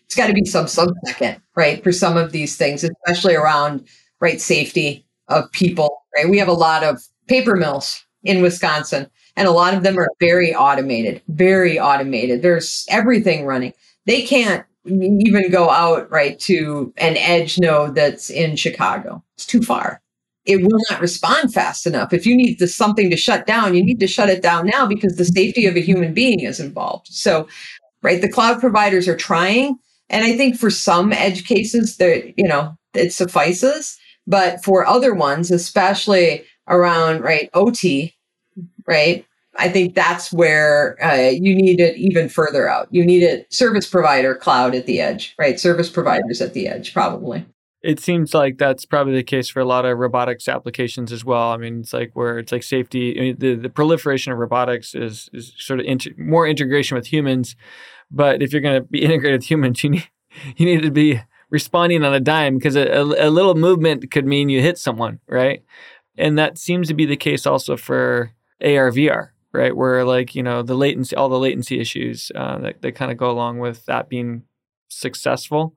It's 0.05 0.15
got 0.15 0.29
to 0.29 0.33
be 0.33 0.45
some 0.45 0.69
sub 0.69 0.91
second, 1.05 1.41
right? 1.57 1.83
For 1.83 1.93
some 1.93 2.17
of 2.17 2.33
these 2.33 2.57
things, 2.57 2.85
especially 2.85 3.35
around, 3.35 3.87
right, 4.21 4.41
safety 4.41 5.05
of 5.29 5.51
people, 5.53 6.05
right? 6.17 6.29
We 6.29 6.39
have 6.39 6.49
a 6.49 6.53
lot 6.53 6.85
of 6.85 7.03
paper 7.27 7.57
mills 7.57 8.05
in 8.23 8.41
Wisconsin, 8.41 9.11
and 9.37 9.49
a 9.49 9.53
lot 9.53 9.75
of 9.75 9.83
them 9.83 9.99
are 9.99 10.09
very 10.21 10.55
automated, 10.55 11.23
very 11.29 11.79
automated. 11.79 12.43
There's 12.43 12.87
everything 12.89 13.47
running. 13.47 13.73
They 14.07 14.23
can't 14.23 14.65
even 14.87 15.51
go 15.51 15.71
out, 15.71 16.11
right, 16.11 16.39
to 16.41 16.93
an 16.97 17.17
edge 17.17 17.59
node 17.59 17.95
that's 17.95 18.31
in 18.31 18.57
Chicago. 18.57 19.23
It's 19.35 19.47
too 19.47 19.63
far 19.63 20.01
it 20.47 20.63
will 20.63 20.79
not 20.91 21.01
respond 21.01 21.53
fast 21.53 21.87
enough. 21.87 22.13
If 22.13 22.25
you 22.25 22.37
need 22.37 22.59
the, 22.59 22.69
something 22.69 23.11
to 23.11 23.17
shut 23.17 23.47
down, 23.47 23.75
you 23.75 23.85
need 23.85 24.01
to 24.01 24.07
shut 24.07 24.29
it 24.29 24.43
down 24.43 24.67
now 24.67 24.87
because 24.87 25.17
the 25.17 25.25
safety 25.25 25.67
of 25.67 25.77
a 25.77 25.81
human 25.81 26.15
being 26.15 26.41
is 26.41 26.61
involved. 26.61 27.09
So, 27.09 27.49
right, 28.03 28.21
the 28.21 28.31
cloud 28.31 28.61
providers 28.61 29.09
are 29.09 29.17
trying, 29.17 29.77
and 30.09 30.25
I 30.25 30.37
think 30.37 30.57
for 30.57 30.71
some 30.71 31.13
edge 31.13 31.47
cases, 31.47 31.97
that 31.97 32.33
you 32.39 32.47
know 32.47 32.79
it 32.95 33.13
suffices, 33.13 33.99
but 34.27 34.65
for 34.65 34.87
other 34.87 35.15
ones, 35.15 35.51
especially 35.51 36.45
around 36.69 37.23
right 37.23 37.51
OT, 37.53 38.15
right, 38.87 39.27
I 39.59 39.69
think 39.69 39.95
that's 39.95 40.33
where 40.33 40.97
uh, 41.03 41.31
you 41.31 41.55
need 41.55 41.81
it 41.81 41.97
even 41.97 42.29
further 42.29 42.69
out. 42.69 42.89
You 42.91 43.05
need 43.05 43.23
a 43.23 43.45
service 43.51 43.89
provider 43.89 44.35
cloud 44.35 44.75
at 44.75 44.87
the 44.87 45.01
edge, 45.01 45.35
right? 45.39 45.59
Service 45.59 45.91
providers 45.91 46.41
at 46.41 46.55
the 46.55 46.69
edge, 46.69 46.93
probably 46.93 47.47
it 47.87 48.01
seems 48.01 48.35
like 48.35 48.59
that's 48.59 48.85
probably 48.85 49.15
the 49.15 49.23
case 49.23 49.49
for 49.49 49.61
a 49.61 49.65
lot 49.65 49.85
of 49.85 49.97
robotics 49.97 50.49
applications 50.49 51.13
as 51.13 51.25
well. 51.25 51.53
I 51.53 51.57
mean, 51.57 51.81
it's 51.81 51.93
like 51.93 52.11
where 52.15 52.39
it's 52.39 52.51
like 52.51 52.65
safety. 52.65 53.17
I 53.17 53.21
mean, 53.21 53.37
the, 53.39 53.55
the 53.55 53.69
proliferation 53.69 54.33
of 54.33 54.39
robotics 54.39 54.93
is, 54.93 55.31
is 55.33 55.53
sort 55.57 55.79
of 55.79 55.87
inter- 55.87 56.11
more 56.19 56.49
integration 56.49 56.97
with 56.97 57.07
humans. 57.07 57.55
But 58.11 58.43
if 58.43 58.53
you're 58.53 58.61
going 58.61 58.83
to 58.83 58.89
be 58.89 59.03
integrated 59.05 59.41
with 59.41 59.51
humans, 59.51 59.85
you 59.85 59.91
need 59.91 60.09
you 60.57 60.67
need 60.67 60.83
to 60.83 60.91
be 60.91 61.21
responding 61.49 62.03
on 62.03 62.13
a 62.13 62.19
dime 62.19 62.59
because 62.59 62.75
a, 62.75 62.87
a, 62.89 63.29
a 63.29 63.31
little 63.31 63.55
movement 63.55 64.11
could 64.11 64.27
mean 64.27 64.49
you 64.49 64.61
hit 64.61 64.79
someone, 64.79 65.21
right? 65.29 65.63
And 66.19 66.37
that 66.39 66.59
seems 66.59 66.89
to 66.89 66.95
be 66.95 67.07
the 67.07 67.17
case 67.17 67.47
also 67.47 67.77
for 67.77 68.33
AR 68.61 68.91
VR, 68.91 69.29
right? 69.57 69.77
Where 69.77 70.05
like 70.05 70.35
you 70.35 70.43
know 70.43 70.63
the 70.63 70.75
latency, 70.75 71.17
all 71.17 71.29
the 71.29 71.39
latency 71.39 71.81
issues 71.81 72.31
uh, 72.35 72.59
that 72.59 72.83
that 72.83 72.95
kind 72.95 73.11
of 73.11 73.17
go 73.17 73.31
along 73.31 73.59
with 73.59 73.87
that 73.87 74.09
being 74.09 74.43
successful. 74.89 75.75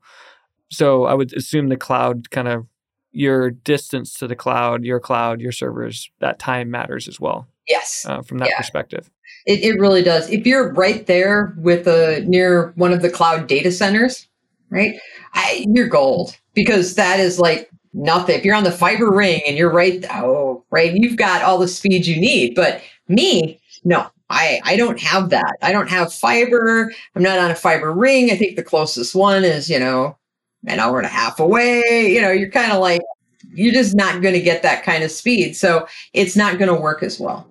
So 0.72 1.06
I 1.06 1.14
would 1.14 1.34
assume 1.34 1.70
the 1.70 1.78
cloud 1.78 2.30
kind 2.30 2.48
of 2.48 2.68
your 3.12 3.50
distance 3.50 4.14
to 4.16 4.28
the 4.28 4.36
cloud, 4.36 4.84
your 4.84 5.00
cloud, 5.00 5.42
your 5.42 5.52
servers, 5.52 6.12
that 6.20 6.40
time 6.40 6.70
matters 6.70 7.08
as 7.08 7.20
well. 7.20 7.48
Yes. 7.68 8.06
Uh, 8.08 8.22
from 8.22 8.40
that 8.40 8.50
yeah. 8.50 8.58
perspective. 8.58 9.10
It, 9.46 9.62
it 9.64 9.80
really 9.80 10.04
does. 10.04 10.30
If 10.30 10.46
you're 10.46 10.74
right 10.74 11.06
there 11.06 11.56
with 11.58 11.88
a 11.88 12.24
near 12.28 12.72
one 12.76 12.94
of 12.94 13.02
the 13.02 13.10
cloud 13.10 13.48
data 13.48 13.72
centers, 13.72 14.28
right, 14.70 15.00
I, 15.34 15.66
you're 15.74 15.88
gold 15.88 16.38
because 16.54 16.96
that 16.96 17.20
is 17.20 17.40
like 17.40 17.70
nothing. 17.94 18.38
If 18.38 18.46
you're 18.46 18.56
on 18.56 18.64
the 18.64 18.72
fiber 18.72 19.12
ring 19.12 19.42
and 19.48 19.58
you're 19.58 19.72
right, 19.72 20.06
oh, 20.12 20.64
right, 20.72 20.94
you've 20.94 21.18
got 21.18 21.42
all 21.44 21.58
the 21.58 21.68
speed 21.68 22.06
you 22.06 22.20
need. 22.20 22.56
But 22.56 22.82
me, 23.08 23.60
no, 23.84 24.10
I, 24.30 24.62
I 24.64 24.76
don't 24.76 25.00
have 25.00 25.30
that. 25.32 25.56
I 25.62 25.72
don't 25.72 25.90
have 25.90 26.14
fiber. 26.14 26.92
I'm 27.16 27.24
not 27.24 27.40
on 27.40 27.52
a 27.52 27.56
fiber 27.56 27.92
ring. 27.92 28.32
I 28.32 28.36
think 28.36 28.56
the 28.56 28.64
closest 28.64 29.16
one 29.16 29.44
is, 29.44 29.70
you 29.70 29.80
know, 29.80 30.18
an 30.68 30.80
hour 30.80 30.98
and 30.98 31.06
a 31.06 31.10
half 31.10 31.40
away. 31.40 32.12
You 32.14 32.22
know, 32.22 32.32
you're 32.32 32.52
kind 32.52 32.72
of 32.72 32.80
like, 32.80 33.02
you're 33.54 33.74
just 33.74 33.96
not 33.96 34.22
going 34.22 34.36
to 34.36 34.42
get 34.42 34.62
that 34.64 34.84
kind 34.84 35.04
of 35.04 35.12
speed. 35.12 35.56
So 35.56 35.88
it's 36.14 36.36
not 36.36 36.60
going 36.60 36.74
to 36.74 36.80
work 36.80 37.02
as 37.02 37.20
well. 37.20 37.48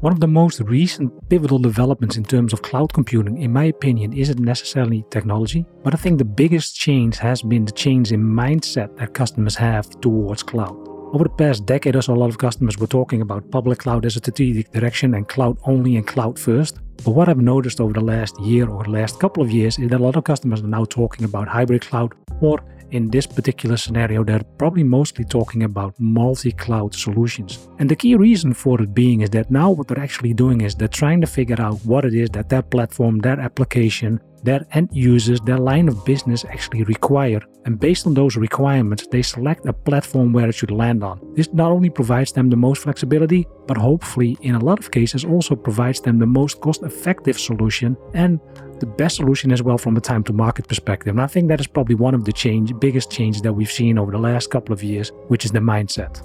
One 0.00 0.12
of 0.12 0.20
the 0.20 0.28
most 0.28 0.60
recent 0.60 1.28
pivotal 1.28 1.58
developments 1.58 2.16
in 2.16 2.22
terms 2.22 2.52
of 2.52 2.62
cloud 2.62 2.92
computing, 2.92 3.42
in 3.42 3.52
my 3.52 3.64
opinion, 3.64 4.12
isn't 4.12 4.38
necessarily 4.38 5.04
technology, 5.10 5.66
but 5.82 5.92
I 5.92 5.96
think 5.96 6.18
the 6.18 6.24
biggest 6.24 6.76
change 6.76 7.18
has 7.18 7.42
been 7.42 7.64
the 7.64 7.72
change 7.72 8.12
in 8.12 8.22
mindset 8.22 8.96
that 8.98 9.12
customers 9.12 9.56
have 9.56 10.00
towards 10.00 10.44
cloud. 10.44 10.87
Over 11.10 11.24
the 11.24 11.30
past 11.30 11.64
decade 11.64 11.96
or 11.96 12.02
so, 12.02 12.12
a 12.12 12.20
lot 12.22 12.28
of 12.28 12.36
customers 12.36 12.76
were 12.76 12.86
talking 12.86 13.22
about 13.22 13.50
public 13.50 13.78
cloud 13.78 14.04
as 14.04 14.16
a 14.16 14.18
strategic 14.18 14.70
direction 14.72 15.14
and 15.14 15.26
cloud 15.26 15.56
only 15.64 15.96
and 15.96 16.06
cloud 16.06 16.38
first. 16.38 16.80
But 17.02 17.12
what 17.12 17.30
I've 17.30 17.38
noticed 17.38 17.80
over 17.80 17.94
the 17.94 18.00
last 18.00 18.38
year 18.40 18.68
or 18.68 18.84
last 18.84 19.18
couple 19.18 19.42
of 19.42 19.50
years 19.50 19.78
is 19.78 19.88
that 19.88 20.00
a 20.00 20.04
lot 20.04 20.16
of 20.16 20.24
customers 20.24 20.60
are 20.60 20.66
now 20.66 20.84
talking 20.84 21.24
about 21.24 21.48
hybrid 21.48 21.80
cloud 21.80 22.14
or 22.42 22.62
in 22.90 23.10
this 23.10 23.26
particular 23.26 23.76
scenario, 23.76 24.24
they're 24.24 24.42
probably 24.58 24.82
mostly 24.82 25.24
talking 25.24 25.62
about 25.62 25.94
multi 25.98 26.52
cloud 26.52 26.94
solutions. 26.94 27.68
And 27.78 27.88
the 27.88 27.96
key 27.96 28.14
reason 28.14 28.54
for 28.54 28.80
it 28.80 28.94
being 28.94 29.20
is 29.20 29.30
that 29.30 29.50
now 29.50 29.70
what 29.70 29.88
they're 29.88 29.98
actually 29.98 30.34
doing 30.34 30.60
is 30.62 30.74
they're 30.74 30.88
trying 30.88 31.20
to 31.20 31.26
figure 31.26 31.60
out 31.60 31.78
what 31.84 32.04
it 32.04 32.14
is 32.14 32.30
that 32.30 32.48
their 32.48 32.62
platform, 32.62 33.18
their 33.18 33.38
application, 33.40 34.20
their 34.42 34.64
end 34.72 34.88
users, 34.92 35.40
their 35.40 35.58
line 35.58 35.88
of 35.88 36.04
business 36.04 36.44
actually 36.44 36.84
require. 36.84 37.40
And 37.64 37.78
based 37.78 38.06
on 38.06 38.14
those 38.14 38.36
requirements, 38.36 39.06
they 39.06 39.22
select 39.22 39.66
a 39.66 39.72
platform 39.72 40.32
where 40.32 40.48
it 40.48 40.54
should 40.54 40.70
land 40.70 41.04
on. 41.04 41.20
This 41.34 41.52
not 41.52 41.70
only 41.70 41.90
provides 41.90 42.32
them 42.32 42.48
the 42.48 42.56
most 42.56 42.82
flexibility, 42.82 43.46
but 43.66 43.76
hopefully, 43.76 44.38
in 44.40 44.54
a 44.54 44.64
lot 44.64 44.78
of 44.78 44.90
cases, 44.90 45.24
also 45.24 45.54
provides 45.54 46.00
them 46.00 46.18
the 46.18 46.26
most 46.26 46.60
cost 46.60 46.82
effective 46.82 47.38
solution 47.38 47.96
and 48.14 48.40
the 48.80 48.86
best 48.86 49.16
solution 49.16 49.52
as 49.52 49.62
well 49.62 49.76
from 49.76 49.96
a 49.96 50.00
time 50.00 50.22
to 50.24 50.32
market 50.32 50.68
perspective. 50.68 51.10
And 51.10 51.20
I 51.20 51.26
think 51.26 51.48
that 51.48 51.60
is 51.60 51.66
probably 51.66 51.96
one 51.96 52.14
of 52.14 52.24
the 52.24 52.32
change, 52.32 52.72
biggest 52.78 53.10
changes 53.10 53.42
that 53.42 53.52
we've 53.52 53.70
seen 53.70 53.98
over 53.98 54.12
the 54.12 54.18
last 54.18 54.50
couple 54.50 54.72
of 54.72 54.82
years, 54.82 55.12
which 55.28 55.44
is 55.44 55.50
the 55.50 55.58
mindset. 55.58 56.22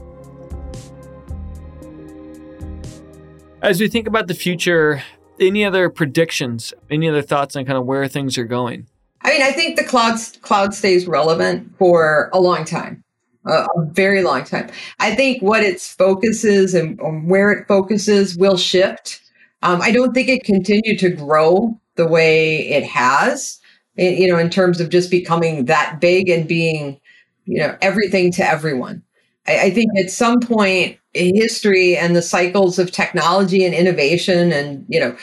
As 3.61 3.79
we 3.79 3.87
think 3.87 4.07
about 4.07 4.27
the 4.27 4.33
future, 4.33 5.01
any 5.39 5.65
other 5.65 5.89
predictions, 5.89 6.73
any 6.89 7.09
other 7.09 7.21
thoughts 7.21 7.55
on 7.55 7.65
kind 7.65 7.77
of 7.77 7.85
where 7.85 8.07
things 8.07 8.37
are 8.37 8.45
going? 8.45 8.87
I 9.21 9.29
mean, 9.29 9.41
I 9.41 9.51
think 9.51 9.77
the 9.77 9.83
cloud 9.83 10.19
cloud 10.41 10.73
stays 10.73 11.07
relevant 11.07 11.77
for 11.77 12.29
a 12.33 12.39
long 12.39 12.65
time, 12.65 13.03
a, 13.45 13.65
a 13.75 13.85
very 13.91 14.21
long 14.21 14.43
time. 14.43 14.69
I 14.99 15.15
think 15.15 15.41
what 15.41 15.63
its 15.63 15.93
focuses 15.93 16.73
and, 16.73 16.99
and 16.99 17.29
where 17.29 17.51
it 17.51 17.67
focuses 17.67 18.37
will 18.37 18.57
shift. 18.57 19.21
Um, 19.61 19.81
I 19.81 19.91
don't 19.91 20.13
think 20.13 20.27
it 20.27 20.43
continued 20.43 20.99
to 20.99 21.09
grow 21.09 21.79
the 21.95 22.07
way 22.07 22.67
it 22.69 22.83
has, 22.83 23.59
you 23.95 24.27
know, 24.27 24.37
in 24.37 24.49
terms 24.49 24.81
of 24.81 24.89
just 24.89 25.09
becoming 25.09 25.65
that 25.65 25.99
big 26.01 26.27
and 26.27 26.47
being, 26.47 26.99
you 27.45 27.59
know, 27.59 27.77
everything 27.81 28.31
to 28.33 28.45
everyone. 28.45 29.03
I, 29.47 29.65
I 29.65 29.69
think 29.71 29.91
at 29.97 30.09
some 30.09 30.39
point 30.39 30.97
history 31.13 31.95
and 31.95 32.15
the 32.15 32.21
cycles 32.21 32.79
of 32.79 32.91
technology 32.91 33.65
and 33.65 33.73
innovation 33.73 34.51
and, 34.51 34.85
you 34.89 34.99
know, 34.99 35.15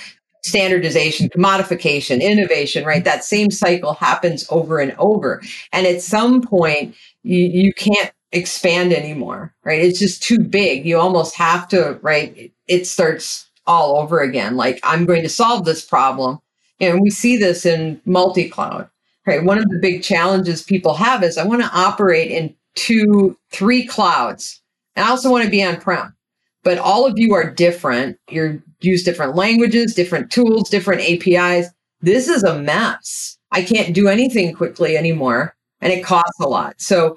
standardization, 0.43 1.29
commodification, 1.29 2.23
innovation, 2.23 2.85
right? 2.85 3.05
That 3.05 3.25
same 3.25 3.51
cycle 3.51 3.95
happens 3.95 4.47
over 4.51 4.79
and 4.79 4.95
over. 4.99 5.43
And 5.73 5.87
at 5.87 6.01
some 6.01 6.41
point, 6.41 6.95
you, 7.23 7.39
you 7.39 7.73
can't 7.75 8.13
expand 8.33 8.93
anymore, 8.93 9.55
right? 9.65 9.81
It's 9.83 9.99
just 9.99 10.23
too 10.23 10.39
big. 10.39 10.87
You 10.87 10.99
almost 10.99 11.35
have 11.35 11.69
to, 11.69 11.99
right? 12.03 12.53
It 12.69 12.87
starts 12.87 13.51
all 13.67 13.99
over 13.99 14.21
again. 14.21 14.57
Like, 14.57 14.81
I'm 14.83 15.05
going 15.05 15.23
to 15.23 15.29
solve 15.29 15.65
this 15.65 15.85
problem. 15.85 16.39
And 16.81 17.01
we 17.03 17.11
see 17.11 17.37
this 17.37 17.67
in 17.67 18.01
multi 18.07 18.49
cloud, 18.49 18.89
right? 19.27 19.45
One 19.45 19.59
of 19.59 19.69
the 19.69 19.79
big 19.81 20.03
challenges 20.03 20.63
people 20.63 20.95
have 20.95 21.23
is 21.23 21.37
I 21.37 21.45
want 21.45 21.63
to 21.63 21.71
operate 21.75 22.31
in 22.31 22.55
two, 22.75 23.37
three 23.51 23.87
clouds. 23.87 24.61
And 24.97 25.05
I 25.05 25.11
also 25.11 25.31
want 25.31 25.45
to 25.45 25.51
be 25.51 25.63
on 25.63 25.81
prem. 25.81 26.15
But 26.63 26.79
all 26.79 27.07
of 27.07 27.19
you 27.19 27.35
are 27.35 27.51
different. 27.51 28.19
You 28.31 28.63
use 28.81 29.03
different 29.03 29.35
languages, 29.35 29.95
different 29.95 30.31
tools, 30.31 30.69
different 30.69 31.03
APIs. 31.03 31.69
This 32.03 32.29
is 32.29 32.43
a 32.43 32.59
mess. 32.59 33.39
I 33.53 33.63
can't 33.63 33.95
do 33.95 34.09
anything 34.09 34.55
quickly 34.55 34.97
anymore. 34.97 35.55
And 35.81 35.93
it 35.93 36.05
costs 36.05 36.39
a 36.41 36.49
lot. 36.49 36.81
So, 36.81 37.17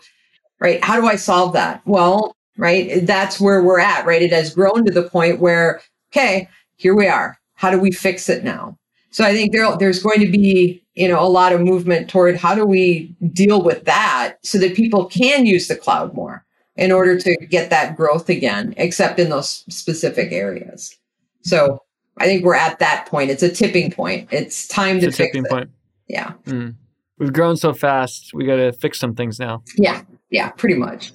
right, 0.60 0.84
how 0.84 1.00
do 1.00 1.08
I 1.08 1.16
solve 1.18 1.54
that? 1.54 1.82
Well, 1.86 2.36
right, 2.58 3.06
that's 3.06 3.40
where 3.40 3.62
we're 3.62 3.80
at, 3.80 4.06
right? 4.06 4.22
It 4.22 4.32
has 4.32 4.54
grown 4.54 4.86
to 4.86 4.92
the 4.92 5.04
point 5.04 5.40
where, 5.40 5.82
okay, 6.12 6.48
here 6.78 6.96
we 6.96 7.08
are. 7.08 7.38
How 7.56 7.70
do 7.72 7.80
we 7.80 7.92
fix 7.92 8.30
it 8.30 8.44
now? 8.44 8.78
So 9.12 9.24
I 9.24 9.34
think 9.34 9.52
there, 9.52 9.76
there's 9.78 10.02
going 10.02 10.22
to 10.22 10.32
be, 10.32 10.83
you 10.96 11.08
know, 11.08 11.22
a 11.22 11.28
lot 11.28 11.54
of 11.54 11.62
movement 11.62 12.10
toward 12.10 12.38
how 12.38 12.54
do 12.54 12.66
we 12.66 13.16
deal 13.32 13.62
with 13.62 13.86
that 13.86 14.36
so 14.44 14.58
that 14.60 14.76
people 14.76 15.06
can 15.06 15.46
use 15.46 15.68
the 15.68 15.76
cloud 15.76 16.14
more 16.14 16.46
in 16.76 16.92
order 16.92 17.20
to 17.20 17.36
get 17.50 17.70
that 17.70 17.96
growth 17.96 18.30
again, 18.30 18.74
except 18.78 19.20
in 19.20 19.30
those 19.30 19.64
specific 19.70 20.32
areas. 20.32 20.96
So 21.42 21.80
I 22.18 22.26
think 22.26 22.44
we're 22.44 22.56
at 22.56 22.80
that 22.80 23.08
point. 23.08 23.32
It's 23.32 23.44
a 23.44 23.50
tipping 23.50 23.92
point. 23.92 24.30
It's 24.32 24.68
time 24.68 24.98
it's 24.98 25.06
to 25.06 25.12
fix 25.12 25.32
tipping 25.32 25.46
it. 25.46 25.52
point. 25.52 25.70
Yeah. 26.08 26.34
Mm. 26.46 26.76
We've 27.18 27.34
grown 27.34 27.58
so 27.58 27.74
fast. 27.74 28.32
We 28.34 28.46
got 28.46 28.58
to 28.58 28.72
fix 28.72 29.00
some 29.00 29.16
things 29.16 29.40
now. 29.40 29.64
Yeah. 29.78 30.04
Yeah. 30.30 30.50
Pretty 30.52 30.76
much. 30.76 31.12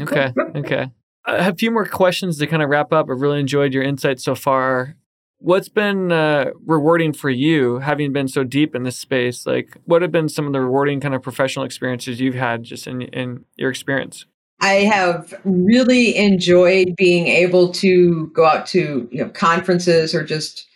okay. 0.00 0.32
Okay. 0.56 0.90
I 1.24 1.42
have 1.42 1.54
a 1.54 1.56
few 1.56 1.70
more 1.70 1.86
questions 1.86 2.38
to 2.38 2.46
kind 2.46 2.62
of 2.62 2.68
wrap 2.68 2.92
up. 2.92 3.08
I've 3.10 3.20
really 3.20 3.40
enjoyed 3.40 3.72
your 3.72 3.82
insights 3.82 4.24
so 4.24 4.34
far. 4.34 4.96
What's 5.42 5.68
been 5.68 6.12
uh, 6.12 6.52
rewarding 6.64 7.12
for 7.12 7.28
you, 7.28 7.80
having 7.80 8.12
been 8.12 8.28
so 8.28 8.44
deep 8.44 8.76
in 8.76 8.84
this 8.84 8.96
space? 8.96 9.44
Like, 9.44 9.76
what 9.86 10.00
have 10.00 10.12
been 10.12 10.28
some 10.28 10.46
of 10.46 10.52
the 10.52 10.60
rewarding 10.60 11.00
kind 11.00 11.16
of 11.16 11.22
professional 11.22 11.64
experiences 11.64 12.20
you've 12.20 12.36
had 12.36 12.62
just 12.62 12.86
in 12.86 13.02
in 13.02 13.44
your 13.56 13.68
experience? 13.68 14.24
I 14.60 14.84
have 14.84 15.34
really 15.44 16.16
enjoyed 16.16 16.94
being 16.96 17.26
able 17.26 17.72
to 17.72 18.28
go 18.28 18.46
out 18.46 18.66
to 18.68 19.08
you 19.10 19.24
know 19.24 19.30
conferences 19.30 20.14
or 20.14 20.22
just 20.22 20.68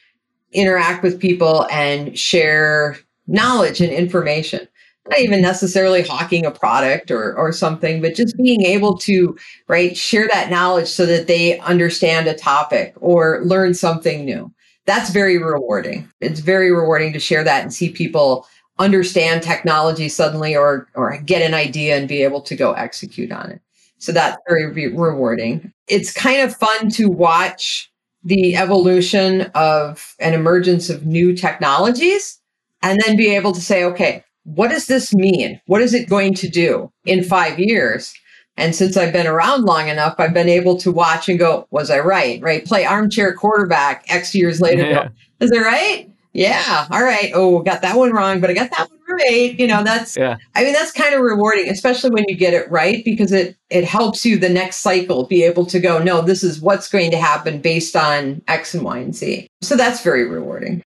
interact 0.51 1.05
with 1.05 1.21
people 1.21 1.69
and 1.71 2.19
share 2.19 2.99
knowledge 3.29 3.81
and 3.81 3.93
information. 3.93 4.67
Not 5.09 5.21
even 5.21 5.41
necessarily 5.41 6.03
hawking 6.03 6.45
a 6.45 6.51
product 6.51 7.13
or 7.13 7.39
or 7.39 7.53
something, 7.53 8.03
but 8.03 8.17
just 8.17 8.37
being 8.37 8.63
able 8.63 8.99
to 8.99 9.37
right 9.69 9.97
share 9.97 10.27
that 10.33 10.51
knowledge 10.51 10.89
so 10.89 11.07
that 11.07 11.29
they 11.29 11.61
understand 11.61 12.27
a 12.27 12.35
topic 12.35 12.95
or 12.97 13.41
learn 13.45 13.73
something 13.73 14.25
new 14.25 14.53
that's 14.87 15.11
very 15.11 15.39
rewarding. 15.39 16.11
It's 16.21 16.41
very 16.41 16.73
rewarding 16.73 17.13
to 17.13 17.21
share 17.21 17.45
that 17.45 17.63
and 17.63 17.75
see 17.75 17.91
people 17.91 18.47
understand 18.79 19.43
technology 19.43 20.09
suddenly 20.09 20.55
or 20.57 20.89
or 20.95 21.19
get 21.19 21.43
an 21.43 21.55
idea 21.55 21.97
and 21.97 22.09
be 22.09 22.23
able 22.23 22.41
to 22.43 22.57
go 22.57 22.73
execute 22.73 23.33
on 23.33 23.51
it. 23.51 23.61
So 23.99 24.13
that's 24.13 24.37
very 24.49 24.71
re- 24.71 24.95
rewarding. 24.95 25.73
It's 25.89 26.13
kind 26.13 26.43
of 26.43 26.55
fun 26.57 26.91
to 26.91 27.09
watch 27.09 27.91
the 28.23 28.57
evolution 28.57 29.43
of 29.55 30.15
an 30.21 30.35
emergence 30.35 30.91
of 30.91 31.07
new 31.07 31.35
technologies 31.35 32.39
and 32.83 33.01
then 33.05 33.17
be 33.17 33.35
able 33.35 33.53
to 33.53 33.61
say, 33.61 33.85
okay, 33.85 34.25
what 34.45 34.71
does 34.71 34.87
this 34.87 35.15
mean? 35.15 35.61
What 35.67 35.81
is 35.81 35.95
it 35.95 36.09
going 36.09 36.35
to 36.35 36.49
do 36.49 36.93
in 37.05 37.25
five 37.25 37.59
years? 37.59 38.15
And 38.57 38.75
since 38.75 38.97
I've 38.97 39.13
been 39.13 39.27
around 39.27 39.65
long 39.65 39.89
enough, 39.89 40.15
I've 40.19 40.35
been 40.35 40.49
able 40.49 40.77
to 40.79 40.91
watch 40.91 41.29
and 41.29 41.39
go, 41.39 41.67
was 41.71 41.91
I 41.91 42.01
right? 42.01 42.41
Right? 42.43 42.65
Play 42.65 42.85
armchair 42.85 43.35
quarterback 43.35 44.05
X 44.09 44.35
years 44.35 44.61
later. 44.61 44.85
Yeah. 44.89 45.09
Go, 45.09 45.11
is 45.41 45.51
it 45.53 45.61
right? 45.61 46.11
Yeah. 46.33 46.87
All 46.91 47.03
right. 47.03 47.31
Oh, 47.35 47.61
got 47.61 47.83
that 47.83 47.97
one 47.97 48.13
wrong, 48.13 48.41
but 48.41 48.51
I 48.51 48.53
got 48.53 48.71
that 48.77 48.91
one 48.91 49.19
right. 49.19 49.59
You 49.59 49.67
know, 49.67 49.83
that's 49.83 50.17
yeah. 50.17 50.37
I 50.55 50.65
mean, 50.65 50.75
that's 50.75 50.93
kind 50.93 51.15
of 51.15 51.23
rewarding, 51.23 51.69
especially 51.71 52.11
when 52.11 52.25
you 52.29 52.37
get 52.37 52.53
it 52.53 52.71
right, 52.71 53.03
because 53.05 53.33
it 53.33 53.57
it 53.71 53.85
helps 53.85 54.25
you 54.27 54.39
the 54.39 54.51
next 54.51 54.77
cycle 54.79 55.25
be 55.25 55.43
able 55.45 55.65
to 55.67 55.81
go, 55.81 55.99
no, 55.99 56.21
this 56.21 56.45
is 56.45 56.61
what's 56.61 56.89
going 56.89 57.11
to 57.11 57.17
happen 57.17 57.61
based 57.61 57.97
on 57.97 58.43
X 58.49 58.75
and 58.75 58.85
Y 58.85 58.99
and 58.99 59.15
Z. 59.15 59.49
So 59.63 59.77
that's 59.77 60.03
very 60.03 60.27
rewarding. 60.29 60.83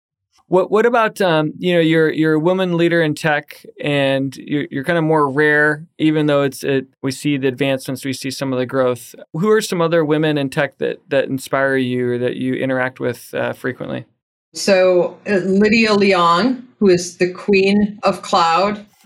What 0.49 0.71
what 0.71 0.87
about 0.87 1.21
um, 1.21 1.53
you 1.57 1.73
know 1.75 1.79
you're 1.79 2.11
you're 2.11 2.33
a 2.33 2.39
woman 2.39 2.75
leader 2.75 3.03
in 3.03 3.13
tech 3.13 3.63
and 3.79 4.35
you're, 4.35 4.67
you're 4.71 4.83
kind 4.83 4.97
of 4.97 5.03
more 5.03 5.29
rare 5.29 5.85
even 5.99 6.25
though 6.25 6.41
it's 6.41 6.63
it, 6.63 6.87
we 7.03 7.11
see 7.11 7.37
the 7.37 7.47
advancements 7.47 8.03
we 8.03 8.13
see 8.13 8.31
some 8.31 8.51
of 8.51 8.57
the 8.57 8.65
growth. 8.65 9.13
Who 9.33 9.49
are 9.51 9.61
some 9.61 9.79
other 9.79 10.03
women 10.03 10.39
in 10.39 10.49
tech 10.49 10.79
that 10.79 10.97
that 11.09 11.25
inspire 11.25 11.77
you 11.77 12.13
or 12.13 12.17
that 12.17 12.35
you 12.35 12.55
interact 12.55 12.99
with 12.99 13.31
uh, 13.35 13.53
frequently? 13.53 14.05
So 14.53 15.19
uh, 15.27 15.35
Lydia 15.35 15.89
Leong, 15.89 16.63
who 16.79 16.89
is 16.89 17.17
the 17.17 17.31
queen 17.31 17.99
of 18.01 18.23
cloud. 18.23 18.83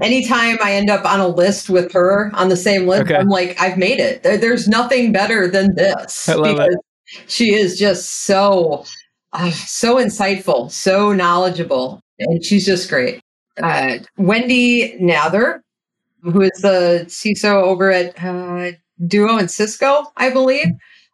Anytime 0.00 0.56
I 0.62 0.72
end 0.72 0.88
up 0.88 1.04
on 1.04 1.20
a 1.20 1.28
list 1.28 1.68
with 1.68 1.92
her 1.92 2.30
on 2.34 2.48
the 2.48 2.56
same 2.56 2.86
list, 2.86 3.02
okay. 3.02 3.16
I'm 3.16 3.28
like, 3.28 3.60
I've 3.60 3.76
made 3.76 3.98
it. 3.98 4.22
There's 4.22 4.66
nothing 4.68 5.12
better 5.12 5.48
than 5.48 5.74
this. 5.74 6.28
I 6.28 6.34
love 6.34 6.56
because 6.56 6.74
it. 6.74 6.80
She 7.30 7.54
is 7.54 7.78
just 7.78 8.24
so 8.24 8.84
uh, 9.32 9.50
so 9.50 9.96
insightful, 9.96 10.70
so 10.70 11.12
knowledgeable, 11.12 12.00
and 12.18 12.44
she's 12.44 12.66
just 12.66 12.88
great. 12.88 13.20
Uh, 13.62 13.98
Wendy 14.16 14.96
Nather, 14.98 15.62
who 16.22 16.42
is 16.42 16.60
the 16.62 17.04
CISO 17.08 17.62
over 17.62 17.90
at 17.90 18.22
uh, 18.22 18.72
Duo 19.06 19.36
and 19.36 19.50
Cisco, 19.50 20.06
I 20.16 20.30
believe. 20.30 20.68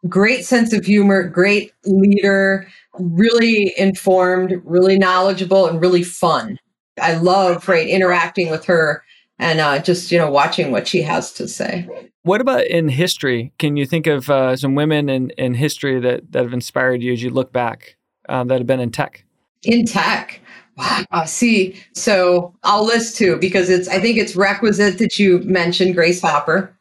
great 0.09 0.45
sense 0.45 0.73
of 0.73 0.85
humor, 0.85 1.23
great 1.23 1.71
leader, 1.85 2.67
really 2.99 3.73
informed, 3.77 4.61
really 4.65 4.97
knowledgeable, 4.97 5.67
and 5.67 5.81
really 5.81 6.03
fun. 6.03 6.59
I 7.01 7.15
love 7.15 7.67
right 7.67 7.87
interacting 7.87 8.49
with 8.51 8.65
her 8.65 9.03
and 9.39 9.59
uh, 9.59 9.79
just 9.79 10.11
you 10.11 10.17
know 10.17 10.29
watching 10.29 10.71
what 10.71 10.87
she 10.87 11.01
has 11.01 11.31
to 11.33 11.47
say. 11.47 11.87
What 12.23 12.39
about 12.39 12.65
in 12.65 12.87
history? 12.87 13.51
Can 13.57 13.75
you 13.75 13.85
think 13.85 14.07
of 14.07 14.29
uh, 14.29 14.55
some 14.55 14.75
women 14.75 15.09
in, 15.09 15.31
in 15.31 15.55
history 15.55 15.99
that, 15.99 16.31
that 16.31 16.43
have 16.43 16.53
inspired 16.53 17.03
you 17.03 17.11
as 17.11 17.21
you 17.21 17.29
look 17.29 17.51
back 17.51 17.97
uh, 18.29 18.43
that 18.43 18.57
have 18.59 18.67
been 18.67 18.79
in 18.79 18.91
tech? 18.91 19.23
In 19.63 19.85
tech, 19.85 20.41
wow. 20.77 21.25
See, 21.25 21.81
so 21.93 22.53
I'll 22.63 22.85
list 22.85 23.17
two 23.17 23.37
because 23.37 23.69
it's 23.69 23.87
I 23.87 23.99
think 23.99 24.17
it's 24.17 24.35
requisite 24.35 24.97
that 24.99 25.17
you 25.19 25.39
mention 25.39 25.93
Grace 25.93 26.21
Hopper, 26.21 26.75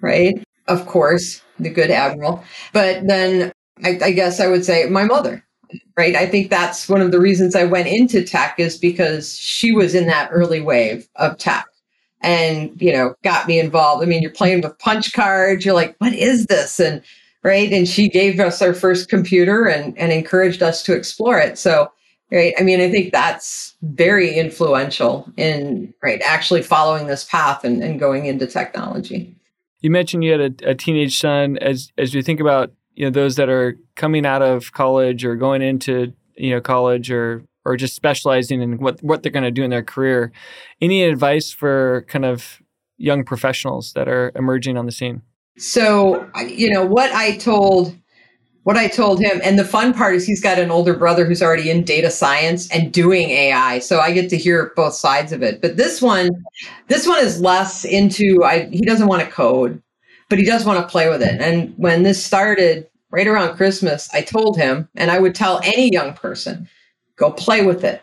right? 0.00 0.34
Of 0.68 0.86
course, 0.86 1.42
the 1.58 1.70
good 1.70 1.90
admiral. 1.90 2.44
But 2.72 3.06
then 3.06 3.52
I, 3.84 3.98
I 4.02 4.10
guess 4.12 4.40
I 4.40 4.48
would 4.48 4.64
say 4.64 4.86
my 4.86 5.04
mother, 5.04 5.44
right? 5.96 6.14
I 6.14 6.26
think 6.26 6.50
that's 6.50 6.88
one 6.88 7.00
of 7.00 7.10
the 7.10 7.20
reasons 7.20 7.54
I 7.54 7.64
went 7.64 7.88
into 7.88 8.24
tech 8.24 8.58
is 8.58 8.76
because 8.76 9.36
she 9.38 9.72
was 9.72 9.94
in 9.94 10.06
that 10.06 10.28
early 10.32 10.60
wave 10.60 11.08
of 11.16 11.38
tech 11.38 11.66
and, 12.20 12.70
you 12.80 12.92
know, 12.92 13.14
got 13.22 13.46
me 13.46 13.60
involved. 13.60 14.02
I 14.02 14.06
mean, 14.06 14.22
you're 14.22 14.30
playing 14.30 14.62
with 14.62 14.78
punch 14.78 15.12
cards. 15.12 15.64
You're 15.64 15.74
like, 15.74 15.94
what 15.98 16.12
is 16.12 16.46
this? 16.46 16.80
And, 16.80 17.02
right. 17.46 17.72
And 17.72 17.86
she 17.86 18.08
gave 18.08 18.40
us 18.40 18.60
our 18.60 18.74
first 18.74 19.08
computer 19.08 19.66
and, 19.66 19.96
and 19.96 20.12
encouraged 20.12 20.64
us 20.64 20.82
to 20.82 20.94
explore 20.94 21.38
it. 21.38 21.56
So, 21.56 21.92
right. 22.32 22.52
I 22.58 22.62
mean, 22.64 22.80
I 22.80 22.90
think 22.90 23.12
that's 23.12 23.76
very 23.82 24.34
influential 24.34 25.32
in, 25.36 25.94
right, 26.02 26.20
actually 26.26 26.62
following 26.62 27.06
this 27.06 27.24
path 27.24 27.62
and, 27.62 27.84
and 27.84 28.00
going 28.00 28.26
into 28.26 28.48
technology. 28.48 29.32
You 29.80 29.90
mentioned 29.90 30.24
you 30.24 30.32
had 30.32 30.62
a, 30.64 30.70
a 30.70 30.74
teenage 30.74 31.20
son. 31.20 31.56
As 31.58 31.92
as 31.96 32.14
you 32.14 32.22
think 32.22 32.40
about 32.40 32.72
you 32.94 33.04
know 33.04 33.10
those 33.10 33.36
that 33.36 33.48
are 33.48 33.76
coming 33.94 34.26
out 34.26 34.42
of 34.42 34.72
college 34.72 35.24
or 35.24 35.36
going 35.36 35.62
into 35.62 36.12
you 36.36 36.50
know 36.50 36.60
college 36.60 37.10
or 37.10 37.44
or 37.64 37.76
just 37.76 37.94
specializing 37.94 38.62
in 38.62 38.78
what 38.78 39.00
what 39.02 39.22
they're 39.22 39.30
going 39.30 39.44
to 39.44 39.50
do 39.52 39.62
in 39.62 39.70
their 39.70 39.84
career, 39.84 40.32
any 40.80 41.04
advice 41.04 41.52
for 41.52 42.04
kind 42.08 42.24
of 42.24 42.60
young 42.96 43.22
professionals 43.22 43.92
that 43.92 44.08
are 44.08 44.32
emerging 44.34 44.76
on 44.76 44.86
the 44.86 44.92
scene? 44.92 45.22
So 45.58 46.30
you 46.46 46.70
know 46.70 46.84
what 46.84 47.12
I 47.12 47.36
told 47.36 47.96
what 48.66 48.76
I 48.76 48.88
told 48.88 49.20
him. 49.20 49.40
And 49.44 49.56
the 49.56 49.64
fun 49.64 49.94
part 49.94 50.16
is 50.16 50.26
he's 50.26 50.42
got 50.42 50.58
an 50.58 50.72
older 50.72 50.92
brother 50.92 51.24
who's 51.24 51.40
already 51.40 51.70
in 51.70 51.84
data 51.84 52.10
science 52.10 52.68
and 52.72 52.92
doing 52.92 53.30
AI. 53.30 53.78
So 53.78 54.00
I 54.00 54.10
get 54.10 54.28
to 54.30 54.36
hear 54.36 54.72
both 54.74 54.94
sides 54.94 55.30
of 55.30 55.40
it. 55.40 55.62
But 55.62 55.76
this 55.76 56.02
one, 56.02 56.30
this 56.88 57.06
one 57.06 57.20
is 57.20 57.40
less 57.40 57.84
into 57.84 58.42
I 58.42 58.68
he 58.70 58.80
doesn't 58.80 59.06
want 59.06 59.22
to 59.22 59.30
code, 59.30 59.80
but 60.28 60.40
he 60.40 60.44
does 60.44 60.64
want 60.64 60.80
to 60.80 60.90
play 60.90 61.08
with 61.08 61.22
it. 61.22 61.40
And 61.40 61.74
when 61.76 62.02
this 62.02 62.24
started 62.24 62.88
right 63.10 63.28
around 63.28 63.56
Christmas, 63.56 64.12
I 64.12 64.22
told 64.22 64.56
him, 64.56 64.88
and 64.96 65.12
I 65.12 65.20
would 65.20 65.36
tell 65.36 65.60
any 65.62 65.92
young 65.92 66.12
person, 66.12 66.68
go 67.14 67.30
play 67.30 67.64
with 67.64 67.84
it. 67.84 68.02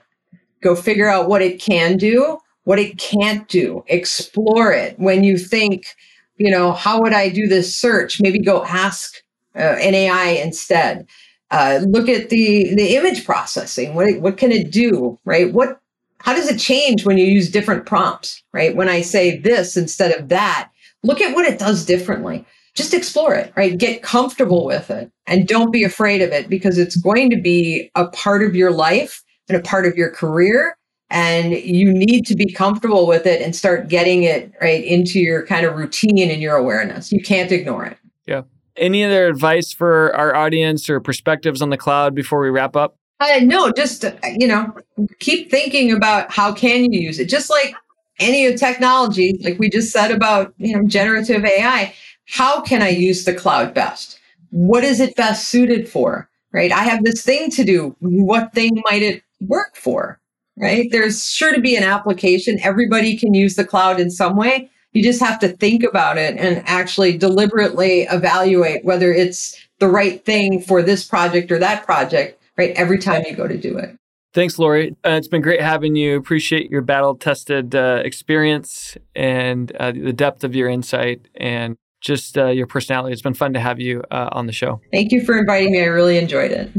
Go 0.62 0.76
figure 0.76 1.10
out 1.10 1.28
what 1.28 1.41
it 1.41 1.60
can 1.60 1.97
do, 1.97 2.38
what 2.64 2.80
it 2.80 2.97
can't 2.97 3.49
do. 3.49 3.84
Explore 3.88 4.72
it. 4.72 4.97
When 4.97 5.26
you 5.26 5.38
think, 5.38 5.93
you 6.38 6.52
know, 6.52 6.72
how 6.72 7.02
would 7.02 7.14
I 7.14 7.30
do 7.30 7.48
this 7.48 7.76
search? 7.76 8.22
Maybe 8.22 8.40
go 8.40 8.64
ask 8.64 9.16
uh, 9.56 9.76
AI 9.80 10.40
instead. 10.44 11.08
Uh, 11.52 11.82
look 11.88 12.10
at 12.10 12.30
the 12.30 12.74
the 12.74 12.96
image 12.96 13.26
processing. 13.26 13.94
What 13.94 14.20
what 14.20 14.38
can 14.38 14.52
it 14.52 14.72
do? 14.72 15.20
Right? 15.26 15.54
What 15.54 15.80
how 16.20 16.34
does 16.34 16.50
it 16.50 16.60
change 16.60 17.06
when 17.06 17.18
you 17.18 17.26
use 17.26 17.52
different 17.52 17.86
prompts? 17.86 18.42
Right? 18.54 18.76
When 18.76 18.90
I 18.90 19.02
say 19.02 19.38
this 19.38 19.78
instead 19.78 20.20
of 20.20 20.30
that, 20.30 20.72
look 21.04 21.22
at 21.22 21.36
what 21.36 21.46
it 21.46 21.60
does 21.60 21.86
differently. 21.86 22.46
Just 22.74 22.94
explore 22.96 23.36
it. 23.36 23.54
Right? 23.56 23.78
Get 23.78 24.02
comfortable 24.02 24.66
with 24.66 24.90
it, 24.90 25.12
and 25.28 25.48
don't 25.48 25.72
be 25.72 25.84
afraid 25.84 26.24
of 26.24 26.32
it 26.32 26.50
because 26.50 26.80
it's 26.80 26.96
going 26.96 27.30
to 27.30 27.40
be 27.40 27.92
a 27.94 28.08
part 28.08 28.44
of 28.44 28.56
your 28.56 28.72
life 28.72 29.24
and 29.48 29.58
a 29.58 29.62
part 29.62 29.86
of 29.86 29.96
your 29.96 30.10
career. 30.10 30.76
And 31.14 31.53
you 31.53 31.93
need 31.93 32.26
to 32.26 32.36
be 32.36 32.51
comfortable 32.51 33.05
with 33.05 33.28
it 33.28 33.39
and 33.39 33.55
start 33.55 33.88
getting 33.88 34.24
it 34.24 34.51
right 34.59 34.84
into 34.84 35.20
your 35.20 35.45
kind 35.45 35.64
of 35.64 35.76
routine 35.76 36.30
and 36.32 36.41
your 36.41 36.55
awareness. 36.55 37.11
You 37.11 37.22
can't 37.22 37.51
ignore 37.51 37.86
it. 37.86 37.97
Yeah. 38.26 38.41
Any 38.76 39.05
other 39.05 39.28
advice 39.28 39.72
for 39.72 40.14
our 40.16 40.36
audience 40.36 40.89
or 40.89 40.99
perspectives 40.99 41.61
on 41.61 41.70
the 41.70 41.78
cloud 41.78 42.16
before 42.16 42.41
we 42.41 42.49
wrap 42.49 42.76
up? 42.76 42.97
Uh, 43.20 43.41
no, 43.43 43.72
just 43.72 44.03
uh, 44.03 44.11
you 44.38 44.47
know, 44.47 44.76
keep 45.20 45.51
thinking 45.51 45.91
about 45.91 46.32
how 46.32 46.51
can 46.51 46.91
you 46.91 46.99
use 46.99 47.20
it. 47.20 47.30
Just 47.30 47.49
like 47.49 47.76
any 48.20 48.53
technology, 48.55 49.39
like 49.43 49.59
we 49.59 49.70
just 49.70 49.91
said 49.91 50.11
about 50.11 50.53
you 50.57 50.76
know 50.76 50.88
generative 50.88 51.45
AI. 51.45 51.93
How 52.28 52.61
can 52.61 52.82
I 52.82 52.89
use 52.89 53.26
the 53.26 53.36
cloud 53.36 53.74
best? 53.74 54.20
What 54.49 54.84
is 54.84 54.99
it 54.99 55.16
best 55.16 55.47
suited 55.49 55.88
for? 55.88 56.28
Right? 56.51 56.72
I 56.72 56.84
have 56.84 57.03
this 57.03 57.24
thing 57.24 57.51
to 57.51 57.64
do. 57.64 57.95
What 57.99 58.53
thing 58.53 58.82
might 58.89 59.03
it 59.03 59.24
work 59.41 59.76
for? 59.76 60.20
Right? 60.56 60.88
There's 60.91 61.30
sure 61.30 61.54
to 61.54 61.62
be 61.62 61.76
an 61.76 61.84
application. 61.84 62.60
Everybody 62.62 63.18
can 63.18 63.34
use 63.34 63.56
the 63.56 63.66
cloud 63.66 63.99
in 63.99 64.12
some 64.12 64.36
way 64.36 64.70
you 64.93 65.04
just 65.04 65.20
have 65.20 65.39
to 65.39 65.49
think 65.49 65.84
about 65.84 66.18
it 66.18 66.38
and 66.38 66.64
actually 66.68 67.18
deliberately 67.18 68.04
evaluate 68.04 68.86
whether 68.86 69.12
it's 69.12 69.60
the 69.80 69.88
right 69.88 70.24
thing 70.24 70.62
for 70.62 70.82
this 70.82 71.04
project 71.04 71.51
or 71.51 71.60
that 71.60 71.84
project, 71.86 72.41
right? 72.58 72.72
Every 72.76 72.99
time 72.99 73.24
you 73.28 73.36
go 73.36 73.47
to 73.47 73.58
do 73.58 73.78
it. 73.78 73.97
Thanks, 74.34 74.58
Lori. 74.58 74.95
Uh, 75.06 75.12
it's 75.12 75.28
been 75.28 75.41
great 75.41 75.62
having 75.62 75.95
you. 75.95 76.18
Appreciate 76.18 76.72
your 76.72 76.82
battle 76.82 77.16
tested 77.16 77.76
uh, 77.76 78.01
experience 78.04 78.97
and 79.16 79.76
uh, 79.76 79.91
the 79.91 80.14
depth 80.14 80.43
of 80.43 80.56
your 80.56 80.70
insight 80.70 81.28
and 81.36 81.76
just 82.01 82.38
uh, 82.38 82.47
your 82.47 82.68
personality. 82.68 83.14
It's 83.14 83.22
been 83.22 83.36
fun 83.36 83.54
to 83.54 83.60
have 83.60 83.80
you 83.80 84.04
uh, 84.10 84.30
on 84.32 84.47
the 84.47 84.54
show. 84.54 84.82
Thank 84.91 85.12
you 85.12 85.24
for 85.24 85.38
inviting 85.38 85.72
me. 85.72 85.82
I 85.82 85.86
really 85.86 86.18
enjoyed 86.18 86.51
it. 86.51 86.72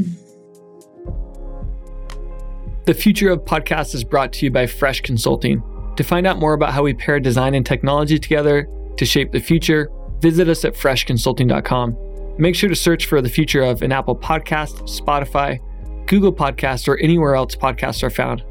The 2.85 2.93
future 2.93 3.31
of 3.31 3.39
podcasts 3.45 3.95
is 3.95 4.03
brought 4.03 4.31
to 4.33 4.45
you 4.45 4.51
by 4.51 4.67
Fresh 4.67 5.01
Consulting. 5.01 5.63
To 5.97 6.03
find 6.03 6.27
out 6.27 6.37
more 6.37 6.53
about 6.53 6.71
how 6.71 6.83
we 6.83 6.93
pair 6.93 7.19
design 7.19 7.55
and 7.55 7.65
technology 7.65 8.19
together 8.19 8.69
to 8.97 9.05
shape 9.05 9.31
the 9.31 9.39
future, 9.39 9.89
visit 10.19 10.47
us 10.47 10.63
at 10.65 10.75
freshconsulting.com. 10.75 11.97
Make 12.37 12.53
sure 12.53 12.69
to 12.69 12.75
search 12.75 13.07
for 13.07 13.23
the 13.23 13.29
future 13.29 13.63
of 13.63 13.81
an 13.81 13.91
Apple 13.91 14.15
Podcast, 14.15 14.83
Spotify, 14.83 15.57
Google 16.05 16.31
Podcast, 16.31 16.87
or 16.87 16.99
anywhere 16.99 17.33
else 17.33 17.55
podcasts 17.55 18.03
are 18.03 18.11
found. 18.11 18.43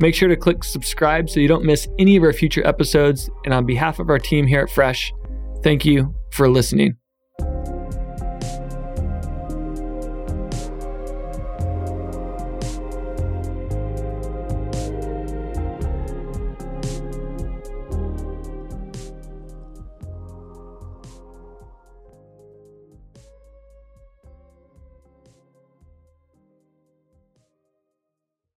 Make 0.00 0.16
sure 0.16 0.28
to 0.28 0.36
click 0.36 0.64
subscribe 0.64 1.30
so 1.30 1.38
you 1.38 1.46
don't 1.46 1.64
miss 1.64 1.86
any 1.96 2.16
of 2.16 2.24
our 2.24 2.32
future 2.32 2.66
episodes. 2.66 3.30
And 3.44 3.54
on 3.54 3.66
behalf 3.66 4.00
of 4.00 4.10
our 4.10 4.18
team 4.18 4.48
here 4.48 4.62
at 4.62 4.70
Fresh, 4.70 5.12
thank 5.62 5.84
you 5.84 6.12
for 6.32 6.50
listening. 6.50 6.96